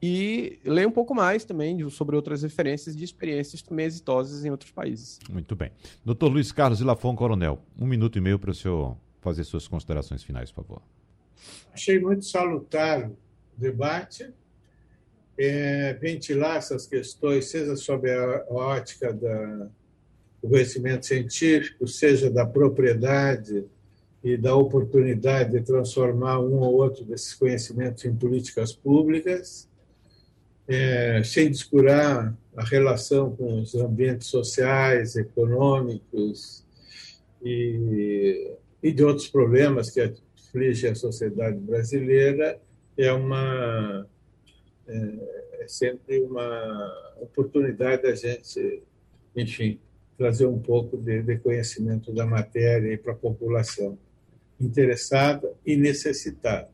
E 0.00 0.60
ler 0.64 0.86
um 0.86 0.90
pouco 0.92 1.14
mais 1.14 1.44
também 1.44 1.88
sobre 1.90 2.14
outras 2.14 2.42
referências 2.42 2.96
de 2.96 3.02
experiências 3.02 3.62
também 3.62 3.84
exitosas 3.84 4.44
em 4.44 4.50
outros 4.50 4.70
países. 4.70 5.18
Muito 5.28 5.56
bem. 5.56 5.72
Doutor 6.04 6.28
Luiz 6.28 6.52
Carlos 6.52 6.80
Ilafon, 6.80 7.16
coronel, 7.16 7.60
um 7.76 7.86
minuto 7.86 8.16
e 8.16 8.20
meio 8.20 8.38
para 8.38 8.50
o 8.50 8.54
senhor 8.54 8.96
fazer 9.20 9.42
suas 9.42 9.66
considerações 9.66 10.22
finais, 10.22 10.52
por 10.52 10.64
favor. 10.64 10.82
Achei 11.72 11.98
muito 11.98 12.24
salutar 12.24 13.10
o 13.10 13.16
debate 13.56 14.32
é, 15.38 15.94
ventilar 15.94 16.56
essas 16.56 16.86
questões, 16.86 17.48
seja 17.48 17.76
sob 17.76 18.10
a 18.10 18.44
ótica 18.48 19.12
da, 19.12 19.68
do 20.42 20.48
conhecimento 20.48 21.06
científico, 21.06 21.86
seja 21.86 22.28
da 22.28 22.44
propriedade 22.44 23.64
e 24.22 24.36
da 24.36 24.56
oportunidade 24.56 25.52
de 25.52 25.60
transformar 25.60 26.40
um 26.40 26.58
ou 26.58 26.74
outro 26.74 27.04
desses 27.04 27.34
conhecimentos 27.34 28.04
em 28.04 28.14
políticas 28.14 28.72
públicas, 28.72 29.68
é, 30.66 31.22
sem 31.24 31.50
descurar 31.50 32.36
a 32.56 32.64
relação 32.64 33.34
com 33.34 33.60
os 33.60 33.76
ambientes 33.76 34.26
sociais, 34.26 35.14
econômicos 35.14 36.64
e, 37.42 38.54
e 38.82 38.92
de 38.92 39.04
outros 39.04 39.28
problemas 39.28 39.88
que 39.88 40.00
afligem 40.00 40.90
a 40.90 40.94
sociedade 40.96 41.58
brasileira, 41.58 42.60
é 42.96 43.12
uma 43.12 44.04
é, 44.88 45.64
é 45.64 45.68
sempre 45.68 46.20
uma 46.22 47.14
oportunidade 47.20 48.02
da 48.02 48.14
gente, 48.14 48.82
enfim, 49.36 49.78
trazer 50.16 50.46
um 50.46 50.58
pouco 50.58 50.96
de, 50.96 51.22
de 51.22 51.38
conhecimento 51.38 52.12
da 52.12 52.26
matéria 52.26 52.96
para 52.98 53.12
a 53.12 53.16
população 53.16 53.98
interessada 54.60 55.52
e 55.64 55.76
necessitada. 55.76 56.68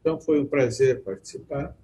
Então, 0.00 0.20
foi 0.20 0.40
um 0.40 0.46
prazer 0.46 1.02
participar. 1.02 1.76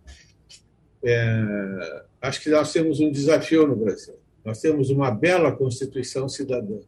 É, 1.03 2.05
acho 2.21 2.43
que 2.43 2.51
nós 2.51 2.73
temos 2.73 2.99
um 2.99 3.11
desafio 3.11 3.67
no 3.67 3.77
Brasil. 3.77 4.15
Nós 4.45 4.61
temos 4.61 4.91
uma 4.91 5.11
bela 5.11 5.53
Constituição 5.53 6.29
cidadã. 6.29 6.81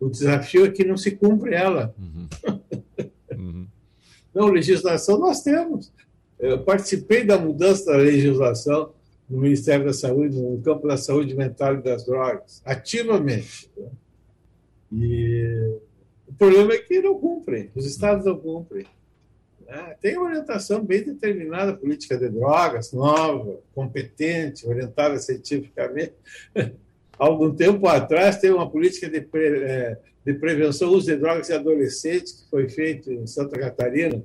O 0.00 0.08
desafio 0.08 0.66
é 0.66 0.70
que 0.70 0.84
não 0.84 0.96
se 0.96 1.10
cumpre 1.12 1.54
ela. 1.54 1.94
Uhum. 1.98 2.28
Uhum. 3.36 3.66
Não, 4.34 4.48
legislação 4.48 5.18
nós 5.18 5.42
temos. 5.42 5.92
Eu 6.38 6.62
participei 6.62 7.24
da 7.24 7.38
mudança 7.38 7.92
da 7.92 7.96
legislação 7.96 8.92
no 9.28 9.38
Ministério 9.38 9.84
da 9.84 9.92
Saúde, 9.92 10.36
no 10.36 10.60
campo 10.60 10.86
da 10.86 10.96
saúde 10.96 11.34
mental 11.34 11.74
e 11.74 11.82
das 11.82 12.04
drogas, 12.04 12.62
ativamente. 12.64 13.70
Né? 13.76 13.90
E 14.92 15.78
o 16.28 16.32
problema 16.34 16.74
é 16.74 16.78
que 16.78 17.00
não 17.00 17.18
cumprem, 17.18 17.70
os 17.74 17.86
estados 17.86 18.24
não 18.24 18.38
cumprem. 18.38 18.86
Né? 19.66 19.96
Tem 20.00 20.16
uma 20.16 20.28
orientação 20.28 20.84
bem 20.84 21.02
determinada, 21.02 21.76
política 21.76 22.16
de 22.16 22.28
drogas, 22.28 22.92
nova, 22.92 23.58
competente, 23.74 24.66
orientada 24.66 25.18
cientificamente. 25.18 26.14
Algum 27.18 27.54
tempo 27.54 27.88
atrás, 27.88 28.38
tem 28.38 28.50
uma 28.50 28.70
política 28.70 29.08
de, 29.08 29.22
pre, 29.22 29.62
é, 29.64 29.98
de 30.24 30.34
prevenção 30.34 30.90
uso 30.90 31.06
de 31.06 31.16
drogas 31.16 31.48
em 31.48 31.54
adolescentes, 31.54 32.32
que 32.32 32.50
foi 32.50 32.68
feita 32.68 33.10
em 33.10 33.26
Santa 33.26 33.58
Catarina, 33.58 34.22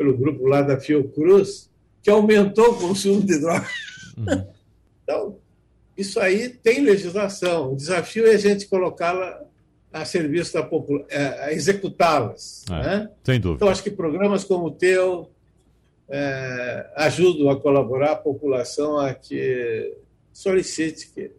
pelo 0.00 0.16
grupo 0.16 0.46
lá 0.46 0.62
da 0.62 0.80
Fiocruz, 0.80 1.68
que 2.02 2.08
aumentou 2.08 2.70
o 2.70 2.78
consumo 2.78 3.20
de 3.20 3.38
drogas. 3.38 3.68
Uhum. 4.16 4.46
Então, 5.02 5.36
isso 5.94 6.18
aí 6.18 6.48
tem 6.48 6.80
legislação. 6.82 7.72
O 7.72 7.76
desafio 7.76 8.26
é 8.26 8.30
a 8.30 8.38
gente 8.38 8.66
colocá-la 8.66 9.42
a 9.92 10.06
serviço 10.06 10.54
da 10.54 10.62
população, 10.62 11.06
é, 11.10 11.44
a 11.44 11.52
executá-las. 11.52 12.64
É, 12.70 12.72
né? 12.72 13.10
Sem 13.22 13.38
dúvida. 13.38 13.56
Então, 13.56 13.68
acho 13.68 13.82
que 13.82 13.90
programas 13.90 14.42
como 14.42 14.68
o 14.68 14.70
teu 14.70 15.30
é, 16.08 16.86
ajudam 16.96 17.50
a 17.50 17.60
colaborar 17.60 18.12
a 18.12 18.16
população 18.16 18.98
a 18.98 19.12
que 19.12 19.94
solicite 20.32 21.10
que 21.14 21.30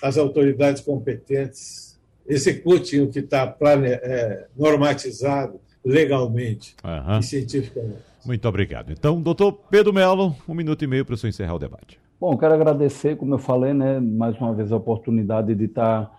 as 0.00 0.16
autoridades 0.16 0.80
competentes 0.80 1.98
executem 2.26 3.02
o 3.02 3.10
que 3.10 3.18
está 3.18 3.54
é, 3.84 4.46
normatizado 4.56 5.60
legalmente 5.86 6.74
uhum. 6.84 7.18
e 7.18 7.22
cientificamente. 7.22 7.98
Muito 8.24 8.48
obrigado. 8.48 8.90
Então, 8.90 9.22
doutor 9.22 9.52
Pedro 9.70 9.92
Melo, 9.92 10.34
um 10.48 10.54
minuto 10.54 10.82
e 10.82 10.86
meio 10.86 11.04
para 11.04 11.14
o 11.14 11.16
senhor 11.16 11.30
encerrar 11.30 11.54
o 11.54 11.58
debate. 11.60 11.98
Bom, 12.20 12.36
quero 12.36 12.54
agradecer, 12.54 13.16
como 13.16 13.34
eu 13.34 13.38
falei, 13.38 13.72
né, 13.72 14.00
mais 14.00 14.36
uma 14.40 14.52
vez 14.52 14.72
a 14.72 14.76
oportunidade 14.76 15.54
de 15.54 15.64
estar 15.66 16.10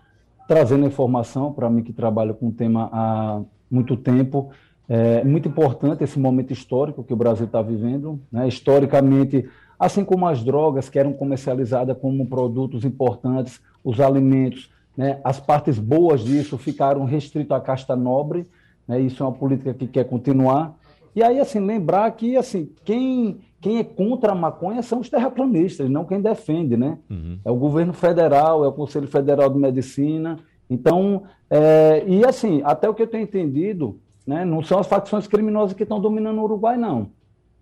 trazendo 0.48 0.86
informação 0.86 1.52
para 1.52 1.70
mim 1.70 1.84
que 1.84 1.92
trabalho 1.92 2.34
com 2.34 2.48
o 2.48 2.52
tema 2.52 2.90
há 2.94 3.42
muito 3.70 3.98
tempo. 3.98 4.52
É 4.88 5.22
muito 5.26 5.50
importante 5.50 6.02
esse 6.02 6.18
momento 6.18 6.54
histórico 6.54 7.04
que 7.04 7.12
o 7.12 7.18
Brasil 7.18 7.46
está 7.46 7.62
vivendo. 7.62 8.22
Né? 8.32 8.48
Historicamente, 8.48 9.50
assim 9.78 10.06
como 10.06 10.26
as 10.26 10.42
drogas 10.42 10.88
que 10.88 10.98
eram 10.98 11.12
comercializadas 11.12 11.98
como 11.98 12.26
produtos 12.26 12.86
importantes, 12.86 13.60
os 13.84 14.00
alimentos, 14.00 14.72
né? 14.96 15.20
as 15.26 15.42
partes 15.42 15.78
boas 15.78 16.24
disso 16.24 16.58
ficaram 16.58 17.04
restritas 17.04 17.58
à 17.58 17.60
casta 17.60 17.98
nobre 17.98 18.48
né? 18.88 19.00
Isso 19.00 19.22
é 19.22 19.26
uma 19.26 19.34
política 19.34 19.74
que 19.74 19.88
quer 19.88 20.06
continuar. 20.06 20.76
E 21.16 21.24
aí, 21.24 21.40
assim, 21.40 21.60
lembrar 21.60 22.10
que, 22.12 22.38
assim, 22.38 22.70
quem, 22.86 23.40
quem 23.60 23.80
é 23.80 23.84
contra 23.84 24.32
a 24.32 24.36
maconha 24.36 24.82
são 24.82 25.00
os 25.00 25.10
terraplanistas, 25.10 25.90
não 25.90 26.06
quem 26.06 26.22
defende, 26.22 26.78
né? 26.78 26.98
Uhum. 27.10 27.40
É 27.44 27.50
o 27.50 27.56
governo 27.56 27.92
federal, 27.92 28.64
é 28.64 28.68
o 28.68 28.74
Conselho 28.74 29.08
Federal 29.08 29.50
de 29.50 29.58
Medicina. 29.58 30.38
Então, 30.70 31.24
é, 31.50 32.04
e 32.06 32.24
assim, 32.26 32.62
até 32.64 32.88
o 32.88 32.94
que 32.94 33.02
eu 33.02 33.08
tenho 33.08 33.24
entendido, 33.24 34.00
né, 34.26 34.44
não 34.44 34.62
são 34.62 34.80
as 34.80 34.88
facções 34.88 35.26
criminosas 35.26 35.74
que 35.74 35.84
estão 35.84 36.00
dominando 36.00 36.40
o 36.40 36.44
Uruguai, 36.44 36.78
não. 36.78 37.10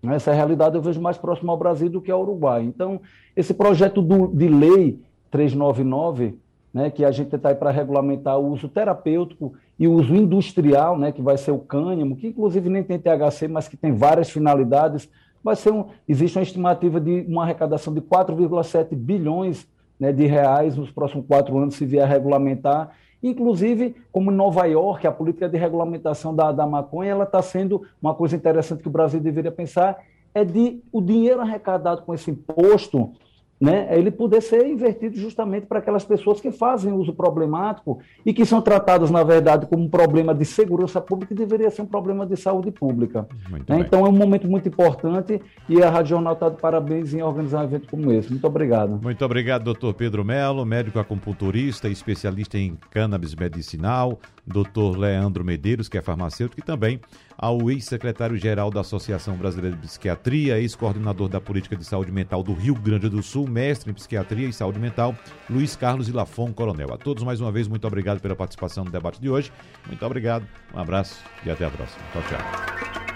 Essa 0.02 0.32
realidade 0.32 0.76
eu 0.76 0.82
vejo 0.82 1.00
mais 1.00 1.16
próximo 1.16 1.50
ao 1.50 1.56
Brasil 1.56 1.88
do 1.88 2.00
que 2.00 2.10
ao 2.10 2.22
Uruguai. 2.22 2.62
Então, 2.62 3.00
esse 3.34 3.54
projeto 3.54 4.02
do, 4.02 4.28
de 4.28 4.48
lei 4.48 5.00
399, 5.30 6.38
né, 6.74 6.90
que 6.90 7.04
a 7.04 7.10
gente 7.10 7.34
está 7.34 7.48
aí 7.48 7.54
para 7.54 7.70
regulamentar 7.70 8.38
o 8.38 8.52
uso 8.52 8.68
terapêutico 8.68 9.54
e 9.78 9.86
o 9.86 9.92
uso 9.92 10.14
industrial, 10.14 10.98
né, 10.98 11.12
que 11.12 11.20
vai 11.20 11.36
ser 11.36 11.50
o 11.50 11.58
cânhamo, 11.58 12.16
que 12.16 12.28
inclusive 12.28 12.68
nem 12.68 12.82
tem 12.82 12.98
THC, 12.98 13.46
mas 13.48 13.68
que 13.68 13.76
tem 13.76 13.92
várias 13.92 14.30
finalidades, 14.30 15.08
vai 15.44 15.54
ser 15.54 15.72
um, 15.72 15.86
existe 16.08 16.38
uma 16.38 16.42
estimativa 16.42 17.00
de 17.00 17.26
uma 17.28 17.42
arrecadação 17.42 17.92
de 17.92 18.00
4,7 18.00 18.94
bilhões 18.94 19.68
né, 20.00 20.12
de 20.12 20.26
reais 20.26 20.76
nos 20.76 20.90
próximos 20.90 21.26
quatro 21.26 21.58
anos 21.58 21.74
se 21.74 21.84
vier 21.84 22.08
regulamentar. 22.08 22.90
Inclusive, 23.22 23.94
como 24.10 24.30
em 24.30 24.34
Nova 24.34 24.64
York, 24.66 25.06
a 25.06 25.12
política 25.12 25.48
de 25.48 25.56
regulamentação 25.56 26.34
da, 26.34 26.52
da 26.52 26.66
maconha 26.66 27.10
ela 27.10 27.24
está 27.24 27.42
sendo 27.42 27.82
uma 28.00 28.14
coisa 28.14 28.36
interessante 28.36 28.82
que 28.82 28.88
o 28.88 28.92
Brasil 28.92 29.20
deveria 29.20 29.52
pensar 29.52 29.98
é 30.34 30.44
de 30.44 30.82
o 30.92 31.00
dinheiro 31.00 31.40
arrecadado 31.40 32.02
com 32.02 32.12
esse 32.12 32.30
imposto 32.30 33.12
né, 33.60 33.88
ele 33.90 34.10
poder 34.10 34.42
ser 34.42 34.66
invertido 34.66 35.16
justamente 35.16 35.66
para 35.66 35.78
aquelas 35.78 36.04
pessoas 36.04 36.40
que 36.40 36.50
fazem 36.50 36.92
uso 36.92 37.12
problemático 37.12 38.00
e 38.24 38.32
que 38.32 38.44
são 38.44 38.60
tratadas, 38.60 39.10
na 39.10 39.22
verdade, 39.22 39.66
como 39.66 39.84
um 39.84 39.88
problema 39.88 40.34
de 40.34 40.44
segurança 40.44 41.00
pública 41.00 41.32
e 41.32 41.36
deveria 41.36 41.70
ser 41.70 41.82
um 41.82 41.86
problema 41.86 42.26
de 42.26 42.36
saúde 42.36 42.70
pública. 42.70 43.26
Né? 43.50 43.80
Então 43.80 44.04
é 44.04 44.08
um 44.08 44.12
momento 44.12 44.46
muito 44.46 44.68
importante 44.68 45.40
e 45.68 45.82
a 45.82 45.88
Rádio 45.88 46.10
Jornal 46.10 46.34
está 46.34 46.48
de 46.50 46.56
parabéns 46.56 47.14
em 47.14 47.22
organizar 47.22 47.60
um 47.60 47.64
evento 47.64 47.88
como 47.88 48.12
esse. 48.12 48.30
Muito 48.30 48.46
obrigado. 48.46 49.00
Muito 49.02 49.24
obrigado, 49.24 49.64
doutor 49.64 49.94
Pedro 49.94 50.24
Melo, 50.24 50.64
médico 50.66 50.98
acupunturista, 50.98 51.88
especialista 51.88 52.58
em 52.58 52.76
cannabis 52.90 53.34
medicinal, 53.34 54.18
doutor 54.46 54.96
Leandro 54.96 55.44
Medeiros, 55.44 55.88
que 55.88 55.98
é 55.98 56.02
farmacêutico, 56.02 56.60
e 56.60 56.64
também 56.64 57.00
ao 57.36 57.70
ex-secretário-geral 57.70 58.70
da 58.70 58.80
Associação 58.80 59.36
Brasileira 59.36 59.76
de 59.76 59.82
Psiquiatria, 59.82 60.58
ex-coordenador 60.58 61.28
da 61.28 61.40
Política 61.40 61.76
de 61.76 61.84
Saúde 61.84 62.12
Mental 62.12 62.42
do 62.42 62.54
Rio 62.54 62.74
Grande 62.74 63.08
do 63.08 63.22
Sul, 63.22 63.48
mestre 63.48 63.90
em 63.90 63.94
Psiquiatria 63.94 64.48
e 64.48 64.52
Saúde 64.52 64.78
Mental, 64.78 65.14
Luiz 65.50 65.74
Carlos 65.74 66.08
Ilafon 66.08 66.52
Coronel. 66.52 66.94
A 66.94 66.96
todos, 66.96 67.22
mais 67.22 67.40
uma 67.40 67.50
vez, 67.50 67.68
muito 67.68 67.86
obrigado 67.86 68.20
pela 68.20 68.36
participação 68.36 68.84
no 68.84 68.90
debate 68.90 69.20
de 69.20 69.28
hoje. 69.28 69.52
Muito 69.86 70.04
obrigado, 70.04 70.46
um 70.74 70.78
abraço 70.78 71.22
e 71.44 71.50
até 71.50 71.64
a 71.64 71.70
próxima. 71.70 72.02
Tchau, 72.12 72.22
tchau. 72.22 73.15